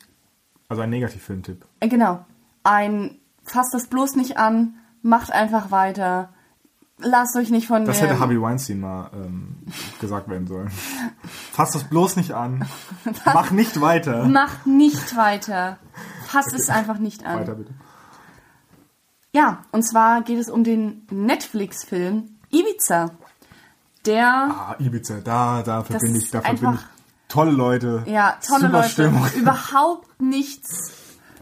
Also 0.70 0.80
ein 0.82 0.88
Negativfilmtipp. 0.90 1.64
äh, 1.80 1.88
genau, 1.88 2.24
ein 2.64 3.18
fasst 3.44 3.74
das 3.74 3.88
bloß 3.88 4.16
nicht 4.16 4.38
an, 4.38 4.74
macht 5.02 5.30
einfach 5.30 5.70
weiter. 5.70 6.32
Lasst 7.00 7.36
euch 7.36 7.50
nicht 7.50 7.68
von 7.68 7.84
Das 7.84 8.00
hätte 8.00 8.18
Harvey 8.18 8.40
Weinstein 8.40 8.80
mal 8.80 9.10
ähm, 9.14 9.56
gesagt 10.00 10.28
werden 10.28 10.46
sollen. 10.48 10.70
Fass 11.52 11.70
das 11.72 11.84
bloß 11.84 12.16
nicht 12.16 12.32
an. 12.32 12.66
Mach 13.24 13.50
nicht 13.52 13.80
weiter. 13.80 14.24
Macht 14.26 14.66
nicht 14.66 15.16
weiter. 15.16 15.78
Fasst 16.26 16.52
es 16.54 16.68
einfach 16.68 16.98
nicht 16.98 17.24
an. 17.24 17.40
Weiter 17.40 17.54
bitte. 17.54 17.72
Ja, 19.32 19.62
und 19.72 19.82
zwar 19.84 20.22
geht 20.22 20.38
es 20.38 20.48
um 20.50 20.64
den 20.64 21.06
Netflix-Film 21.10 22.30
Ibiza. 22.50 23.10
Der, 24.06 24.26
Ah, 24.28 24.76
Ibiza, 24.78 25.20
da, 25.22 25.62
da 25.62 25.82
verbinde 25.84 26.18
ich, 26.18 26.30
da 26.30 26.40
verbinde 26.40 26.74
ich 26.80 27.28
tolle 27.28 27.50
Leute. 27.50 28.02
ja, 28.06 28.38
tolle 28.46 28.68
Leute, 28.68 28.88
Stimmung. 28.88 29.26
überhaupt 29.36 30.20
nichts 30.20 30.92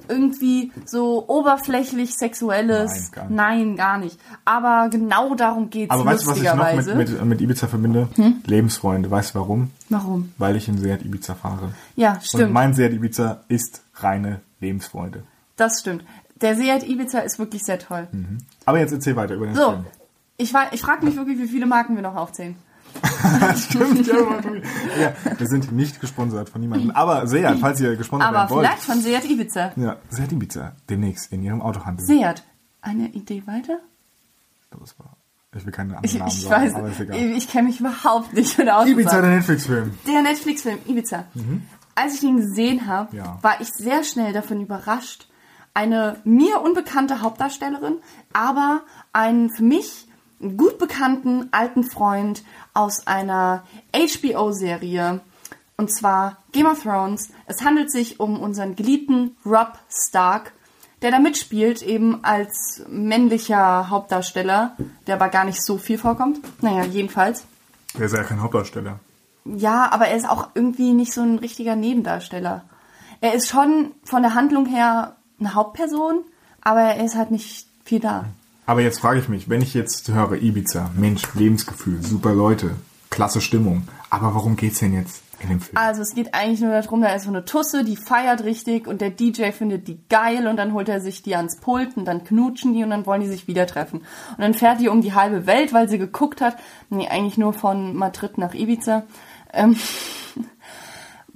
irgendwie 0.09 0.73
so 0.85 1.25
oberflächlich 1.29 2.15
Sexuelles. 2.17 3.11
Nein, 3.15 3.15
gar 3.15 3.25
nicht. 3.29 3.37
Nein, 3.37 3.77
gar 3.77 3.99
nicht. 3.99 4.19
Aber 4.45 4.89
genau 4.91 5.35
darum 5.35 5.71
geht's 5.71 5.91
Aber 5.91 6.05
weißt 6.05 6.25
du, 6.27 6.31
was 6.31 6.39
ich 6.39 6.45
noch. 6.45 6.71
Hm? 6.71 6.97
mit, 6.99 7.11
mit, 7.11 7.25
mit 7.25 7.41
Ibiza 7.41 7.67
verbinde? 7.67 8.09
Lebensfreunde. 8.45 9.11
Weißt 9.11 9.35
du 9.35 9.39
warum? 9.41 9.71
Warum? 9.89 10.33
Weil 10.39 10.57
ich 10.57 10.69
in 10.69 10.79
Seat 10.79 11.05
Ibiza 11.05 11.35
fahre. 11.35 11.73
Ja, 11.97 12.13
Und 12.15 12.25
stimmt. 12.25 12.53
mein 12.53 12.75
Seat 12.75 12.93
Ibiza 12.93 13.41
ist 13.49 13.83
reine 13.97 14.41
Lebensfreunde. 14.61 15.23
Das 15.57 15.81
stimmt. 15.81 16.05
Der 16.41 16.55
Seat 16.57 16.87
Ibiza 16.87 17.21
ist 17.21 17.39
wirklich 17.39 17.63
sehr 17.65 17.79
toll. 17.79 18.07
Aber 18.67 18.79
jetzt 18.79 18.93
erzähl 18.93 19.17
weiter 19.17 19.35
über 19.35 19.47
den 19.47 19.55
So, 19.55 19.71
Film. 19.71 19.87
ich, 20.37 20.53
ich 20.73 20.83
frage 20.83 21.05
mich 21.05 21.17
wirklich, 21.17 21.39
wie 21.39 21.49
viele 21.49 21.67
Marken 21.67 21.95
wir 21.97 22.03
noch 22.03 22.15
aufzählen. 22.17 22.57
Stimmt, 23.57 24.07
ja, 24.07 24.15
ja, 25.01 25.13
wir 25.39 25.47
sind 25.47 25.73
nicht 25.73 26.01
gesponsert 26.01 26.49
von 26.49 26.61
niemandem. 26.61 26.91
Aber 26.93 27.27
Seat, 27.27 27.59
falls 27.61 27.81
ihr 27.81 27.97
gesponsert 27.97 28.29
Aber 28.29 28.39
werden 28.41 28.51
wollt. 28.51 28.67
vielleicht 28.67 28.83
von 28.85 29.01
Seat 29.01 29.25
Ibiza. 29.25 29.73
Ja, 29.77 29.97
Seat 30.11 30.33
Ibiza 30.33 30.73
demnächst 30.89 31.33
in 31.33 31.43
ihrem 31.43 31.61
Autohandel. 31.63 32.05
Seat, 32.07 32.43
eine 32.83 33.09
Idee 33.09 33.43
weiter? 33.47 33.79
Das 34.71 34.99
war, 34.99 35.17
ich 35.57 35.65
will 35.65 35.73
keine 35.73 35.97
anderen 35.97 36.19
Namen 36.19 36.29
ich 36.31 36.43
sagen, 36.43 36.65
weiß, 36.67 36.75
aber 36.75 36.89
ist 36.89 37.01
egal. 37.01 37.17
ich, 37.17 37.49
kenne 37.49 37.69
mich 37.69 37.81
überhaupt 37.81 38.33
nicht 38.35 38.59
mit 38.59 38.69
aus. 38.69 38.87
Ibiza, 38.87 39.21
der 39.21 39.31
Netflix-Film. 39.31 39.95
Der 40.07 40.23
Netflix-Film 40.23 40.79
Ibiza. 40.87 41.25
Als 41.95 42.15
ich 42.15 42.21
den 42.21 42.37
gesehen 42.37 42.87
habe, 42.87 43.13
Mhm. 43.13 43.19
Ja. 43.19 43.39
war 43.43 43.61
ich 43.61 43.69
sehr 43.73 44.05
schnell 44.05 44.33
davon 44.33 44.61
überrascht. 44.61 45.29
Eine 45.73 46.17
mir 46.25 46.61
unbekannte 46.63 47.21
Hauptdarstellerin, 47.23 47.97
aber 48.33 48.83
einen 49.13 49.51
für 49.51 49.63
mich 49.63 50.07
gut 50.41 50.79
bekannten 50.79 51.49
alten 51.53 51.85
Freund 51.85 52.43
aus 52.75 53.07
einer 53.07 53.65
HBO-Serie. 53.93 55.21
Und 55.77 55.93
zwar 55.93 56.39
Game 56.53 56.67
of 56.67 56.83
Thrones. 56.83 57.31
Es 57.47 57.63
handelt 57.63 57.91
sich 57.91 58.21
um 58.21 58.41
unseren 58.41 58.77
geliebten 58.77 59.37
Rob 59.45 59.79
Stark, 59.91 60.53
der 61.03 61.11
da 61.11 61.19
mitspielt, 61.19 61.83
eben 61.83 62.25
als 62.25 62.83
männlicher 62.89 63.91
Hauptdarsteller, 63.91 64.77
der 65.07 65.17
aber 65.17 65.29
gar 65.29 65.45
nicht 65.45 65.63
so 65.63 65.77
viel 65.77 65.99
vorkommt. 65.99 66.41
Naja, 66.63 66.85
jedenfalls. 66.85 67.45
Der 67.99 68.07
ist 68.07 68.15
ja 68.15 68.25
kein 68.25 68.41
Hauptdarsteller. 68.41 69.01
Ja, 69.45 69.91
aber 69.93 70.09
er 70.09 70.17
ist 70.17 70.29
auch 70.29 70.49
irgendwie 70.55 70.93
nicht 70.93 71.13
so 71.13 71.21
ein 71.21 71.39
richtiger 71.39 71.77
Nebendarsteller. 71.77 72.65
Er 73.21 73.35
ist 73.35 73.49
schon 73.49 73.93
von 74.03 74.23
der 74.23 74.35
Handlung 74.35 74.67
her 74.67 75.17
eine 75.39 75.55
Hauptperson, 75.55 76.25
aber 76.63 76.81
er 76.81 77.05
ist 77.05 77.15
halt 77.15 77.31
nicht 77.31 77.67
viel 77.85 78.01
da. 78.01 78.25
Aber 78.67 78.81
jetzt 78.81 79.01
frage 79.01 79.21
ich 79.21 79.29
mich, 79.29 79.49
wenn 79.49 79.63
ich 79.63 79.75
jetzt 79.75 80.09
höre 80.09 80.43
Ibiza, 80.43 80.91
Mensch, 80.97 81.23
Lebensgefühl, 81.35 82.03
super 82.03 82.35
Leute, 82.35 82.73
klasse 83.11 83.41
Stimmung. 83.41 83.87
Aber 84.11 84.35
worum 84.35 84.57
geht's 84.57 84.81
denn 84.81 84.93
jetzt 84.93 85.23
in 85.41 85.49
dem 85.49 85.61
Film? 85.61 85.77
Also 85.77 86.03
es 86.03 86.15
geht 86.15 86.35
eigentlich 86.35 86.61
nur 86.61 86.73
darum, 86.73 87.01
da 87.01 87.15
ist 87.15 87.25
so 87.25 87.29
eine 87.29 87.45
Tusse, 87.45 87.85
die 87.85 87.97
feiert 87.97 88.43
richtig 88.43 88.89
und 88.89 89.01
der 89.01 89.11
DJ 89.11 89.53
findet 89.53 89.87
die 89.87 90.01
geil 90.09 90.49
und 90.49 90.57
dann 90.57 90.73
holt 90.73 90.89
er 90.89 91.01
sich 91.01 91.23
die 91.23 91.37
ans 91.37 91.61
Pult 91.61 91.97
und 91.97 92.07
dann 92.07 92.25
knutschen 92.25 92.75
die 92.75 92.83
und 92.83 92.91
dann 92.91 93.07
wollen 93.07 93.21
die 93.21 93.29
sich 93.29 93.47
wieder 93.47 93.69
treffen. 93.69 94.01
Und 94.01 94.41
dann 94.41 94.55
fährt 94.55 94.81
die 94.81 94.89
um 94.89 95.01
die 95.01 95.15
halbe 95.15 95.47
Welt, 95.47 95.73
weil 95.73 95.89
sie 95.89 95.99
geguckt 95.99 96.41
hat, 96.41 96.57
nee, 96.91 97.09
eigentlich 97.09 97.39
nur 97.39 97.53
von 97.53 97.95
Madrid 97.95 98.37
nach 98.37 98.53
Ibiza, 98.53 99.05
ähm, 99.53 99.77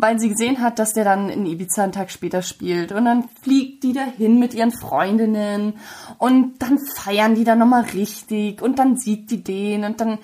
weil 0.01 0.19
sie 0.19 0.31
gesehen 0.31 0.61
hat, 0.61 0.79
dass 0.79 0.95
der 0.95 1.05
dann 1.05 1.29
in 1.29 1.45
Ibiza 1.45 1.83
einen 1.83 1.93
Tag 1.93 2.11
später 2.11 2.41
spielt. 2.41 2.91
Und 2.93 3.05
dann 3.05 3.29
fliegt 3.43 3.83
die 3.83 3.93
dahin 3.93 4.39
mit 4.39 4.55
ihren 4.55 4.73
Freundinnen 4.73 5.75
und 6.19 6.55
dann 6.63 6.79
feiern 6.79 7.35
die 7.35 7.45
dann 7.45 7.59
nochmal 7.59 7.83
richtig 7.83 8.63
und 8.63 8.79
dann 8.79 8.97
sieht 8.97 9.31
die 9.31 9.45
den 9.45 9.85
und 9.85 10.01
dann 10.01 10.19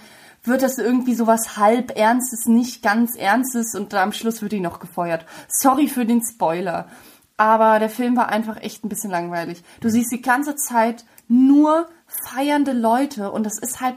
wird 0.45 0.63
das 0.63 0.79
irgendwie 0.79 1.15
sowas 1.15 1.57
halb 1.57 1.97
Ernstes, 1.99 2.47
nicht 2.47 2.83
ganz 2.83 3.17
Ernstes 3.17 3.75
und 3.75 3.93
am 3.95 4.13
Schluss 4.13 4.41
wird 4.41 4.53
die 4.53 4.61
noch 4.61 4.79
gefeuert. 4.79 5.27
Sorry 5.49 5.89
für 5.89 6.07
den 6.07 6.23
Spoiler. 6.23 6.87
Aber 7.37 7.79
der 7.79 7.91
Film 7.91 8.17
war 8.17 8.31
einfach 8.31 8.63
echt 8.63 8.83
ein 8.85 8.89
bisschen 8.89 9.11
langweilig. 9.11 9.63
Du 9.81 9.91
siehst 9.91 10.11
die 10.11 10.23
ganze 10.23 10.57
Zeit 10.57 11.05
nur 11.29 11.89
feiernde 12.07 12.73
Leute 12.73 13.31
und 13.31 13.45
das 13.45 13.59
ist 13.59 13.81
halt 13.81 13.97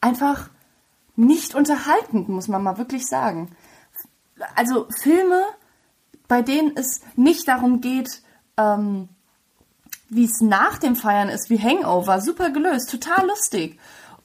einfach 0.00 0.50
nicht 1.16 1.54
unterhaltend, 1.54 2.28
muss 2.28 2.46
man 2.46 2.62
mal 2.62 2.78
wirklich 2.78 3.06
sagen 3.06 3.50
also 4.54 4.86
Filme, 5.00 5.42
bei 6.28 6.42
denen 6.42 6.76
es 6.76 7.00
nicht 7.14 7.48
darum 7.48 7.80
geht, 7.80 8.22
ähm, 8.56 9.08
wie 10.08 10.24
es 10.24 10.40
nach 10.40 10.78
dem 10.78 10.96
Feiern 10.96 11.28
ist, 11.28 11.50
wie 11.50 11.58
Hangover, 11.58 12.20
super 12.20 12.50
gelöst, 12.50 12.90
total 12.90 13.26
lustig. 13.26 13.78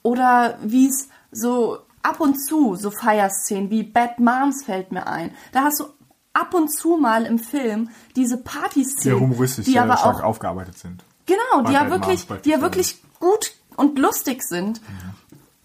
Oder 0.04 0.58
wie 0.62 0.88
es 0.88 1.10
so 1.32 1.80
ab 2.04 2.20
und 2.20 2.38
zu, 2.38 2.76
so 2.76 2.92
Feierszenen 2.92 3.70
wie 3.70 3.84
Bad 3.84 4.20
Moms 4.20 4.64
fällt 4.66 4.92
mir 4.92 5.08
ein. 5.08 5.32
Da 5.52 5.64
hast 5.64 5.80
du 5.80 5.86
ab 6.34 6.54
und 6.54 6.70
zu 6.70 6.98
mal 6.98 7.26
im 7.26 7.40
Film 7.40 7.90
diese 8.16 8.38
Die 8.38 8.44
Partyszenen, 8.44 9.18
ja 9.18 9.22
humoristisch 9.22 9.66
die 9.66 9.72
sehr 9.72 9.84
aber 9.84 9.98
stark 9.98 10.18
auch 10.18 10.24
aufgearbeitet 10.24 10.78
sind. 10.78 11.04
Genau, 11.26 11.68
die 11.68 11.74
ja 11.74 11.90
wirklich, 11.90 12.28
die 12.46 12.50
ja 12.50 12.62
wirklich 12.62 13.02
gut 13.20 13.54
und 13.76 13.98
lustig 14.00 14.44
sind. 14.44 14.82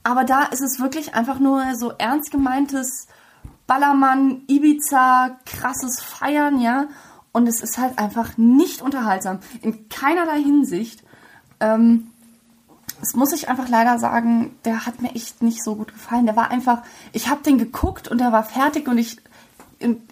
Aber 0.02 0.24
da 0.24 0.44
ist 0.44 0.61
es 0.61 0.78
wirklich 0.78 1.14
einfach 1.14 1.38
nur 1.38 1.74
so 1.76 1.92
ernst 1.98 2.30
gemeintes 2.30 3.09
Ballermann, 3.66 4.42
Ibiza, 4.46 5.38
krasses 5.44 6.00
Feiern, 6.00 6.61
ja. 6.61 6.87
Und 7.33 7.46
es 7.46 7.61
ist 7.61 7.79
halt 7.79 7.98
einfach 7.98 8.38
nicht 8.38 8.81
unterhaltsam. 8.81 9.40
In 9.61 9.88
keinerlei 9.88 10.42
Hinsicht. 10.42 11.02
Ähm, 11.61 12.09
das 13.00 13.14
muss 13.14 13.33
ich 13.33 13.48
einfach 13.48 13.68
leider 13.68 13.98
sagen, 13.98 14.57
der 14.64 14.87
hat 14.87 15.02
mir 15.02 15.14
echt 15.14 15.42
nicht 15.42 15.62
so 15.62 15.74
gut 15.74 15.92
gefallen. 15.92 16.26
Der 16.26 16.37
war 16.37 16.50
einfach, 16.50 16.83
ich 17.12 17.29
habe 17.29 17.42
den 17.42 17.59
geguckt 17.59 18.09
und 18.09 18.18
der 18.20 18.33
war 18.33 18.42
fertig 18.42 18.88
und 18.88 18.96
ich, 18.96 19.18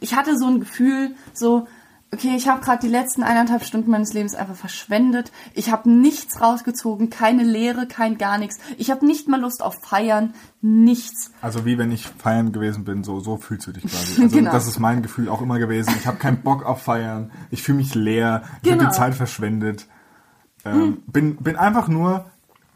ich 0.01 0.15
hatte 0.15 0.37
so 0.37 0.47
ein 0.47 0.61
Gefühl, 0.61 1.15
so, 1.33 1.67
okay, 2.15 2.35
ich 2.37 2.49
habe 2.49 2.61
gerade 2.63 2.81
die 2.81 2.89
letzten 2.93 3.23
eineinhalb 3.23 3.65
Stunden 3.65 3.91
meines 3.91 4.13
Lebens 4.15 4.35
einfach 4.35 4.55
verschwendet. 4.55 5.31
Ich 5.53 5.71
habe 5.71 5.91
nichts 5.91 6.41
rausgezogen, 6.41 7.11
keine 7.11 7.43
Lehre, 7.43 7.87
kein 7.87 8.17
gar 8.17 8.39
nichts. 8.39 8.59
Ich 8.79 8.91
habe 8.91 9.05
nicht 9.05 9.29
mal 9.29 9.41
Lust 9.41 9.63
auf 9.63 9.75
Feiern, 9.83 10.33
nichts. 10.63 11.31
Also 11.43 11.67
wie 11.67 11.77
wenn 11.77 11.93
ich 11.93 12.07
feiern 12.07 12.53
gewesen 12.53 12.85
bin, 12.85 13.05
so, 13.05 13.21
so 13.21 13.37
fühlst 13.37 13.67
du 13.67 13.73
dich 13.73 13.83
quasi. 13.85 14.23
Also 14.23 14.37
Genau. 14.37 14.53
das 14.53 14.67
ist 14.67 14.79
mein 14.79 15.03
Gefühl 15.03 15.29
auch 15.29 15.43
immer 15.43 15.59
gewesen. 15.59 15.93
Ich 15.99 16.07
habe 16.07 16.17
keinen 16.17 16.41
Bock 16.43 16.65
auf 16.65 16.81
Feiern. 16.83 17.31
Ich 17.51 17.63
fühle 17.63 17.79
mich 17.79 17.95
leer. 17.95 18.43
Ich 18.63 18.71
habe 18.71 18.79
Genau. 18.79 18.91
die 18.91 18.97
Zeit 18.97 19.15
verschwendet. 19.15 19.87
Ähm, 20.65 21.03
bin, 21.07 21.37
bin 21.37 21.57
einfach 21.57 21.89
nur 21.89 22.25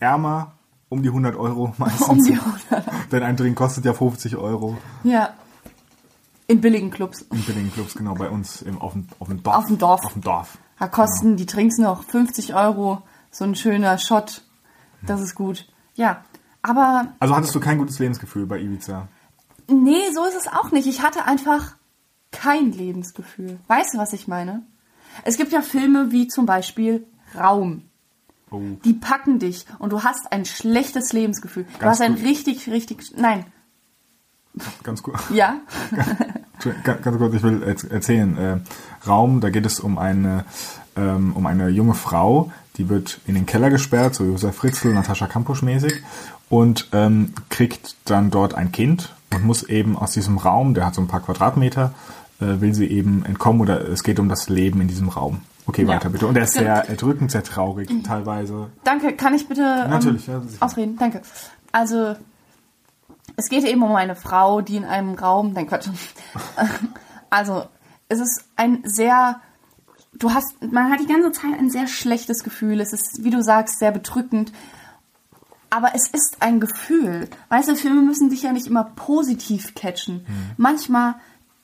ärmer 0.01 0.53
um 0.91 1.03
die 1.03 1.09
100 1.09 1.37
Euro 1.37 1.75
meistens. 1.79 2.09
Um 2.09 2.23
die 2.25 2.33
100 2.35 3.13
Denn 3.13 3.23
ein 3.23 3.37
Drink 3.37 3.57
kostet 3.57 3.85
ja 3.85 3.95
50 3.95 4.37
Euro. 4.37 4.77
Ja. 5.05 5.31
In 6.49 6.61
billigen 6.63 6.91
Clubs. 6.91 7.23
In 7.31 7.43
billigen 7.43 7.71
Clubs, 7.73 7.95
genau, 7.95 8.15
bei 8.15 8.29
uns 8.31 8.63
im, 8.63 8.79
auf, 8.81 8.93
dem, 8.95 9.07
auf 9.19 9.29
dem 9.29 9.43
Dorf. 9.43 9.57
Auf 9.57 9.67
dem 9.67 9.79
Dorf. 9.79 10.05
Auf 10.05 10.13
dem 10.15 10.23
Dorf. 10.23 10.59
Da 10.79 10.89
kosten 10.89 11.37
die 11.37 11.45
Drinks 11.47 11.77
noch 11.79 12.03
50 12.05 12.55
Euro. 12.55 13.03
So 13.31 13.45
ein 13.45 13.55
schöner 13.55 13.99
Shot. 13.99 14.43
Das 15.03 15.21
ist 15.21 15.35
gut. 15.35 15.69
Ja. 15.95 16.25
Aber 16.63 17.13
Also 17.21 17.37
hattest 17.37 17.55
du 17.55 17.61
kein 17.61 17.79
gutes 17.79 17.99
Lebensgefühl 17.99 18.47
bei 18.47 18.59
Ibiza? 18.61 19.09
nee, 19.71 20.11
so 20.15 20.25
ist 20.25 20.35
es 20.37 20.49
auch 20.49 20.71
nicht. 20.73 20.87
Ich 20.87 21.03
hatte 21.03 21.27
einfach 21.27 21.77
kein 22.33 22.73
Lebensgefühl. 22.73 23.59
Weißt 23.69 23.95
du, 23.95 23.99
was 23.99 24.15
ich 24.15 24.27
meine? 24.27 24.63
Es 25.25 25.37
gibt 25.37 25.53
ja 25.53 25.61
Filme 25.61 26.11
wie 26.11 26.27
zum 26.29 26.47
Beispiel 26.47 27.07
Raum. 27.35 27.83
Oh. 28.51 28.63
Die 28.85 28.95
packen 28.95 29.39
dich 29.39 29.67
und 29.79 29.93
du 29.93 30.03
hast 30.03 30.33
ein 30.33 30.47
schlechtes 30.47 31.13
Lebensgefühl. 31.13 31.65
du 31.65 31.79
Ganz 31.81 32.01
hast 32.01 32.01
ein 32.01 32.15
gut. 32.15 32.25
richtig, 32.25 32.71
richtig. 32.71 33.13
Nein. 33.17 33.45
Ganz 34.83 35.03
kurz. 35.03 35.21
Ja. 35.31 35.61
Ganz 36.85 37.03
kurz, 37.19 37.35
ich 37.35 37.43
will 37.43 37.63
erz- 37.63 37.91
erzählen. 37.91 38.37
Äh, 38.39 38.57
Raum, 39.09 39.41
da 39.41 39.51
geht 39.51 39.67
es 39.67 39.81
um 39.81 39.99
eine, 39.99 40.45
ähm, 40.97 41.33
um 41.35 41.47
eine 41.47 41.69
junge 41.69 41.95
Frau, 41.95 42.51
die 42.77 42.89
wird 42.89 43.21
in 43.27 43.35
den 43.35 43.47
Keller 43.47 43.71
gesperrt, 43.71 44.15
so 44.15 44.25
Josef 44.25 44.57
Fritzl, 44.57 44.93
Natascha 44.93 45.27
Kampusch 45.27 45.63
mäßig, 45.63 46.03
und 46.49 46.89
ähm, 46.93 47.33
kriegt 47.49 47.97
dann 48.05 48.31
dort 48.31 48.55
ein 48.55 48.73
Kind 48.73 49.13
und 49.35 49.45
muss 49.45 49.63
eben 49.63 49.97
aus 49.97 50.13
diesem 50.13 50.39
Raum, 50.39 50.75
der 50.75 50.87
hat 50.87 50.95
so 50.95 51.01
ein 51.03 51.09
paar 51.09 51.21
Quadratmeter, 51.21 51.93
äh, 52.41 52.61
will 52.61 52.73
sie 52.75 52.87
eben 52.87 53.25
entkommen 53.25 53.61
oder 53.61 53.87
es 53.89 54.03
geht 54.03 54.19
um 54.19 54.29
das 54.29 54.49
Leben 54.49 54.81
in 54.81 54.89
diesem 54.89 55.09
Raum. 55.09 55.41
Okay, 55.67 55.83
Ja. 55.83 55.89
weiter 55.89 56.09
bitte. 56.09 56.27
Und 56.27 56.37
er 56.37 56.45
ist 56.45 56.55
sehr 56.55 56.89
erdrückend, 56.89 57.31
sehr 57.31 57.43
traurig 57.43 57.91
teilweise. 58.03 58.69
Danke, 58.85 59.13
kann 59.15 59.35
ich 59.35 59.47
bitte 59.49 59.61
ähm, 59.85 59.91
Natürlich, 59.91 60.27
ja, 60.27 60.41
sicher. 60.41 60.65
ausreden? 60.65 60.97
Danke. 60.99 61.21
Also, 61.73 62.15
es 63.39 63.49
geht 63.49 63.65
eben 63.65 63.85
um 63.85 63.95
eine 63.95 64.17
Frau, 64.17 64.63
die 64.63 64.75
in 64.75 64.85
einem 64.85 65.15
Raum, 65.15 65.53
nein 65.53 65.69
Quatsch. 65.69 65.89
Also, 67.31 67.67
es 68.09 68.21
ist 68.21 68.45
ein 68.57 68.83
sehr, 68.85 69.41
du 70.15 70.33
hast, 70.33 70.63
man 70.63 70.91
hat 70.91 70.99
die 70.99 71.07
ganze 71.07 71.31
Zeit 71.31 71.59
ein 71.59 71.71
sehr 71.71 71.87
schlechtes 71.87 72.43
Gefühl. 72.43 72.81
Es 72.81 72.95
ist, 72.95 73.23
wie 73.23 73.29
du 73.29 73.43
sagst, 73.43 73.79
sehr 73.79 73.93
bedrückend. 73.93 74.51
Aber 75.69 75.95
es 75.95 76.09
ist 76.09 76.39
ein 76.41 76.59
Gefühl. 76.59 77.29
Weißt 77.51 77.69
du, 77.69 77.77
Filme 77.77 78.01
müssen 78.01 78.31
dich 78.31 78.43
ja 78.43 78.53
nicht 78.53 78.67
immer 78.67 78.85
positiv 78.85 79.75
catchen. 79.75 80.27
Manchmal, 80.57 81.17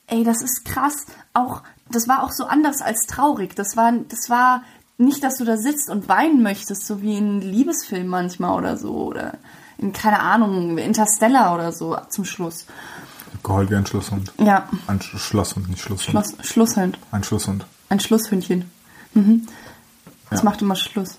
ey, 0.05 0.23
das 0.23 0.43
ist 0.43 0.65
krass. 0.65 1.07
Auch, 1.33 1.63
das 1.89 2.07
war 2.07 2.23
auch 2.23 2.31
so 2.31 2.45
anders 2.45 2.83
als 2.83 3.07
traurig. 3.07 3.55
Das 3.55 3.75
war, 3.75 3.91
das 3.91 4.29
war 4.29 4.61
nicht, 4.99 5.23
dass 5.23 5.39
du 5.39 5.45
da 5.45 5.57
sitzt 5.57 5.89
und 5.89 6.07
weinen 6.07 6.43
möchtest, 6.43 6.85
so 6.85 7.01
wie 7.01 7.17
in 7.17 7.41
Liebesfilmen 7.41 8.07
manchmal 8.07 8.55
oder 8.55 8.77
so. 8.77 8.93
Oder 8.93 9.39
in, 9.77 9.93
keine 9.93 10.19
Ahnung, 10.19 10.77
Interstellar 10.77 11.53
oder 11.55 11.71
so 11.71 11.97
zum 12.09 12.25
Schluss. 12.25 12.65
Geheult 13.43 13.69
wie 13.69 13.75
ein 13.75 13.85
Schlusshund. 13.85 14.33
Ja, 14.39 14.67
Ein 14.87 15.01
Sch 15.01 15.17
Schlosshund, 15.17 15.69
nicht 15.69 15.81
Schlusshund. 15.81 16.25
Schluss, 16.25 16.47
Schlusshund. 16.47 16.97
Ein 17.11 17.23
Schlusshund. 17.23 17.65
Ein 17.89 17.99
Schlusshündchen. 17.99 18.69
Mhm. 19.13 19.47
Das 20.29 20.39
Ja. 20.39 20.45
macht 20.45 20.61
immer 20.61 20.75
Schluss. 20.75 21.17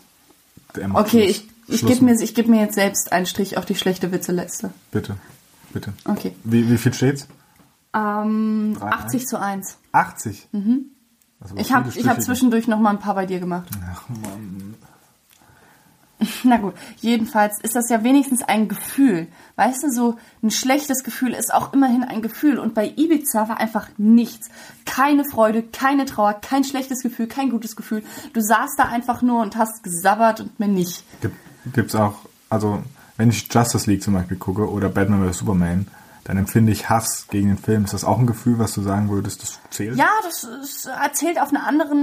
Macht 0.89 1.07
Okay, 1.07 1.33
Schluss. 1.33 1.45
ich, 1.69 1.75
ich 1.83 1.87
gebe 1.87 2.05
mir, 2.05 2.21
ich 2.21 2.35
geb 2.35 2.49
mir 2.49 2.61
jetzt 2.61 2.75
selbst 2.75 3.13
einen 3.13 3.27
Strich 3.27 3.57
auf 3.59 3.65
die 3.65 3.77
schlechte 3.77 4.11
Witzeliste. 4.13 4.71
Bitte, 4.91 5.17
bitte. 5.73 5.93
Okay. 6.05 6.35
Wie, 6.45 6.69
wie 6.71 6.79
viel 6.79 6.93
steht's? 6.93 7.29
Ähm, 7.95 8.77
Drei, 8.79 8.89
80 8.91 9.27
zu 9.27 9.41
1. 9.41 9.77
80? 9.93 10.49
Mhm. 10.53 10.87
War 11.39 11.57
Ich 11.59 11.73
habe 11.73 11.91
hab 11.91 12.21
zwischendurch 12.23 12.67
noch 12.67 12.79
mal 12.81 12.91
ein 12.91 12.99
paar 12.99 13.15
bei 13.15 13.27
dir 13.27 13.41
gemacht. 13.41 13.69
Ach, 13.93 14.03
Mann. 14.09 14.75
Na 16.45 16.57
gut, 16.57 16.75
jedenfalls 16.97 17.61
ist 17.61 17.77
das 17.77 17.91
ja 17.91 18.03
wenigstens 18.03 18.43
ein 18.43 18.69
Gefühl. 18.69 19.27
Weißt 19.57 19.83
du, 19.83 19.91
so 19.91 20.17
ein 20.43 20.51
schlechtes 20.51 21.05
Gefühl 21.05 21.33
ist 21.33 21.53
auch 21.53 21.73
immerhin 21.73 22.05
ein 22.05 22.23
Gefühl. 22.23 22.59
Und 22.59 22.75
bei 22.75 22.93
Ibiza 22.97 23.49
war 23.49 23.59
einfach 23.59 23.89
nichts. 23.99 24.49
Keine 24.85 25.25
Freude, 25.25 25.63
keine 25.63 26.07
Trauer, 26.07 26.35
kein 26.35 26.65
schlechtes 26.65 27.03
Gefühl, 27.03 27.27
kein 27.27 27.51
gutes 27.51 27.77
Gefühl. 27.77 28.03
Du 28.33 28.41
saßt 28.41 28.79
da 28.79 28.85
einfach 28.85 29.23
nur 29.23 29.43
und 29.43 29.57
hast 29.57 29.83
gesabbert 29.83 30.41
und 30.41 30.59
mir 30.59 30.69
nicht. 30.69 31.05
Gibt, 31.21 31.37
gibt's 31.73 31.95
auch, 31.95 32.15
also, 32.49 32.83
wenn 33.17 33.31
ich 33.31 33.53
Justice 33.53 33.91
League 33.91 34.03
zum 34.03 34.15
Beispiel 34.15 34.37
gucke 34.37 34.71
oder 34.71 34.89
Batman 34.89 35.29
vs. 35.29 35.39
Superman, 35.39 35.87
dann 36.27 36.39
empfinde 36.39 36.73
ich 36.73 36.89
Hass 36.91 37.29
gegen 37.29 37.49
den 37.49 37.59
Film. 37.59 37.85
Ist 37.85 37.95
das 37.95 38.05
auch 38.05 38.19
ein 38.19 38.27
Gefühl, 38.27 38.59
was 38.59 38.75
du 38.75 38.83
sagen 38.83 39.11
würdest, 39.11 39.43
das 39.43 39.61
zählt? 39.71 39.97
Ja, 39.97 40.09
das 40.25 40.43
ist, 40.43 40.87
erzählt 40.87 41.41
auf 41.41 41.51
eine 41.51 41.63
andere 41.63 41.95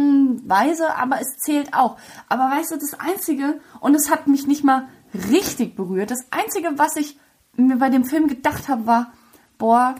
Weise, 0.45 0.95
aber 0.95 1.19
es 1.19 1.37
zählt 1.39 1.73
auch. 1.73 1.97
Aber 2.29 2.43
weißt 2.43 2.71
du, 2.71 2.77
das 2.77 2.97
Einzige, 2.97 3.59
und 3.81 3.95
es 3.95 4.09
hat 4.09 4.27
mich 4.27 4.47
nicht 4.47 4.63
mal 4.63 4.87
richtig 5.29 5.75
berührt, 5.75 6.09
das 6.09 6.25
Einzige, 6.31 6.69
was 6.77 6.95
ich 6.95 7.19
mir 7.57 7.75
bei 7.75 7.89
dem 7.89 8.05
Film 8.05 8.29
gedacht 8.29 8.69
habe, 8.69 8.87
war, 8.87 9.11
boah, 9.57 9.95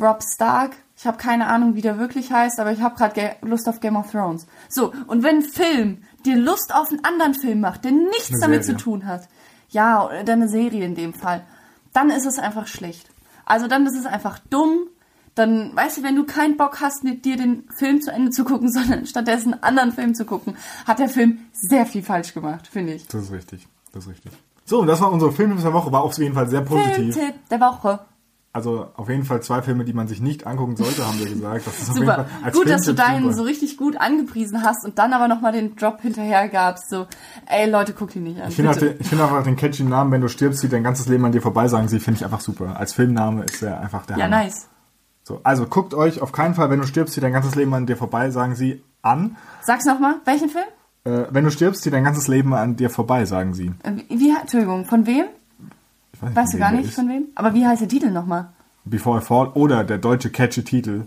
Rob 0.00 0.22
Stark, 0.22 0.72
ich 0.96 1.06
habe 1.06 1.18
keine 1.18 1.46
Ahnung, 1.48 1.74
wie 1.74 1.82
der 1.82 1.98
wirklich 1.98 2.32
heißt, 2.32 2.58
aber 2.58 2.72
ich 2.72 2.80
habe 2.80 2.96
gerade 2.96 3.36
Lust 3.42 3.68
auf 3.68 3.80
Game 3.80 3.96
of 3.96 4.10
Thrones. 4.10 4.46
So, 4.70 4.94
und 5.08 5.22
wenn 5.22 5.36
ein 5.36 5.42
Film 5.42 6.02
dir 6.24 6.36
Lust 6.36 6.74
auf 6.74 6.88
einen 6.88 7.04
anderen 7.04 7.34
Film 7.34 7.60
macht, 7.60 7.84
der 7.84 7.92
nichts 7.92 8.30
Eine 8.30 8.40
damit 8.40 8.64
Serie. 8.64 8.78
zu 8.78 8.84
tun 8.84 9.06
hat, 9.06 9.28
ja, 9.68 10.06
oder 10.06 10.32
eine 10.32 10.48
Serie 10.48 10.86
in 10.86 10.94
dem 10.94 11.12
Fall, 11.12 11.44
dann 11.92 12.08
ist 12.08 12.24
es 12.24 12.38
einfach 12.38 12.66
schlecht. 12.66 13.10
Also 13.46 13.66
dann 13.68 13.86
ist 13.86 13.96
es 13.96 14.04
einfach 14.04 14.38
dumm. 14.50 14.88
Dann, 15.34 15.74
weißt 15.74 15.98
du, 15.98 16.02
wenn 16.02 16.16
du 16.16 16.24
keinen 16.24 16.56
Bock 16.56 16.80
hast, 16.80 17.04
mit 17.04 17.24
dir 17.24 17.36
den 17.36 17.64
Film 17.76 18.00
zu 18.00 18.10
Ende 18.10 18.30
zu 18.30 18.44
gucken, 18.44 18.70
sondern 18.72 19.06
stattdessen 19.06 19.54
einen 19.54 19.62
anderen 19.62 19.92
Film 19.92 20.14
zu 20.14 20.26
gucken, 20.26 20.56
hat 20.86 20.98
der 20.98 21.08
Film 21.08 21.38
sehr 21.52 21.86
viel 21.86 22.02
falsch 22.02 22.34
gemacht, 22.34 22.66
finde 22.66 22.94
ich. 22.94 23.06
Das 23.06 23.22
ist 23.22 23.32
richtig. 23.32 23.66
Das 23.92 24.04
ist 24.04 24.10
richtig. 24.10 24.32
So, 24.64 24.80
und 24.80 24.88
das 24.88 25.00
war 25.00 25.12
unsere 25.12 25.32
Filmtipp 25.32 25.62
der 25.62 25.72
Woche. 25.72 25.92
War 25.92 26.02
auf 26.02 26.18
jeden 26.18 26.34
Fall 26.34 26.48
sehr 26.48 26.62
positiv. 26.62 27.14
Filmtipp 27.14 27.48
der 27.48 27.60
Woche. 27.60 28.00
Also 28.56 28.88
auf 28.96 29.10
jeden 29.10 29.24
Fall 29.24 29.42
zwei 29.42 29.60
Filme, 29.60 29.84
die 29.84 29.92
man 29.92 30.08
sich 30.08 30.22
nicht 30.22 30.46
angucken 30.46 30.76
sollte, 30.76 31.06
haben 31.06 31.18
wir 31.18 31.26
gesagt. 31.26 31.66
Das 31.66 31.78
ist 31.78 31.90
auf 31.90 31.96
jeden 31.96 32.06
Super. 32.06 32.24
Fall 32.24 32.26
als 32.42 32.56
Gut, 32.56 32.70
dass 32.70 32.82
du 32.86 32.94
deinen 32.94 33.24
super. 33.24 33.34
so 33.34 33.42
richtig 33.42 33.76
gut 33.76 33.98
angepriesen 33.98 34.62
hast 34.62 34.82
und 34.86 34.98
dann 34.98 35.12
aber 35.12 35.28
nochmal 35.28 35.52
den 35.52 35.76
Drop 35.76 36.00
hinterher 36.00 36.48
gabst. 36.48 36.88
So, 36.88 37.06
ey 37.44 37.68
Leute, 37.68 37.92
guck 37.92 38.12
die 38.12 38.20
nicht 38.20 38.40
an. 38.40 38.48
Ich 38.48 38.56
finde 38.56 38.70
auch, 38.70 38.76
ich 38.80 39.06
finde 39.06 39.24
auch 39.26 39.42
den 39.42 39.56
catchy 39.56 39.82
Namen, 39.84 40.10
wenn 40.10 40.22
du 40.22 40.28
stirbst, 40.28 40.60
zieht 40.60 40.72
dein 40.72 40.82
ganzes 40.82 41.06
Leben 41.06 41.26
an 41.26 41.32
dir 41.32 41.42
vorbei, 41.42 41.68
sagen 41.68 41.88
sie, 41.88 42.00
finde 42.00 42.16
ich 42.16 42.24
einfach 42.24 42.40
super. 42.40 42.80
Als 42.80 42.94
Filmname 42.94 43.44
ist 43.44 43.62
er 43.62 43.78
einfach 43.78 44.06
der 44.06 44.16
ja, 44.16 44.24
Hammer. 44.24 44.44
nice. 44.44 44.68
So, 45.22 45.40
also 45.42 45.66
guckt 45.66 45.92
euch 45.92 46.22
auf 46.22 46.32
keinen 46.32 46.54
Fall, 46.54 46.70
wenn 46.70 46.80
du 46.80 46.86
stirbst, 46.86 47.12
zieht 47.12 47.24
dein 47.24 47.34
ganzes 47.34 47.56
Leben 47.56 47.74
an 47.74 47.84
dir 47.84 47.98
vorbei, 47.98 48.30
sagen 48.30 48.54
sie 48.54 48.82
an. 49.02 49.36
Sag's 49.60 49.84
nochmal, 49.84 50.14
welchen 50.24 50.48
Film? 50.48 50.64
Äh, 51.04 51.26
wenn 51.30 51.44
du 51.44 51.50
stirbst, 51.50 51.82
zieht 51.82 51.92
dein 51.92 52.04
ganzes 52.04 52.26
Leben 52.26 52.54
an 52.54 52.76
dir 52.76 52.88
vorbei, 52.88 53.26
sagen 53.26 53.52
sie. 53.52 53.72
Äh, 53.82 53.96
wie, 54.08 54.34
Entschuldigung, 54.34 54.86
von 54.86 55.06
wem? 55.06 55.26
Weiß, 56.20 56.34
Weißt 56.36 56.54
du 56.54 56.58
gar 56.58 56.72
nicht 56.72 56.92
von 56.92 57.08
wem? 57.08 57.24
Aber 57.34 57.54
wie 57.54 57.66
heißt 57.66 57.80
der 57.82 57.88
Titel 57.88 58.10
nochmal? 58.10 58.48
Before 58.84 59.18
I 59.20 59.22
Fall 59.24 59.48
oder 59.54 59.84
der 59.84 59.98
deutsche 59.98 60.30
catchy 60.30 60.62
Titel. 60.64 61.06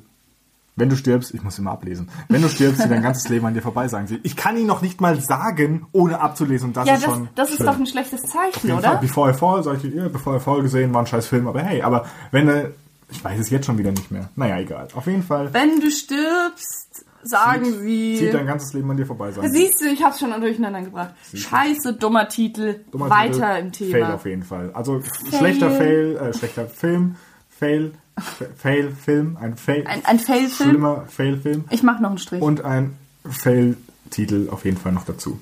Wenn 0.75 0.87
du 0.89 0.95
stirbst, 0.95 1.33
ich 1.33 1.43
muss 1.43 1.59
immer 1.59 1.71
ablesen. 1.71 2.09
Wenn 2.29 2.41
du 2.41 2.47
stirbst, 2.47 2.81
zieht 2.81 2.89
dein 2.89 3.01
ganzes 3.01 3.27
Leben 3.27 3.45
an 3.45 3.53
dir 3.53 3.61
vorbei, 3.61 3.89
sagen 3.89 4.07
sie. 4.07 4.19
Ich 4.23 4.37
kann 4.37 4.55
ihn 4.55 4.65
noch 4.65 4.81
nicht 4.81 5.01
mal 5.01 5.19
sagen, 5.19 5.85
ohne 5.91 6.21
abzulesen. 6.21 6.69
Und 6.69 6.77
das 6.77 6.87
Ja, 6.87 6.93
ist 6.93 7.05
das, 7.05 7.13
schon 7.13 7.29
das 7.35 7.49
ist 7.49 7.55
schlimm. 7.57 7.67
doch 7.67 7.77
ein 7.79 7.85
schlechtes 7.85 8.21
Zeichen, 8.21 8.67
jeden 8.67 8.79
Fall. 8.81 8.91
oder? 8.91 9.01
Before 9.01 9.29
I 9.29 9.33
Fall, 9.33 9.61
sag 9.63 9.75
ich 9.75 9.81
dir, 9.81 10.03
ja, 10.03 10.07
Before 10.07 10.37
I 10.37 10.39
Fall 10.39 10.61
gesehen, 10.61 10.93
war 10.93 11.01
ein 11.01 11.07
scheiß 11.07 11.27
Film, 11.27 11.47
aber 11.47 11.61
hey, 11.61 11.81
aber 11.81 12.05
wenn 12.31 12.47
er, 12.47 12.69
ich 13.09 13.21
weiß 13.21 13.37
es 13.39 13.49
jetzt 13.49 13.65
schon 13.65 13.77
wieder 13.77 13.91
nicht 13.91 14.09
mehr. 14.09 14.29
Naja, 14.37 14.57
egal. 14.59 14.87
Auf 14.95 15.05
jeden 15.07 15.23
Fall 15.23 15.53
Wenn 15.53 15.81
du 15.81 15.91
stirbst, 15.91 17.03
sagen 17.23 17.65
zieht 17.65 18.19
sie. 18.19 18.29
dein 18.31 18.45
ganzes 18.47 18.73
Leben 18.73 18.89
an 18.91 18.97
dir 18.97 19.05
vorbei, 19.05 19.31
sie. 19.31 19.41
Siehst 19.49 19.81
du, 19.81 19.85
ich 19.87 20.03
hab's 20.03 20.19
schon 20.19 20.31
durcheinander 20.39 20.81
gebracht. 20.81 21.13
Scheiße, 21.33 21.93
dummer 21.93 22.27
Titel. 22.29 22.81
Dummer 22.91 23.09
Weiter 23.09 23.61
Titel, 23.71 23.87
im 23.87 23.91
Fail 23.91 24.01
Thema. 24.01 24.13
auf 24.15 24.25
jeden 24.25 24.43
Fall. 24.43 24.71
Also 24.73 25.01
schlechter 25.29 25.71
Fail, 25.71 26.17
äh, 26.17 26.33
schlechter 26.33 26.67
Film, 26.67 27.15
Fail, 27.49 27.91
Fa- 28.17 28.45
Fail 28.57 28.91
Film, 28.91 29.37
ein 29.39 29.55
Fail, 29.57 29.85
Ein, 29.87 30.05
ein 30.05 30.19
Fail-Film. 30.19 30.69
schlimmer 30.69 31.05
Fail 31.07 31.37
Film 31.37 31.65
Ich 31.69 31.83
mach 31.83 31.99
noch 31.99 32.09
einen 32.09 32.17
Strich. 32.17 32.41
und 32.41 32.63
ein 32.65 32.97
Fail 33.29 33.77
Titel 34.09 34.47
auf 34.51 34.65
jeden 34.65 34.77
Fall 34.77 34.91
noch 34.91 35.05
dazu. 35.05 35.39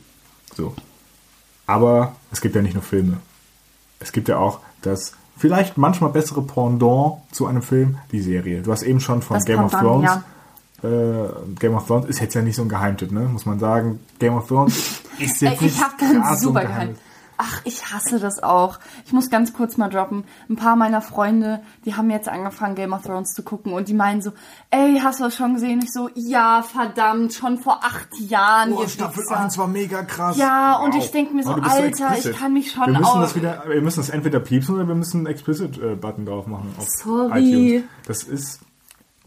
So. 0.55 0.75
Aber 1.65 2.15
es 2.31 2.41
gibt 2.41 2.55
ja 2.55 2.61
nicht 2.61 2.73
nur 2.73 2.83
Filme. 2.83 3.17
Es 3.99 4.11
gibt 4.11 4.27
ja 4.29 4.37
auch 4.37 4.59
das 4.81 5.13
vielleicht 5.37 5.77
manchmal 5.77 6.11
bessere 6.11 6.41
Pendant 6.41 7.17
zu 7.31 7.45
einem 7.45 7.61
Film, 7.61 7.97
die 8.11 8.21
Serie. 8.21 8.61
Du 8.61 8.71
hast 8.71 8.83
eben 8.83 8.99
schon 8.99 9.21
von 9.21 9.35
Das 9.35 9.45
Game 9.45 9.63
of 9.63 9.71
Thrones. 9.71 10.09
Äh, 10.11 10.19
Game 10.81 11.73
of 11.75 11.87
Thrones 11.87 12.05
ist 12.05 12.19
jetzt 12.21 12.33
ja 12.35 12.41
nicht 12.41 12.55
so 12.55 12.61
ein 12.61 12.69
Geheimtipp, 12.69 13.11
ne? 13.11 13.21
Muss 13.21 13.45
man 13.45 13.59
sagen. 13.59 13.99
Game 14.19 14.35
of 14.35 14.47
Thrones 14.47 14.77
ist 15.19 15.41
Ey, 15.41 15.49
jetzt 15.49 15.61
nicht 15.61 15.75
ich 15.77 15.83
hab 15.83 15.99
so 15.99 16.05
ein 16.05 16.37
super 16.37 16.61
Geheimtipp. 16.61 16.95
geheim. 16.95 16.95
Ach, 17.39 17.61
ich 17.65 17.93
hasse 17.93 18.19
das 18.19 18.41
auch. 18.41 18.79
Ich 19.05 19.13
muss 19.13 19.29
ganz 19.29 19.53
kurz 19.53 19.77
mal 19.77 19.89
droppen. 19.89 20.23
Ein 20.49 20.55
paar 20.55 20.75
meiner 20.75 21.01
Freunde, 21.03 21.59
die 21.85 21.93
haben 21.93 22.09
jetzt 22.09 22.27
angefangen, 22.27 22.73
Game 22.73 22.93
of 22.93 23.03
Thrones 23.03 23.33
zu 23.35 23.43
gucken 23.43 23.73
und 23.73 23.87
die 23.87 23.93
meinen 23.93 24.23
so, 24.23 24.31
ey, 24.71 24.99
hast 25.03 25.19
du 25.19 25.25
das 25.25 25.35
schon 25.35 25.53
gesehen? 25.53 25.79
Ich 25.83 25.93
so, 25.93 26.09
ja, 26.15 26.63
verdammt, 26.63 27.33
schon 27.35 27.59
vor 27.59 27.81
acht 27.83 28.07
Jahren. 28.19 28.73
Oh, 28.73 28.87
Staffel 28.87 29.21
Wichser. 29.21 29.39
1 29.39 29.55
war 29.59 29.67
mega 29.67 30.01
krass. 30.01 30.35
Ja, 30.35 30.77
und 30.77 30.95
ich 30.95 31.11
denk 31.11 31.31
mir 31.31 31.43
so, 31.43 31.51
Alter, 31.51 32.17
ich 32.17 32.31
kann 32.35 32.53
mich 32.53 32.71
schon 32.71 32.87
wir 32.87 32.93
müssen 32.93 33.05
auch- 33.05 33.21
das 33.21 33.35
wieder, 33.35 33.63
Wir 33.67 33.81
müssen 33.83 33.99
das 33.99 34.09
entweder 34.09 34.39
piepsen 34.39 34.73
oder 34.73 34.87
wir 34.87 34.95
müssen 34.95 35.17
einen 35.19 35.27
Explicit-Button 35.27 36.25
drauf 36.25 36.47
machen. 36.47 36.73
Sorry. 37.03 37.39
iTunes. 37.75 37.83
Das 38.07 38.23
ist... 38.23 38.61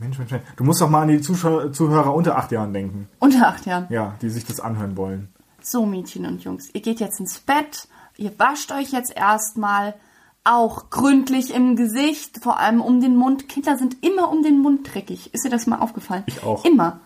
Mensch, 0.01 0.19
Mensch, 0.19 0.31
Mensch. 0.31 0.45
Du 0.57 0.65
musst 0.65 0.81
doch 0.81 0.89
mal 0.89 1.03
an 1.03 1.09
die 1.09 1.21
Zuschauer, 1.21 1.73
Zuhörer 1.73 2.15
unter 2.15 2.37
acht 2.37 2.51
Jahren 2.53 2.73
denken. 2.73 3.09
Unter 3.19 3.49
acht 3.49 3.67
Jahren. 3.67 3.87
Ja, 3.91 4.15
die 4.23 4.31
sich 4.31 4.45
das 4.47 4.59
anhören 4.59 4.97
wollen. 4.97 5.29
So, 5.63 5.85
Mädchen 5.85 6.25
und 6.27 6.43
Jungs, 6.43 6.71
ihr 6.73 6.81
geht 6.81 7.01
jetzt 7.01 7.21
ins 7.21 7.39
Bett, 7.41 7.87
ihr 8.17 8.37
wascht 8.39 8.73
euch 8.73 8.93
jetzt 8.93 9.15
erstmal 9.15 9.95
auch 10.43 10.89
gründlich 10.89 11.53
im 11.55 11.77
Gesicht, 11.77 12.39
vor 12.43 12.59
allem 12.59 12.81
um 12.81 13.03
den 13.03 13.15
Mund. 13.15 13.47
Kinder 13.49 13.77
sind 13.77 14.03
immer 14.03 14.31
um 14.31 14.43
den 14.43 14.59
Mund 14.63 14.89
dreckig. 14.95 15.35
Ist 15.35 15.45
dir 15.45 15.51
das 15.51 15.67
mal 15.67 15.81
aufgefallen? 15.81 16.23
Ich 16.27 16.43
auch. 16.43 16.65
Immer. 16.65 17.01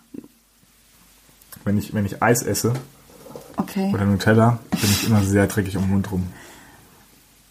Wenn 1.65 1.77
ich, 1.79 1.93
wenn 1.95 2.07
ich 2.07 2.23
Eis 2.23 2.43
esse 2.43 2.75
Okay. 3.57 3.91
oder 3.93 4.05
Nutella, 4.05 4.59
bin 4.71 4.81
ich 4.91 5.09
immer 5.09 5.23
sehr 5.23 5.49
dreckig 5.49 5.77
um 5.77 5.83
den 5.85 5.91
Mund 5.91 6.13
rum. 6.13 6.29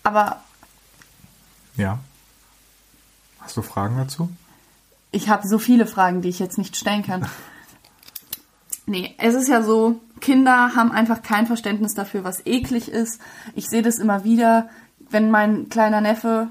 Aber 0.04 0.42
Ja. 1.76 2.00
Hast 3.42 3.58
du 3.58 3.62
Fragen 3.62 3.98
dazu? 3.98 4.30
Ich 5.14 5.30
habe 5.30 5.48
so 5.48 5.60
viele 5.60 5.86
Fragen, 5.86 6.22
die 6.22 6.30
ich 6.30 6.40
jetzt 6.40 6.58
nicht 6.58 6.76
stellen 6.76 7.04
kann. 7.04 7.26
Nee, 8.86 9.16
es 9.18 9.34
ist 9.34 9.48
ja 9.48 9.62
so, 9.62 10.02
Kinder 10.20 10.76
haben 10.76 10.92
einfach 10.92 11.22
kein 11.22 11.48
Verständnis 11.48 11.94
dafür, 11.94 12.26
was 12.26 12.46
eklig 12.46 12.92
ist. 12.92 13.22
Ich 13.56 13.70
sehe 13.70 13.82
das 13.82 13.98
immer 13.98 14.26
wieder, 14.26 14.68
wenn 15.00 15.32
mein 15.32 15.70
kleiner 15.70 16.02
Neffe 16.02 16.50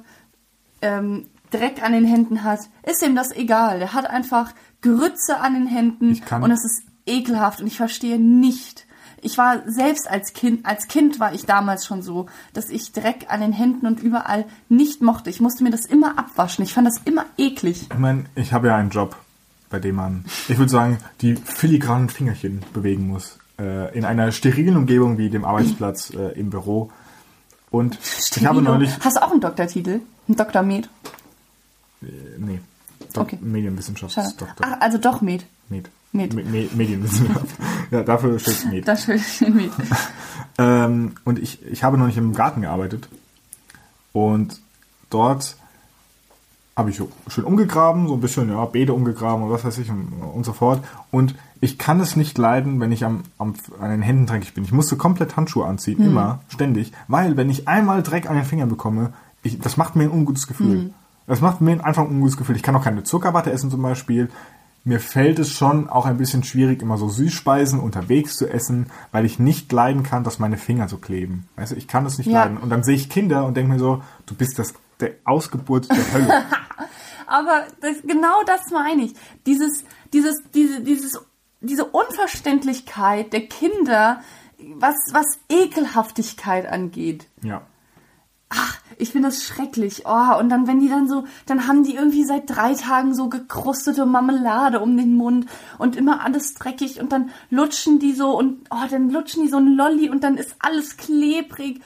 ähm, 0.81 1.27
Dreck 1.51 1.83
an 1.83 1.93
den 1.93 2.07
Händen 2.07 2.43
hat, 2.43 2.61
ist 2.85 3.03
ihm 3.03 3.15
das 3.15 3.33
egal. 3.33 3.81
Der 3.81 3.93
hat 3.93 4.07
einfach 4.07 4.55
Grütze 4.81 5.41
an 5.41 5.53
den 5.53 5.67
Händen 5.67 6.23
und 6.41 6.51
es 6.51 6.65
ist 6.65 6.85
ekelhaft 7.05 7.61
und 7.61 7.67
ich 7.67 7.77
verstehe 7.77 8.19
nicht. 8.19 8.87
Ich 9.25 9.39
war 9.39 9.63
selbst 9.67 10.11
als 10.11 10.33
Kind, 10.33 10.67
als 10.67 10.89
Kind 10.89 11.21
war 11.21 11.33
ich 11.33 11.47
damals 11.47 11.87
schon 11.87 12.03
so, 12.03 12.27
dass 12.53 12.69
ich 12.71 12.93
Dreck 12.93 13.27
an 13.29 13.41
den 13.41 13.53
Händen 13.53 13.87
und 13.87 14.01
überall 14.03 14.45
nicht 14.69 15.01
mochte. 15.01 15.31
Ich 15.31 15.41
musste 15.41 15.63
mir 15.63 15.71
das 15.71 15.87
immer 15.87 16.19
abwaschen. 16.19 16.65
Ich 16.65 16.75
fand 16.75 16.87
das 16.89 16.99
immer 17.05 17.25
eklig. 17.39 17.87
Ich 17.91 17.99
meine, 17.99 18.25
ich 18.35 18.53
habe 18.53 18.67
ja 18.67 18.77
einen 18.77 18.91
Job, 18.91 19.17
bei 19.71 19.79
dem 19.79 19.95
man, 19.95 20.25
ich 20.49 20.59
würde 20.59 20.71
sagen, 20.71 20.99
die 21.21 21.37
filigranen 21.37 22.09
Fingerchen 22.09 22.65
bewegen 22.73 23.07
muss. 23.07 23.39
Äh, 23.61 23.97
in 23.97 24.05
einer 24.05 24.33
sterilen 24.33 24.77
Umgebung 24.77 25.19
wie 25.19 25.31
dem 25.31 25.45
Arbeitsplatz 25.45 26.11
äh, 26.11 26.33
im 26.39 26.51
Büro. 26.51 26.91
Und 27.71 27.95
ich 27.95 28.45
habe 28.45 28.59
Sterilo. 28.59 28.61
neulich. 28.61 28.91
Hast 29.05 29.17
du 29.17 29.23
auch 29.23 29.31
einen 29.31 29.41
Doktortitel? 29.41 30.01
Einen 30.27 30.37
Dr. 30.37 30.63
Med? 30.63 30.89
Äh, 32.03 32.07
nee. 32.39 32.61
Dok 33.13 33.25
Okay. 33.25 33.39
Medienwissenschaftsdoktor. 33.41 34.67
Ach, 34.67 34.81
also 34.81 34.99
doch 34.99 35.21
Med. 35.21 35.45
Med. 35.69 35.89
Med. 36.13 36.35
Me 36.35 36.45
Me 36.45 36.69
Medienwissenschaft. 36.75 37.47
ja, 37.91 38.03
dafür 38.03 38.39
steht 38.39 38.67
Med. 38.71 38.87
Das 38.87 39.03
steht 39.03 39.55
Med. 39.55 39.71
Ähm, 40.59 41.13
und 41.25 41.39
ich, 41.39 41.65
ich 41.65 41.83
habe 41.83 41.97
noch 41.97 42.07
nicht 42.07 42.19
im 42.19 42.35
Garten 42.35 42.61
gearbeitet. 42.61 43.09
Und 44.13 44.61
dort 45.09 45.57
habe 46.77 46.91
ich 46.91 47.03
schön 47.29 47.45
umgegraben, 47.45 48.07
so 48.07 48.15
ein 48.15 48.21
bisschen, 48.21 48.51
ja, 48.51 48.63
Beete 48.67 48.93
umgegraben 48.93 49.45
und 49.45 49.51
was 49.51 49.65
weiß 49.65 49.79
ich 49.79 49.91
und, 49.91 50.13
und 50.13 50.45
so 50.45 50.53
fort. 50.53 50.85
Und 51.11 51.35
ich 51.63 51.79
kann 51.79 52.01
es 52.01 52.17
nicht 52.17 52.37
leiden, 52.37 52.81
wenn 52.81 52.93
ich 52.93 53.05
am, 53.05 53.23
am, 53.39 53.55
an 53.81 53.91
den 53.91 54.03
Händen 54.03 54.27
dreckig 54.27 54.53
bin. 54.53 54.65
Ich 54.65 54.73
musste 54.73 54.97
komplett 54.97 55.37
Handschuhe 55.37 55.67
anziehen, 55.67 56.05
immer, 56.05 56.41
ständig. 56.49 56.93
Weil, 57.09 57.39
wenn 57.39 57.49
ich 57.49 57.67
einmal 57.67 58.03
Dreck 58.03 58.29
an 58.29 58.37
den 58.37 58.45
Fingern 58.45 58.69
bekomme, 58.69 59.15
ich, 59.43 59.59
das 59.59 59.79
macht 59.79 59.97
mir 59.97 60.05
ein 60.05 60.11
ungutes 60.11 60.47
Gefühl. 60.47 60.93
Das 61.27 61.41
macht 61.41 61.61
mir 61.61 61.85
einfach 61.85 62.03
ein 62.03 62.11
ungutes 62.11 62.37
Gefühl. 62.37 62.57
Ich 62.57 62.63
kann 62.63 62.77
auch 62.77 62.85
keine 62.85 63.05
Zuckerwatte 63.05 63.53
essen 63.53 63.71
zum 63.71 63.81
Beispiel. 63.81 64.29
Mir 64.85 64.99
fällt 64.99 65.39
es 65.39 65.51
schon 65.53 65.89
auch 65.89 66.07
ein 66.07 66.17
bisschen 66.17 66.43
schwierig, 66.43 66.83
immer 66.83 66.99
so 66.99 67.09
Süßspeisen 67.09 67.79
unterwegs 67.79 68.37
zu 68.37 68.49
essen, 68.49 68.91
weil 69.13 69.25
ich 69.25 69.39
nicht 69.39 69.71
leiden 69.71 70.03
kann, 70.03 70.25
dass 70.25 70.39
meine 70.41 70.57
Finger 70.57 70.89
so 70.89 70.99
kleben. 70.99 71.49
Weißt 71.57 71.73
du, 71.73 71.77
ich 71.77 71.87
kann 71.87 72.03
das 72.05 72.19
nicht 72.19 72.27
Ja. 72.27 72.43
leiden. 72.43 72.57
Und 72.57 72.71
dann 72.71 72.83
sehe 72.83 72.97
ich 72.97 73.09
Kinder 73.09 73.47
und 73.47 73.57
denke 73.57 73.73
mir 73.75 73.79
so, 73.79 74.03
du 74.27 74.35
bist 74.35 74.59
das 74.59 74.75
der 75.01 75.13
Ausgeburt 75.25 75.89
der 75.91 76.13
Hölle. 76.13 76.43
Aber 77.27 77.65
das, 77.81 77.97
genau 78.03 78.43
das 78.45 78.71
meine 78.73 79.03
ich. 79.05 79.15
Dieses, 79.47 79.85
dieses, 80.13 80.43
diese, 80.55 80.81
dieses, 80.81 81.19
diese 81.61 81.85
Unverständlichkeit 81.87 83.33
der 83.33 83.47
Kinder, 83.47 84.21
was, 84.77 84.97
was 85.13 85.27
Ekelhaftigkeit 85.49 86.67
angeht. 86.67 87.29
ja. 87.43 87.63
Ich 88.99 89.11
finde 89.11 89.29
das 89.29 89.45
schrecklich. 89.45 90.03
Oh, 90.07 90.39
und 90.39 90.49
dann, 90.49 90.67
wenn 90.67 90.81
die 90.81 90.89
dann 90.89 91.09
so, 91.09 91.25
dann 91.47 91.67
haben 91.67 91.85
die 91.85 91.95
irgendwie 91.95 92.25
seit 92.25 92.49
drei 92.49 92.75
Tagen 92.75 93.15
so 93.15 93.29
gekrustete 93.29 94.07
Marmelade 94.07 94.81
um 94.81 94.97
den 94.97 95.15
Mund 95.17 95.47
und 95.79 95.97
immer 95.97 96.25
alles 96.25 96.55
dreckig 96.55 97.01
und 97.01 97.13
dann 97.13 97.31
lutschen 97.51 97.99
die 97.99 98.13
so 98.13 98.37
und, 98.37 98.67
oh, 98.71 98.87
dann 98.91 99.11
lutschen 99.11 99.43
die 99.43 99.49
so 99.49 99.59
ein 99.59 99.75
Lolli 99.75 100.11
und 100.11 100.25
dann 100.25 100.37
ist 100.37 100.57
alles 100.59 100.97
klebrig. 100.97 101.81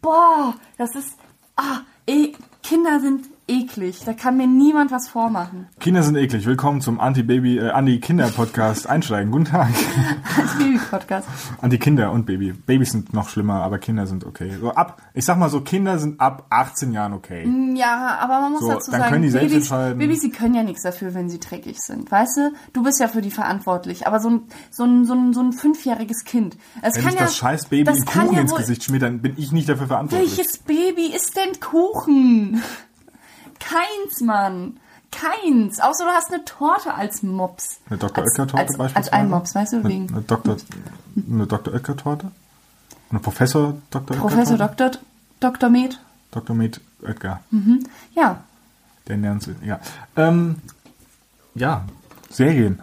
Boah, 0.00 0.54
das 0.78 0.94
ist, 0.94 1.16
ah, 1.56 1.80
eh, 2.06 2.32
Kinder 2.62 3.00
sind 3.00 3.26
eklig. 3.46 4.00
Da 4.04 4.12
kann 4.12 4.36
mir 4.36 4.46
niemand 4.46 4.90
was 4.90 5.08
vormachen. 5.08 5.68
Kinder 5.80 6.02
sind 6.02 6.16
eklig. 6.16 6.46
Willkommen 6.46 6.80
zum 6.80 7.00
Anti-Baby, 7.00 7.58
äh, 7.58 7.70
Anti-Kinder-Podcast 7.70 8.88
einsteigen. 8.88 9.30
Guten 9.30 9.44
Tag. 9.44 9.68
Als 10.38 10.56
Baby-Podcast. 10.56 11.28
Anti-Kinder 11.60 12.10
und 12.12 12.26
Baby. 12.26 12.52
Babys 12.52 12.92
sind 12.92 13.12
noch 13.12 13.28
schlimmer, 13.28 13.62
aber 13.62 13.78
Kinder 13.78 14.06
sind 14.06 14.24
okay. 14.24 14.52
So 14.60 14.70
ab, 14.70 15.02
ich 15.12 15.24
sag 15.24 15.38
mal 15.38 15.50
so, 15.50 15.60
Kinder 15.60 15.98
sind 15.98 16.20
ab 16.20 16.46
18 16.50 16.92
Jahren 16.92 17.12
okay. 17.12 17.46
Ja, 17.76 18.18
aber 18.20 18.40
man 18.40 18.52
muss 18.52 18.60
So, 18.62 18.68
dazu 18.68 18.90
dann 18.90 19.00
sagen, 19.00 19.12
können 19.12 19.22
die 19.22 19.30
selbst 19.30 19.48
Babys, 19.50 19.70
entscheiden. 19.70 19.98
Babys, 19.98 20.20
die 20.20 20.30
können 20.30 20.54
ja 20.54 20.62
nichts 20.62 20.82
dafür, 20.82 21.14
wenn 21.14 21.28
sie 21.28 21.40
dreckig 21.40 21.80
sind. 21.80 22.10
Weißt 22.10 22.36
du? 22.38 22.52
Du 22.72 22.82
bist 22.82 23.00
ja 23.00 23.08
für 23.08 23.20
die 23.20 23.30
verantwortlich. 23.30 24.06
Aber 24.06 24.20
so 24.20 24.30
ein, 24.30 24.42
so 24.70 24.84
ein, 24.84 25.04
so 25.04 25.14
ein, 25.14 25.34
so 25.34 25.40
ein 25.42 25.52
fünfjähriges 25.52 26.24
Kind. 26.24 26.56
Es 26.80 26.96
Wenn 26.96 27.02
kann 27.02 27.12
ich 27.12 27.20
ja, 27.20 27.26
das 27.26 27.36
scheiß 27.36 27.66
Baby 27.66 27.84
das 27.84 28.04
Kuchen 28.06 28.32
ja 28.32 28.40
ins 28.40 28.54
Gesicht 28.54 28.84
schmiert, 28.84 29.02
dann 29.02 29.20
bin 29.20 29.34
ich 29.36 29.52
nicht 29.52 29.68
dafür 29.68 29.86
verantwortlich. 29.86 30.38
Welches 30.38 30.58
Baby 30.58 31.14
isst 31.14 31.36
denn 31.36 31.60
Kuchen? 31.60 32.62
Keins, 33.68 34.20
Mann. 34.20 34.78
Keins. 35.10 35.80
Außer 35.80 36.04
du 36.04 36.10
hast 36.10 36.32
eine 36.32 36.44
Torte 36.44 36.94
als 36.94 37.22
Mops. 37.22 37.78
Eine 37.88 37.98
Dr. 37.98 38.24
Oetker-Torte 38.24 38.54
beispielsweise? 38.56 38.96
als 38.96 39.12
ein 39.12 39.30
Mops, 39.30 39.54
weißt 39.54 39.72
du? 39.74 39.76
Eine, 39.78 39.88
Wegen 39.88 40.08
eine 40.08 40.22
Dr. 40.22 40.56
Eine 41.30 41.46
Dr. 41.46 41.74
Oetker-Torte? 41.74 42.30
Eine 43.10 43.20
Professor 43.20 43.74
Dr. 43.90 44.16
Professor? 44.16 44.56
Dr. 44.56 44.90
Dr. 45.40 45.70
Med. 45.70 45.98
Dr. 46.32 46.56
Med 46.56 46.80
Oetker. 47.02 47.40
Ja. 48.14 48.42
Der 49.06 49.16
Nernst, 49.16 49.50
ja. 49.62 49.78
Ähm, 50.16 50.56
ja, 51.54 51.84
Serien. 52.30 52.80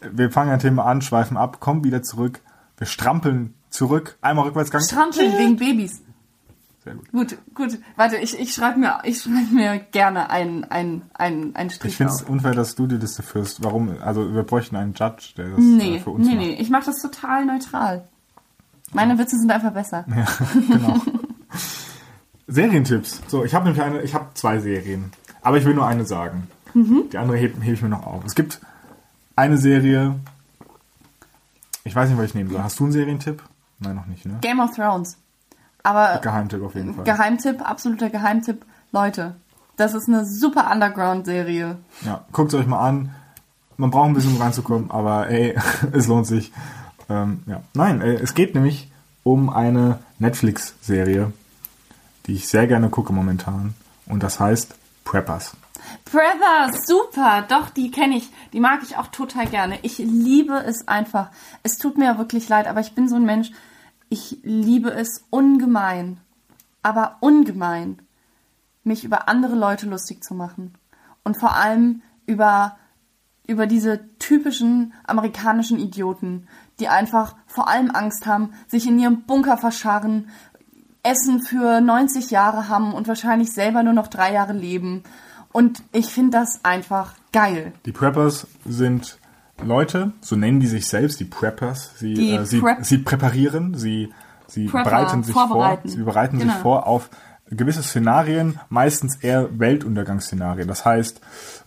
Wir 0.00 0.30
fangen 0.32 0.50
ein 0.50 0.58
Thema 0.58 0.84
an, 0.86 1.02
schweifen 1.02 1.36
ab, 1.36 1.60
kommen 1.60 1.84
wieder 1.84 2.02
zurück. 2.02 2.40
Wir 2.78 2.86
strampeln 2.86 3.54
zurück. 3.70 4.16
Einmal 4.20 4.46
Rückwärtsgang. 4.46 4.82
Strampeln 4.82 5.38
wegen 5.38 5.56
Babys. 5.56 6.00
Sehr 6.84 6.94
gut. 6.94 7.12
Gut, 7.12 7.38
gut. 7.54 7.78
Warte, 7.96 8.16
ich, 8.16 8.38
ich 8.38 8.52
schreibe 8.52 8.78
mir, 8.80 8.98
ich 9.04 9.20
schreib 9.22 9.50
mir 9.52 9.78
gerne 9.92 10.30
einen, 10.30 10.64
einen, 10.64 11.02
einen, 11.14 11.54
einen 11.54 11.70
Strich 11.70 11.92
Ich 11.92 11.96
finde 11.96 12.12
es 12.12 12.22
unfair, 12.22 12.52
dass 12.54 12.74
du 12.74 12.86
die 12.86 12.96
Liste 12.96 13.22
führst. 13.22 13.62
Warum? 13.62 13.96
Also 14.02 14.34
wir 14.34 14.42
bräuchten 14.42 14.74
einen 14.76 14.92
Judge, 14.94 15.34
der 15.36 15.50
das 15.50 15.58
äh, 15.58 15.62
Nee, 15.62 16.00
für 16.00 16.10
uns 16.10 16.26
nee, 16.26 16.34
macht. 16.34 16.44
nee. 16.46 16.54
Ich 16.54 16.70
mache 16.70 16.86
das 16.86 17.00
total 17.00 17.46
neutral. 17.46 18.08
Meine 18.92 19.16
Witze 19.18 19.38
sind 19.38 19.50
einfach 19.50 19.72
besser. 19.72 20.04
Ja, 20.14 20.26
genau. 20.68 21.00
Serientipps. 22.48 23.20
So, 23.28 23.44
ich 23.44 23.54
habe 23.54 23.64
nämlich 23.66 23.82
eine, 23.82 24.02
ich 24.02 24.14
habe 24.14 24.26
zwei 24.34 24.58
Serien, 24.58 25.12
aber 25.42 25.58
ich 25.58 25.64
will 25.64 25.74
nur 25.74 25.86
eine 25.86 26.04
sagen. 26.04 26.48
Mhm. 26.74 27.04
Die 27.12 27.18
andere 27.18 27.36
hebe 27.36 27.60
heb 27.62 27.74
ich 27.74 27.82
mir 27.82 27.88
noch 27.88 28.06
auf. 28.06 28.24
Es 28.24 28.34
gibt 28.34 28.60
eine 29.36 29.56
Serie. 29.56 30.16
Ich 31.84 31.94
weiß 31.94 32.08
nicht, 32.08 32.18
was 32.18 32.26
ich 32.26 32.34
nehmen 32.34 32.50
soll. 32.50 32.62
Hast 32.62 32.78
du 32.80 32.84
einen 32.84 32.92
Serientipp? 32.92 33.42
Nein, 33.78 33.96
noch 33.96 34.06
nicht, 34.06 34.26
ne? 34.26 34.38
Game 34.40 34.60
of 34.60 34.74
Thrones. 34.74 35.16
Aber 35.82 36.20
Geheimtipp 36.22 36.62
auf 36.62 36.74
jeden 36.74 36.94
Fall. 36.94 37.04
Geheimtipp, 37.04 37.68
absoluter 37.68 38.10
Geheimtipp. 38.10 38.64
Leute, 38.92 39.36
das 39.76 39.94
ist 39.94 40.08
eine 40.08 40.24
super 40.24 40.70
Underground-Serie. 40.70 41.78
Ja, 42.04 42.24
guckt 42.32 42.52
es 42.52 42.60
euch 42.60 42.66
mal 42.66 42.86
an. 42.86 43.14
Man 43.76 43.90
braucht 43.90 44.08
ein 44.08 44.14
bisschen 44.14 44.36
um 44.36 44.42
reinzukommen, 44.42 44.90
aber 44.90 45.28
ey, 45.28 45.58
es 45.92 46.06
lohnt 46.06 46.26
sich. 46.26 46.52
Ähm, 47.08 47.42
ja. 47.46 47.62
Nein, 47.74 48.00
äh, 48.00 48.14
es 48.14 48.34
geht 48.34 48.54
nämlich 48.54 48.90
um 49.24 49.50
eine 49.50 49.98
Netflix-Serie, 50.18 51.32
die 52.26 52.34
ich 52.34 52.48
sehr 52.48 52.66
gerne 52.66 52.90
gucke 52.90 53.12
momentan. 53.12 53.74
Und 54.06 54.22
das 54.22 54.38
heißt 54.40 54.74
Preppers. 55.04 55.56
Preppers, 56.04 56.86
super, 56.86 57.44
doch, 57.48 57.70
die 57.70 57.90
kenne 57.90 58.16
ich. 58.16 58.30
Die 58.52 58.60
mag 58.60 58.80
ich 58.82 58.96
auch 58.96 59.08
total 59.08 59.46
gerne. 59.46 59.78
Ich 59.82 59.98
liebe 59.98 60.54
es 60.54 60.86
einfach. 60.86 61.30
Es 61.62 61.78
tut 61.78 61.98
mir 61.98 62.18
wirklich 62.18 62.48
leid, 62.48 62.66
aber 62.66 62.80
ich 62.80 62.94
bin 62.94 63.08
so 63.08 63.16
ein 63.16 63.24
Mensch, 63.24 63.50
ich 64.12 64.40
liebe 64.42 64.90
es 64.90 65.24
ungemein, 65.30 66.20
aber 66.82 67.16
ungemein, 67.20 68.02
mich 68.84 69.04
über 69.04 69.26
andere 69.26 69.54
Leute 69.54 69.88
lustig 69.88 70.22
zu 70.22 70.34
machen. 70.34 70.74
Und 71.24 71.38
vor 71.38 71.56
allem 71.56 72.02
über, 72.26 72.76
über 73.46 73.66
diese 73.66 74.06
typischen 74.18 74.92
amerikanischen 75.04 75.78
Idioten, 75.78 76.46
die 76.78 76.88
einfach 76.88 77.36
vor 77.46 77.68
allem 77.68 77.90
Angst 77.90 78.26
haben, 78.26 78.52
sich 78.68 78.86
in 78.86 78.98
ihrem 78.98 79.22
Bunker 79.22 79.56
verscharren, 79.56 80.28
Essen 81.02 81.40
für 81.40 81.80
90 81.80 82.30
Jahre 82.30 82.68
haben 82.68 82.92
und 82.92 83.08
wahrscheinlich 83.08 83.50
selber 83.52 83.82
nur 83.82 83.94
noch 83.94 84.08
drei 84.08 84.34
Jahre 84.34 84.52
leben. 84.52 85.04
Und 85.52 85.82
ich 85.90 86.12
finde 86.12 86.32
das 86.32 86.62
einfach 86.66 87.14
geil. 87.32 87.72
Die 87.86 87.92
Preppers 87.92 88.46
sind 88.66 89.16
Leute, 89.66 90.12
so 90.20 90.36
nennen 90.36 90.60
die 90.60 90.66
sich 90.66 90.86
selbst, 90.86 91.20
die 91.20 91.24
Preppers. 91.24 91.92
Sie, 91.96 92.14
Die 92.14 92.34
äh, 92.34 92.44
sie, 92.44 92.60
Prep- 92.60 92.84
sie 92.84 92.98
präparieren, 92.98 93.74
sie, 93.74 94.10
sie 94.48 94.66
Prepper, 94.66 94.90
bereiten 94.90 95.22
sich 95.22 95.34
vor, 95.34 95.78
sie 95.84 96.02
bereiten 96.02 96.38
sich 96.38 96.48
Genau. 96.48 96.60
vor 96.60 96.86
auf 96.86 97.10
gewisse 97.50 97.82
Szenarien, 97.82 98.58
meistens 98.70 99.16
eher 99.16 99.48
Weltuntergangsszenarien. 99.58 100.66
Das 100.68 100.84
heißt, 100.86 101.20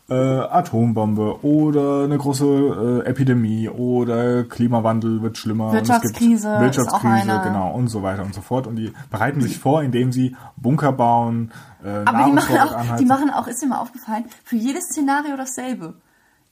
äh, 0.10 0.14
Atombombe 0.14 1.44
oder 1.44 2.04
eine 2.06 2.18
große 2.18 3.04
äh, 3.06 3.10
Epidemie 3.10 3.70
oder 3.70 4.44
Klimawandel 4.44 5.22
wird 5.22 5.38
schlimmer. 5.38 5.74
Wirtschaftskrise 5.74 6.48
ist 6.48 6.56
auch 6.56 6.60
Wirtschaftskrise, 6.62 7.42
genau, 7.44 7.72
und 7.72 7.88
so 7.88 8.02
weiter 8.04 8.24
und 8.24 8.34
so 8.34 8.42
fort. 8.42 8.66
Und 8.68 8.76
die 8.78 8.94
bereiten 9.12 9.42
sich 9.42 9.58
vor, 9.60 9.84
indem 9.84 10.12
sie 10.12 10.36
Bunker 10.58 10.92
bauen, 10.92 11.52
äh, 11.84 11.90
Aber 12.06 12.26
die 12.26 12.32
machen, 12.32 12.58
auch, 12.58 12.96
die 12.98 13.06
machen 13.06 13.30
auch, 13.30 13.48
ist 13.48 13.62
dir 13.62 13.68
mal 13.68 13.80
aufgefallen, 13.80 14.26
für 14.44 14.56
jedes 14.56 14.86
Szenario 14.86 15.36
dasselbe. 15.38 15.94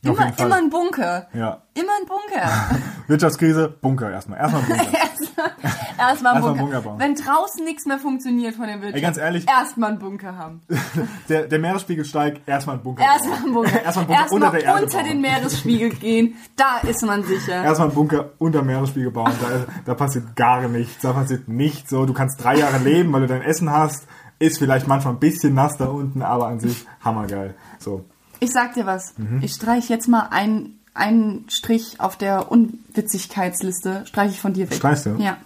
Immer, 0.03 0.37
immer 0.37 0.55
ein 0.57 0.69
Bunker. 0.69 1.27
Ja. 1.33 1.61
Immer 1.75 1.93
ein 2.01 2.05
Bunker. 2.07 2.49
Wirtschaftskrise, 3.07 3.69
Bunker 3.81 4.11
erstmal. 4.11 4.39
Erstmal 4.39 4.61
Bunker. 4.63 4.83
Erstmal 4.93 5.45
ein 5.45 6.09
Erstmal 6.09 6.41
Bunker. 6.41 6.59
Bunker 6.59 6.81
bauen. 6.81 6.99
Wenn 6.99 7.15
draußen 7.15 7.63
nichts 7.63 7.85
mehr 7.85 7.99
funktioniert 7.99 8.55
von 8.55 8.67
der 8.67 8.75
Wirtschaft. 8.75 8.95
Ey, 8.95 9.01
ganz 9.01 9.17
ehrlich. 9.17 9.47
Erstmal 9.47 9.91
einen 9.91 9.99
Bunker 9.99 10.37
haben. 10.37 10.61
Der, 11.29 11.47
der 11.47 11.59
Meeresspiegel 11.59 12.03
steigt, 12.03 12.47
erstmal 12.47 12.75
ein 12.77 12.83
Bunker. 12.83 13.01
Erstmal 13.03 13.37
einen 13.37 13.53
Bunker. 13.53 13.81
Erstmal 13.81 14.03
ein 14.03 14.07
Bunker 14.07 14.21
Erstmal 14.21 14.41
unter 14.41 14.51
der 14.51 14.65
Erde 14.65 14.83
unter 14.83 14.97
bauen. 14.97 15.07
den 15.07 15.21
Meeresspiegel 15.21 15.89
gehen. 15.91 16.35
Da 16.57 16.77
ist 16.87 17.01
man 17.03 17.23
sicher. 17.23 17.63
Erstmal 17.63 17.89
ein 17.89 17.93
Bunker 17.95 18.29
unter 18.39 18.59
dem 18.59 18.67
Meeresspiegel 18.67 19.11
bauen. 19.11 19.31
Da, 19.41 19.65
da 19.85 19.93
passiert 19.95 20.35
gar 20.35 20.67
nichts. 20.67 21.01
Da 21.01 21.13
passiert 21.13 21.47
nichts 21.47 21.89
so. 21.89 22.05
Du 22.05 22.13
kannst 22.13 22.43
drei 22.43 22.57
Jahre 22.57 22.77
leben, 22.79 23.13
weil 23.13 23.21
du 23.21 23.27
dein 23.27 23.41
Essen 23.41 23.71
hast. 23.71 24.05
Ist 24.39 24.57
vielleicht 24.57 24.87
manchmal 24.87 25.13
ein 25.13 25.19
bisschen 25.19 25.53
nass 25.53 25.77
da 25.77 25.85
unten, 25.85 26.21
aber 26.21 26.47
an 26.47 26.59
sich 26.59 26.85
hammergeil. 27.03 27.55
So. 27.79 28.03
Ich 28.43 28.51
sag 28.51 28.73
dir 28.73 28.85
was. 28.85 29.17
Mhm. 29.17 29.39
Ich 29.41 29.53
streich 29.53 29.87
jetzt 29.87 30.07
mal 30.07 30.27
einen, 30.29 30.77
einen 30.93 31.45
Strich 31.49 32.01
auf 32.01 32.17
der 32.17 32.51
Unwitzigkeitsliste. 32.51 34.05
Streich 34.05 34.31
ich 34.31 34.41
von 34.41 34.51
dir 34.51 34.69
weg. 34.69 34.77
Streichst 34.77 35.05
du? 35.05 35.15
Ja. 35.17 35.37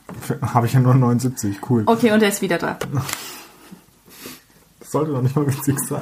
Habe 0.42 0.66
ich 0.66 0.74
ja 0.74 0.80
nur 0.80 0.96
79. 0.96 1.60
Cool. 1.70 1.84
Okay, 1.86 2.12
und 2.12 2.24
er 2.24 2.30
ist 2.30 2.42
wieder 2.42 2.58
da. 2.58 2.80
Das 4.80 4.92
sollte 4.92 5.12
doch 5.12 5.22
nicht 5.22 5.36
mal 5.36 5.46
witzig 5.46 5.78
sein. 5.80 6.02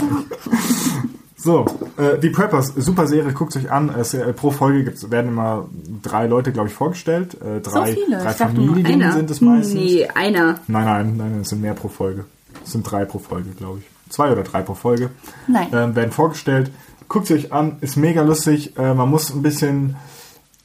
So, 1.36 1.66
äh, 1.98 2.18
die 2.18 2.30
Preppers, 2.30 2.74
super 2.76 3.08
Serie, 3.08 3.34
guckt 3.34 3.56
euch 3.56 3.70
an. 3.70 3.90
Es, 3.90 4.14
äh, 4.14 4.34
pro 4.34 4.52
Folge 4.52 4.84
gibt's, 4.84 5.12
werden 5.12 5.28
immer 5.28 5.68
drei 6.02 6.28
Leute, 6.28 6.52
glaube 6.52 6.70
ich, 6.70 6.74
vorgestellt. 6.74 7.36
Äh, 7.36 7.62
drei, 7.62 7.94
so 7.94 8.02
viele. 8.02 8.18
drei 8.18 8.32
ich 8.32 8.38
Familien 8.38 9.12
sind 9.12 9.30
es 9.30 9.42
meistens. 9.42 9.76
Nee, 9.76 10.08
einer. 10.08 10.60
Nein, 10.68 10.86
nein, 10.86 11.18
nein, 11.18 11.40
es 11.42 11.50
sind 11.50 11.62
mehr 11.62 11.74
pro 11.74 11.90
Folge. 11.90 12.26
Es 12.64 12.72
sind 12.72 12.90
drei 12.90 13.06
pro 13.06 13.20
Folge, 13.20 13.50
glaube 13.52 13.80
ich. 13.80 13.95
Zwei 14.10 14.32
oder 14.32 14.44
drei 14.44 14.62
pro 14.62 14.74
Folge. 14.76 15.10
Nein. 15.48 15.68
Ähm, 15.74 15.96
werden 15.96 16.12
vorgestellt. 16.12 16.72
guckt 17.08 17.28
sie 17.28 17.34
euch 17.36 17.52
an, 17.54 17.78
ist 17.82 17.96
mega 17.98 18.22
lustig. 18.22 18.78
Äh, 18.78 18.94
man 18.94 19.10
muss 19.10 19.34
ein 19.34 19.42
bisschen, 19.42 19.96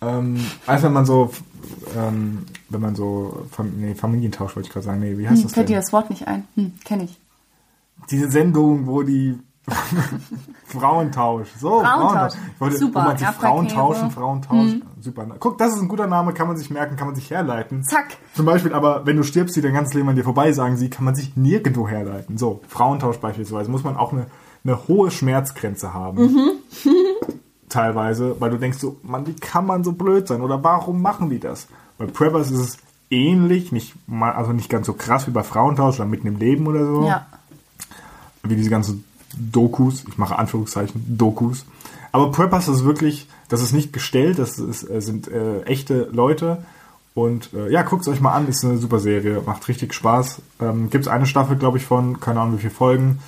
ähm, 0.00 0.44
als 0.66 0.82
wenn 0.82 0.92
man 0.92 1.06
so, 1.06 1.30
ähm, 1.96 2.44
wenn 2.68 2.80
man 2.80 2.94
so, 2.94 3.46
Fam 3.50 3.72
nee, 3.78 3.94
Familientausch 3.94 4.56
wollte 4.56 4.68
ich 4.68 4.72
gerade 4.72 4.86
sagen, 4.86 5.00
nee, 5.00 5.16
wie 5.18 5.28
heißt 5.28 5.38
Hm, 5.38 5.42
das 5.44 5.54
fällt 5.54 5.68
dir 5.68 5.74
denn? 5.74 5.82
das 5.82 5.92
Wort 5.92 6.10
nicht 6.10 6.28
ein? 6.28 6.46
Hm, 6.54 6.72
kenne 6.84 7.04
ich. 7.04 7.18
Diese 8.10 8.30
Sendung, 8.30 8.86
wo 8.86 9.02
die 9.02 9.38
Frauentausch. 10.66 11.48
So, 11.58 11.80
Frauentausch. 11.80 12.32
Ich 12.54 12.60
wollte, 12.60 12.78
Super, 12.78 13.00
Wo 13.00 13.04
man 13.08 13.18
sich. 13.18 13.26
Frauen 13.28 13.68
tauschen, 13.68 14.10
Frauen 14.10 14.42
tauschen. 14.42 14.82
Super. 15.00 15.26
Guck, 15.38 15.58
das 15.58 15.74
ist 15.74 15.80
ein 15.82 15.88
guter 15.88 16.06
Name, 16.06 16.32
kann 16.32 16.46
man 16.48 16.56
sich 16.56 16.70
merken, 16.70 16.96
kann 16.96 17.06
man 17.08 17.14
sich 17.14 17.30
herleiten. 17.30 17.82
Zack. 17.84 18.16
Zum 18.34 18.46
Beispiel, 18.46 18.72
aber 18.72 19.06
wenn 19.06 19.16
du 19.16 19.22
stirbst, 19.22 19.56
die 19.56 19.60
dein 19.60 19.74
ganzes 19.74 19.94
Leben 19.94 20.08
an 20.08 20.16
dir 20.16 20.24
vorbei 20.24 20.52
sagen 20.52 20.76
sie, 20.76 20.90
kann 20.90 21.04
man 21.04 21.14
sich 21.14 21.36
nirgendwo 21.36 21.88
herleiten. 21.88 22.38
So, 22.38 22.60
Frauentausch 22.68 23.18
beispielsweise, 23.18 23.70
muss 23.70 23.84
man 23.84 23.96
auch 23.96 24.12
eine, 24.12 24.26
eine 24.64 24.88
hohe 24.88 25.10
Schmerzgrenze 25.10 25.92
haben. 25.94 26.50
Teilweise, 27.68 28.36
weil 28.40 28.50
du 28.50 28.58
denkst 28.58 28.78
so, 28.78 28.96
Mann, 29.02 29.26
wie 29.26 29.34
kann 29.34 29.64
man 29.66 29.84
so 29.84 29.92
blöd 29.92 30.26
sein? 30.26 30.40
Oder 30.40 30.62
warum 30.64 31.02
machen 31.02 31.30
die 31.30 31.38
das? 31.38 31.68
Bei 31.98 32.06
Preppers 32.06 32.50
ist 32.50 32.58
es 32.58 32.78
ähnlich, 33.10 33.70
nicht 33.72 33.94
mal, 34.08 34.32
also 34.32 34.52
nicht 34.52 34.68
ganz 34.68 34.86
so 34.86 34.92
krass 34.92 35.26
wie 35.26 35.30
bei 35.32 35.42
Frauentausch 35.42 35.96
oder 36.00 36.06
mitten 36.08 36.26
im 36.26 36.36
Leben 36.36 36.66
oder 36.66 36.84
so 36.84 37.06
Ja. 37.06 37.26
wie 38.42 38.56
diese 38.56 38.70
ganzen 38.70 39.04
Dokus, 39.36 40.04
ich 40.08 40.18
mache 40.18 40.38
Anführungszeichen, 40.38 41.16
Dokus. 41.16 41.64
Aber 42.12 42.32
Preppers 42.32 42.68
ist 42.68 42.84
wirklich, 42.84 43.28
das 43.48 43.62
ist 43.62 43.72
nicht 43.72 43.92
gestellt, 43.92 44.38
das 44.38 44.58
ist, 44.58 44.88
äh, 44.88 45.00
sind 45.00 45.28
äh, 45.28 45.62
echte 45.62 46.08
Leute. 46.12 46.64
Und 47.14 47.52
äh, 47.54 47.70
ja, 47.70 47.82
guckt 47.82 48.02
es 48.02 48.08
euch 48.08 48.20
mal 48.20 48.32
an, 48.32 48.48
ist 48.48 48.64
eine 48.64 48.78
super 48.78 48.98
Serie, 48.98 49.42
macht 49.44 49.66
richtig 49.68 49.94
Spaß. 49.94 50.42
Ähm, 50.60 50.90
Gibt 50.90 51.04
es 51.04 51.10
eine 51.10 51.26
Staffel, 51.26 51.56
glaube 51.56 51.78
ich, 51.78 51.84
von, 51.84 52.20
keine 52.20 52.40
Ahnung 52.40 52.54
wie 52.54 52.60
viele 52.62 52.70
Folgen. 52.72 53.18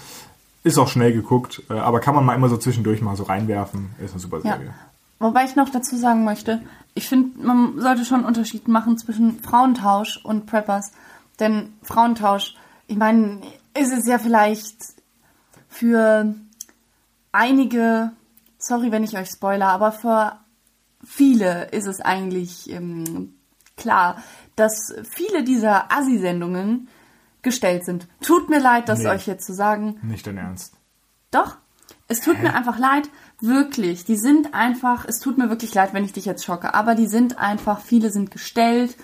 Ist 0.65 0.79
auch 0.79 0.89
schnell 0.89 1.13
geguckt, 1.13 1.63
äh, 1.69 1.75
aber 1.75 2.01
kann 2.01 2.15
man 2.15 2.25
mal 2.25 2.35
immer 2.35 2.49
so 2.49 2.57
zwischendurch 2.57 3.03
mal 3.03 3.17
so 3.17 3.25
reinwerfen. 3.25 3.91
Ist 4.03 4.13
eine 4.13 4.21
super 4.21 4.39
Ja. 4.39 4.55
Serie. 4.57 4.75
Wobei 5.19 5.45
ich 5.45 5.55
noch 5.55 5.69
dazu 5.71 5.97
sagen 5.97 6.25
möchte, 6.25 6.63
ich 6.95 7.09
finde, 7.09 7.45
man 7.45 7.81
sollte 7.81 8.05
schon 8.05 8.19
einen 8.19 8.27
Unterschied 8.27 8.67
machen 8.67 8.99
zwischen 8.99 9.39
Frauentausch 9.41 10.21
und 10.25 10.47
Preppers. 10.47 10.93
Denn 11.39 11.73
Frauentausch, 11.83 12.55
ich 12.89 12.97
meine, 12.97 13.41
ist 13.79 13.93
es 13.93 14.07
ja 14.07 14.19
vielleicht 14.19 14.77
für 15.73 16.35
einige, 17.33 18.13
sorry, 18.59 18.93
wenn 18.93 19.05
ich 19.05 19.17
euch 19.17 19.29
spoiler, 19.31 19.69
aber 19.69 19.91
für 19.93 20.39
viele 21.05 21.69
ist 21.71 21.87
es 21.87 22.01
eigentlich 22.01 22.71
ähm, 22.71 23.35
klar, 23.77 24.23
dass 24.55 24.95
viele 25.11 25.43
dieser 25.43 25.91
Assi-Sendungen 25.91 26.89
gestellt 27.41 27.85
sind. 27.85 28.07
Tut 28.21 28.51
mir 28.51 28.61
leid, 28.61 28.89
das 28.89 29.01
Nee. 29.01 29.09
euch 29.09 29.27
jetzt 29.27 29.47
zu 29.47 29.55
sagen. 29.55 29.99
Nicht 30.03 30.27
dein 30.27 30.37
Ernst. 30.37 30.75
Doch. 31.31 31.57
Es 32.07 32.21
tut 32.21 32.41
mir 32.43 32.55
einfach 32.55 32.79
leid, 32.79 33.09
wirklich. 33.41 34.05
Die 34.05 34.17
sind 34.17 34.53
einfach, 34.53 35.07
es 35.07 35.19
tut 35.19 35.39
mir 35.39 35.49
wirklich 35.49 35.73
leid, 35.75 35.95
wenn 35.95 36.05
ich 36.05 36.13
dich 36.13 36.27
jetzt 36.27 36.45
schocke, 36.45 36.75
aber 36.75 36.95
die 36.95 37.09
sind 37.09 37.39
einfach, 37.39 37.81
viele 37.81 38.11
sind 38.11 38.31
gestellt. 38.31 38.97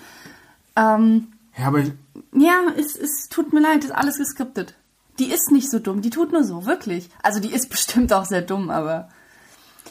Ähm, 0.76 1.28
Ja, 1.56 1.68
aber 1.68 1.78
ich, 1.78 1.92
ja, 2.34 2.60
es, 2.76 2.96
es 2.96 3.28
tut 3.30 3.52
mir 3.54 3.60
leid, 3.60 3.84
ist 3.84 3.92
alles 3.92 4.18
geskriptet. 4.18 4.74
Die 5.18 5.30
ist 5.32 5.50
nicht 5.50 5.70
so 5.70 5.78
dumm, 5.78 6.02
die 6.02 6.10
tut 6.10 6.32
nur 6.32 6.44
so, 6.44 6.66
wirklich. 6.66 7.08
Also 7.22 7.40
die 7.40 7.52
ist 7.52 7.68
bestimmt 7.70 8.12
auch 8.12 8.24
sehr 8.24 8.42
dumm, 8.42 8.70
aber 8.70 9.08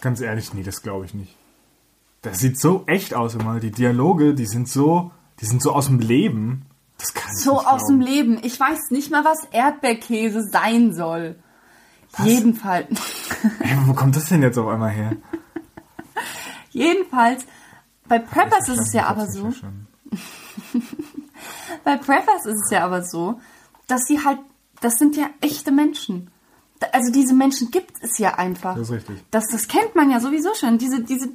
ganz 0.01 0.21
ehrlich, 0.21 0.53
nee, 0.53 0.63
das 0.63 0.81
glaube 0.81 1.05
ich 1.05 1.13
nicht. 1.13 1.35
Das 2.21 2.39
sieht 2.39 2.59
so 2.59 2.83
echt 2.87 3.13
aus 3.13 3.35
immer. 3.35 3.59
Die 3.59 3.71
Dialoge, 3.71 4.33
die 4.33 4.45
sind 4.45 4.67
so, 4.67 5.11
die 5.39 5.45
sind 5.45 5.61
so 5.61 5.71
aus 5.71 5.87
dem 5.87 5.99
Leben. 5.99 6.65
Das 6.97 7.13
kann 7.13 7.31
ich 7.35 7.43
so 7.43 7.53
nicht 7.53 7.67
aus 7.67 7.85
dem. 7.87 8.01
Leben. 8.01 8.39
Ich 8.43 8.59
weiß 8.59 8.89
nicht 8.89 9.11
mal, 9.11 9.23
was 9.23 9.45
Erdbeerkäse 9.51 10.43
sein 10.43 10.93
soll. 10.93 11.35
Jedenfalls. 12.23 12.87
Ey, 13.59 13.77
wo 13.85 13.93
kommt 13.93 14.15
das 14.15 14.25
denn 14.25 14.41
jetzt 14.41 14.57
auf 14.57 14.67
einmal 14.67 14.89
her? 14.89 15.15
Jedenfalls, 16.71 17.45
bei 18.07 18.19
Preppers 18.19 18.69
ist 18.69 18.79
es 18.79 18.93
ja 18.93 19.07
aber 19.07 19.29
so. 19.29 19.53
Bei 21.83 21.97
Preppers 21.97 22.45
ist 22.45 22.63
es 22.65 22.71
ja 22.71 22.83
aber 22.85 23.03
so, 23.03 23.39
dass 23.87 24.05
sie 24.05 24.23
halt, 24.23 24.39
das 24.81 24.95
sind 24.99 25.15
ja 25.15 25.27
echte 25.41 25.71
Menschen. 25.71 26.29
Also 26.91 27.11
diese 27.11 27.33
Menschen 27.33 27.71
gibt 27.71 27.93
es 28.01 28.17
ja 28.19 28.35
einfach. 28.35 28.75
Das 28.75 28.89
ist 28.89 28.93
richtig. 28.95 29.23
Das, 29.31 29.47
das 29.51 29.67
kennt 29.67 29.95
man 29.95 30.11
ja 30.11 30.19
sowieso 30.19 30.53
schon. 30.53 30.77
Diese, 30.77 31.01
diese 31.01 31.29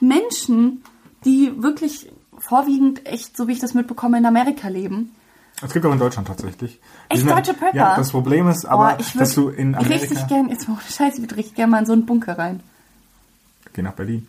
Menschen, 0.00 0.82
die 1.24 1.52
wirklich 1.62 2.12
vorwiegend 2.38 3.06
echt, 3.06 3.36
so 3.36 3.48
wie 3.48 3.52
ich 3.52 3.60
das 3.60 3.72
mitbekomme, 3.74 4.18
in 4.18 4.26
Amerika 4.26 4.68
leben. 4.68 5.14
Es 5.62 5.72
gibt 5.72 5.86
auch 5.86 5.92
in 5.92 5.98
Deutschland 5.98 6.28
tatsächlich. 6.28 6.80
Echt 7.08 7.20
sind- 7.20 7.30
deutsche 7.30 7.54
Prepper? 7.54 7.76
Ja, 7.76 7.96
das 7.96 8.10
Problem 8.10 8.48
ist 8.48 8.66
aber, 8.66 8.96
oh, 8.98 9.00
ich 9.00 9.12
dass 9.12 9.34
du 9.34 9.48
in 9.48 9.74
Amerika... 9.74 9.94
richtig 9.94 10.26
gern, 10.26 10.50
jetzt 10.50 10.68
mal 10.68 10.74
ohne 10.74 10.82
Scheiß, 10.82 11.14
ich 11.14 11.20
würde 11.22 11.36
richtig 11.36 11.54
gern 11.54 11.70
mal 11.70 11.78
in 11.78 11.86
so 11.86 11.92
einen 11.92 12.04
Bunker 12.04 12.36
rein. 12.38 12.60
Geh 13.72 13.82
nach 13.82 13.92
Berlin. 13.92 14.26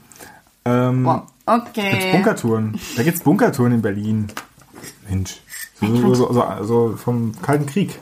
Ähm. 0.64 1.04
Gibt's 1.04 1.32
Okay. 1.48 2.12
Bunkertouren. 2.14 2.80
Da 2.96 3.04
gibt's 3.04 3.22
Bunkertouren 3.22 3.74
in 3.74 3.82
Berlin. 3.82 4.28
Mensch. 5.08 5.42
So, 5.80 5.88
so, 5.88 6.14
so, 6.16 6.34
so, 6.34 6.64
so 6.64 6.98
vom 6.98 7.40
Kalten 7.42 7.66
Krieg. 7.66 8.00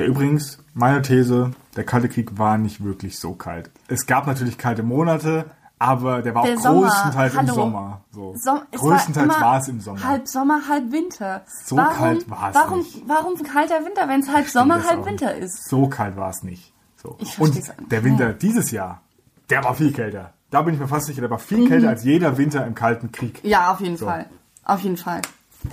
Der 0.00 0.08
übrigens, 0.08 0.58
meine 0.72 1.02
These, 1.02 1.50
der 1.76 1.84
Kalte 1.84 2.08
Krieg 2.08 2.38
war 2.38 2.56
nicht 2.56 2.82
wirklich 2.82 3.18
so 3.18 3.34
kalt. 3.34 3.70
Es 3.86 4.06
gab 4.06 4.26
natürlich 4.26 4.56
kalte 4.56 4.82
Monate, 4.82 5.44
aber 5.78 6.22
der 6.22 6.34
war 6.34 6.44
Der 6.44 6.56
auch 6.56 6.62
Sommer, 6.62 6.80
größtenteils 6.88 7.32
im 7.34 7.38
hallo. 7.40 7.52
Sommer. 7.54 8.00
So. 8.10 8.34
Som 8.38 8.60
größtenteils 8.72 9.40
war 9.40 9.58
es 9.58 9.68
im 9.68 9.80
Sommer. 9.82 10.02
Halb 10.02 10.26
Sommer, 10.26 10.62
halb 10.66 10.90
Winter. 10.90 11.42
So 11.66 11.76
warum, 11.76 11.94
kalt 11.98 12.30
war 12.30 12.48
es 12.48 12.54
warum, 12.54 12.78
nicht. 12.78 13.02
Warum 13.06 13.42
kalter 13.42 13.84
Winter, 13.84 14.08
wenn 14.08 14.20
es 14.20 14.28
halb 14.32 14.48
Sommer, 14.48 14.82
halb 14.82 15.04
Winter 15.04 15.34
nicht. 15.34 15.44
ist? 15.44 15.68
So 15.68 15.86
kalt 15.88 16.16
war 16.16 16.30
es 16.30 16.42
nicht. 16.42 16.72
So. 17.02 17.16
Ich 17.20 17.38
Und 17.38 17.60
der 17.90 18.02
Winter 18.02 18.28
nicht. 18.28 18.40
dieses 18.42 18.70
Jahr, 18.70 19.02
der 19.50 19.62
war 19.64 19.74
viel 19.74 19.92
kälter. 19.92 20.32
Da 20.50 20.62
bin 20.62 20.72
ich 20.72 20.80
mir 20.80 20.88
fast 20.88 21.08
sicher, 21.08 21.20
der 21.20 21.28
war 21.30 21.36
Mhm. 21.38 21.42
viel 21.42 21.68
kälter 21.68 21.90
als 21.90 22.04
jeder 22.04 22.38
Winter 22.38 22.66
im 22.66 22.74
Kalten 22.74 23.12
Krieg. 23.12 23.38
Ja, 23.44 23.70
auf 23.70 23.80
jeden 23.82 23.98
So. 23.98 24.06
Fall. 24.06 24.24
Auf 24.64 24.80
jeden 24.80 24.96
Fall. 24.96 25.20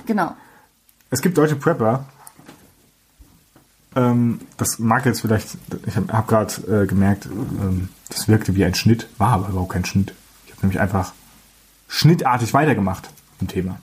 Genau. 0.06 0.36
Es 1.10 1.22
gibt 1.22 1.38
deutsche 1.38 1.56
Prepper. 1.56 2.04
Ähm, 3.98 4.42
das 4.58 4.78
mag 4.78 5.06
jetzt 5.08 5.22
vielleicht, 5.22 5.58
ich 5.88 5.96
habe 5.96 6.14
hab 6.14 6.28
gerade 6.28 6.84
äh, 6.84 6.86
gemerkt, 6.86 7.26
ähm, 7.26 7.90
das 8.10 8.28
wirkte 8.28 8.56
wie 8.56 8.64
ein 8.64 8.76
Schnitt, 8.76 9.08
war 9.18 9.30
aber 9.30 9.50
überhaupt 9.50 9.74
kein 9.74 9.86
Schnitt. 9.86 10.14
Ich 10.46 10.52
habe 10.52 10.62
nämlich 10.62 10.80
einfach 10.80 11.14
schnittartig 11.88 12.54
weitergemacht 12.54 13.10
im 13.42 13.48
Thema. 13.48 13.80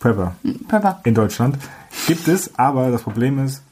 Prepper 0.00 0.34
Pepper. 0.68 1.00
in 1.04 1.14
Deutschland 1.14 1.58
gibt 2.06 2.28
es, 2.28 2.58
aber 2.58 2.90
das 2.90 3.02
Problem 3.02 3.42
ist, 3.44 3.62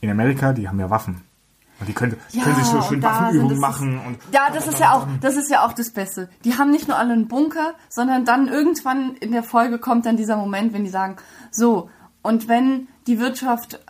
in 0.00 0.10
Amerika, 0.10 0.52
die 0.52 0.68
haben 0.68 0.78
ja 0.78 0.90
Waffen. 0.90 1.22
Und 1.80 1.88
die 1.88 1.92
können, 1.92 2.16
können 2.32 2.56
sich 2.56 2.64
so 2.64 2.80
schön 2.82 3.02
Waffenübungen 3.02 3.58
machen. 3.58 3.98
Und 4.06 4.18
Ja, 4.32 4.48
das 4.52 4.68
ist 4.68 4.78
ja 4.78 4.92
auch, 4.92 5.06
das 5.20 5.36
ist 5.36 5.50
ja 5.50 5.66
auch 5.66 5.72
das 5.72 5.90
Beste. 5.90 6.28
Die 6.44 6.56
haben 6.56 6.70
nicht 6.70 6.86
nur 6.86 6.96
alle 6.96 7.12
einen 7.12 7.28
Bunker, 7.28 7.74
sondern 7.88 8.24
dann 8.24 8.48
irgendwann 8.48 9.16
in 9.16 9.32
der 9.32 9.42
Folge 9.42 9.78
kommt 9.78 10.06
dann 10.06 10.16
dieser 10.16 10.36
Moment, 10.36 10.72
wenn 10.72 10.84
die 10.84 10.90
sagen, 10.90 11.16
so, 11.50 11.90
und 12.24 12.48
wenn 12.48 12.88
die 13.06 13.20
Wirtschaft 13.20 13.80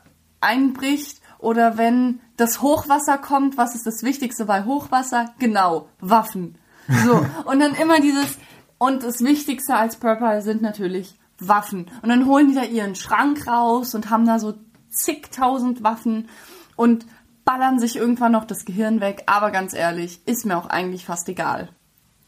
einbricht 0.41 1.23
oder 1.39 1.79
wenn 1.79 2.21
das 2.37 2.61
Hochwasser 2.61 3.17
kommt, 3.17 3.57
was 3.57 3.77
ist 3.77 3.87
das 3.87 4.03
Wichtigste 4.03 4.45
bei 4.45 4.65
Hochwasser? 4.65 5.33
Genau, 5.39 5.89
Waffen. 6.01 6.59
So, 7.05 7.25
und 7.45 7.61
dann 7.61 7.77
immer 7.77 8.01
dieses, 8.01 8.37
und 8.77 9.05
das 9.05 9.21
Wichtigste 9.21 9.77
als 9.77 9.97
Prepper 9.97 10.43
sind 10.43 10.63
natürlich 10.63 11.15
Waffen. 11.39 11.89
Und 12.03 12.09
dann 12.09 12.27
holen 12.27 12.49
die 12.49 12.57
da 12.57 12.65
ihren 12.65 12.97
Schrank 12.97 13.47
raus 13.47 13.95
und 13.95 14.11
haben 14.11 14.27
da 14.27 14.41
so 14.41 14.55
zigtausend 14.91 15.85
Waffen 15.85 16.29
und 16.75 17.07
ballern 17.45 17.79
sich 17.79 17.95
irgendwann 17.95 18.33
noch 18.33 18.47
das 18.47 18.65
Gehirn 18.65 19.01
weg. 19.01 19.23
Aber 19.27 19.53
ganz 19.53 19.75
ehrlich, 19.75 20.27
ist 20.27 20.45
mir 20.45 20.59
auch 20.59 20.67
eigentlich 20.67 21.05
fast 21.05 21.29
egal. 21.29 21.69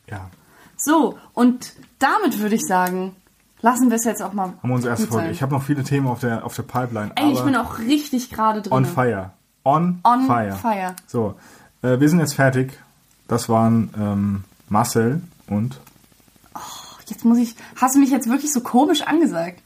ja, 0.09 0.31
So, 0.77 1.19
und 1.33 1.73
damit 1.99 2.39
würde 2.39 2.55
ich 2.55 2.65
sagen, 2.65 3.17
lassen 3.61 3.91
wir 3.91 3.97
es 3.97 4.05
jetzt 4.05 4.23
auch 4.23 4.33
mal. 4.33 4.49
haben 4.49 4.69
wir 4.69 4.75
unsere 4.75 4.93
erste 4.93 5.07
Folge. 5.07 5.31
Ich 5.31 5.43
habe 5.43 5.53
noch 5.53 5.63
viele 5.63 5.83
Themen 5.83 6.07
auf 6.07 6.21
der, 6.21 6.45
auf 6.45 6.55
der 6.55 6.63
Pipeline. 6.63 7.13
Ey, 7.15 7.33
ich 7.33 7.41
bin 7.43 7.57
auch 7.57 7.79
richtig 7.79 8.31
gerade 8.31 8.63
drin. 8.63 8.73
on 8.73 8.85
fire. 8.87 9.31
On, 9.65 10.01
On 10.05 10.27
fire. 10.27 10.53
fire. 10.53 10.95
So, 11.07 11.35
äh, 11.83 11.99
wir 11.99 12.09
sind 12.09 12.21
jetzt 12.21 12.35
fertig. 12.35 12.79
Das 13.29 13.49
waren 13.49 13.91
ähm, 13.99 14.45
Marcel 14.69 15.23
und, 15.49 15.81
Jetzt 17.09 17.25
muss 17.25 17.39
ich. 17.39 17.55
Hast 17.81 17.95
du 17.95 18.01
mich 18.01 18.11
jetzt 18.11 18.29
wirklich 18.29 18.53
so 18.53 18.61
komisch 18.61 19.03
angesagt? 19.03 19.63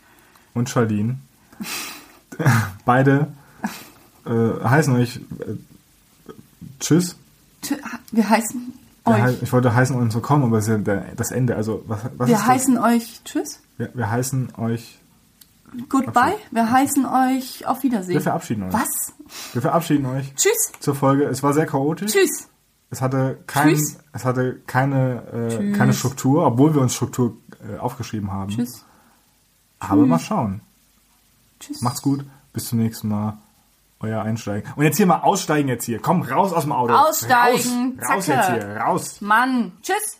und 0.54 0.68
Charlene. 0.68 1.16
Beide 2.84 3.28
äh, 4.26 4.64
heißen 4.64 4.94
euch 4.96 5.16
äh, 5.16 5.54
Tschüss. 6.80 7.16
Wir 8.10 8.28
heißen 8.28 8.72
euch. 9.04 9.42
Ich 9.42 9.52
wollte 9.52 9.74
heißen 9.74 9.94
uns 9.96 10.14
willkommen, 10.14 10.44
aber 10.44 10.58
es 10.58 10.68
ist 10.68 10.86
ja 10.86 11.02
das 11.16 11.30
Ende. 11.30 11.56
Also 11.56 11.84
was, 11.86 12.00
was 12.16 12.28
Wir 12.28 12.46
heißen 12.46 12.78
euch 12.78 13.20
Tschüss. 13.24 13.60
Wir, 13.80 13.90
wir 13.94 14.10
heißen 14.10 14.52
euch. 14.58 14.98
Goodbye. 15.88 16.34
Wir 16.50 16.70
heißen 16.70 17.06
euch 17.06 17.66
auf 17.66 17.82
Wiedersehen. 17.82 18.12
Wir 18.12 18.20
verabschieden 18.20 18.64
euch. 18.64 18.74
Was? 18.74 19.14
Wir 19.54 19.62
verabschieden 19.62 20.04
euch 20.04 20.34
Tschüss. 20.34 20.72
zur 20.80 20.94
Folge. 20.94 21.24
Es 21.24 21.42
war 21.42 21.54
sehr 21.54 21.64
chaotisch. 21.64 22.12
Tschüss. 22.12 22.48
Es 22.90 23.00
hatte 23.00 23.38
kein, 23.46 23.68
Tschüss. 23.76 23.98
es 24.12 24.24
hatte 24.26 24.60
keine, 24.66 25.22
äh, 25.32 25.56
Tschüss. 25.56 25.78
keine 25.78 25.92
Struktur, 25.94 26.44
obwohl 26.44 26.74
wir 26.74 26.82
uns 26.82 26.94
Struktur 26.94 27.38
äh, 27.66 27.78
aufgeschrieben 27.78 28.30
haben. 28.30 28.50
Tschüss. 28.50 28.84
Aber 29.78 30.04
mal 30.04 30.18
schauen. 30.18 30.60
Tschüss. 31.58 31.80
Macht's 31.80 32.02
gut. 32.02 32.26
Bis 32.52 32.68
zum 32.68 32.80
nächsten 32.80 33.08
Mal. 33.08 33.38
euer 34.00 34.20
Einsteigen. 34.20 34.70
Und 34.76 34.84
jetzt 34.84 34.98
hier 34.98 35.06
mal 35.06 35.20
aussteigen 35.20 35.68
jetzt 35.68 35.84
hier. 35.84 36.00
Komm, 36.00 36.20
raus 36.20 36.52
aus 36.52 36.64
dem 36.64 36.72
Auto. 36.72 36.92
Aussteigen. 36.92 37.98
Raus, 38.02 38.10
raus 38.10 38.26
Zacke. 38.26 38.56
jetzt 38.56 38.64
hier. 38.66 38.76
Raus. 38.76 39.20
Mann, 39.22 39.72
tschüss. 39.82 40.19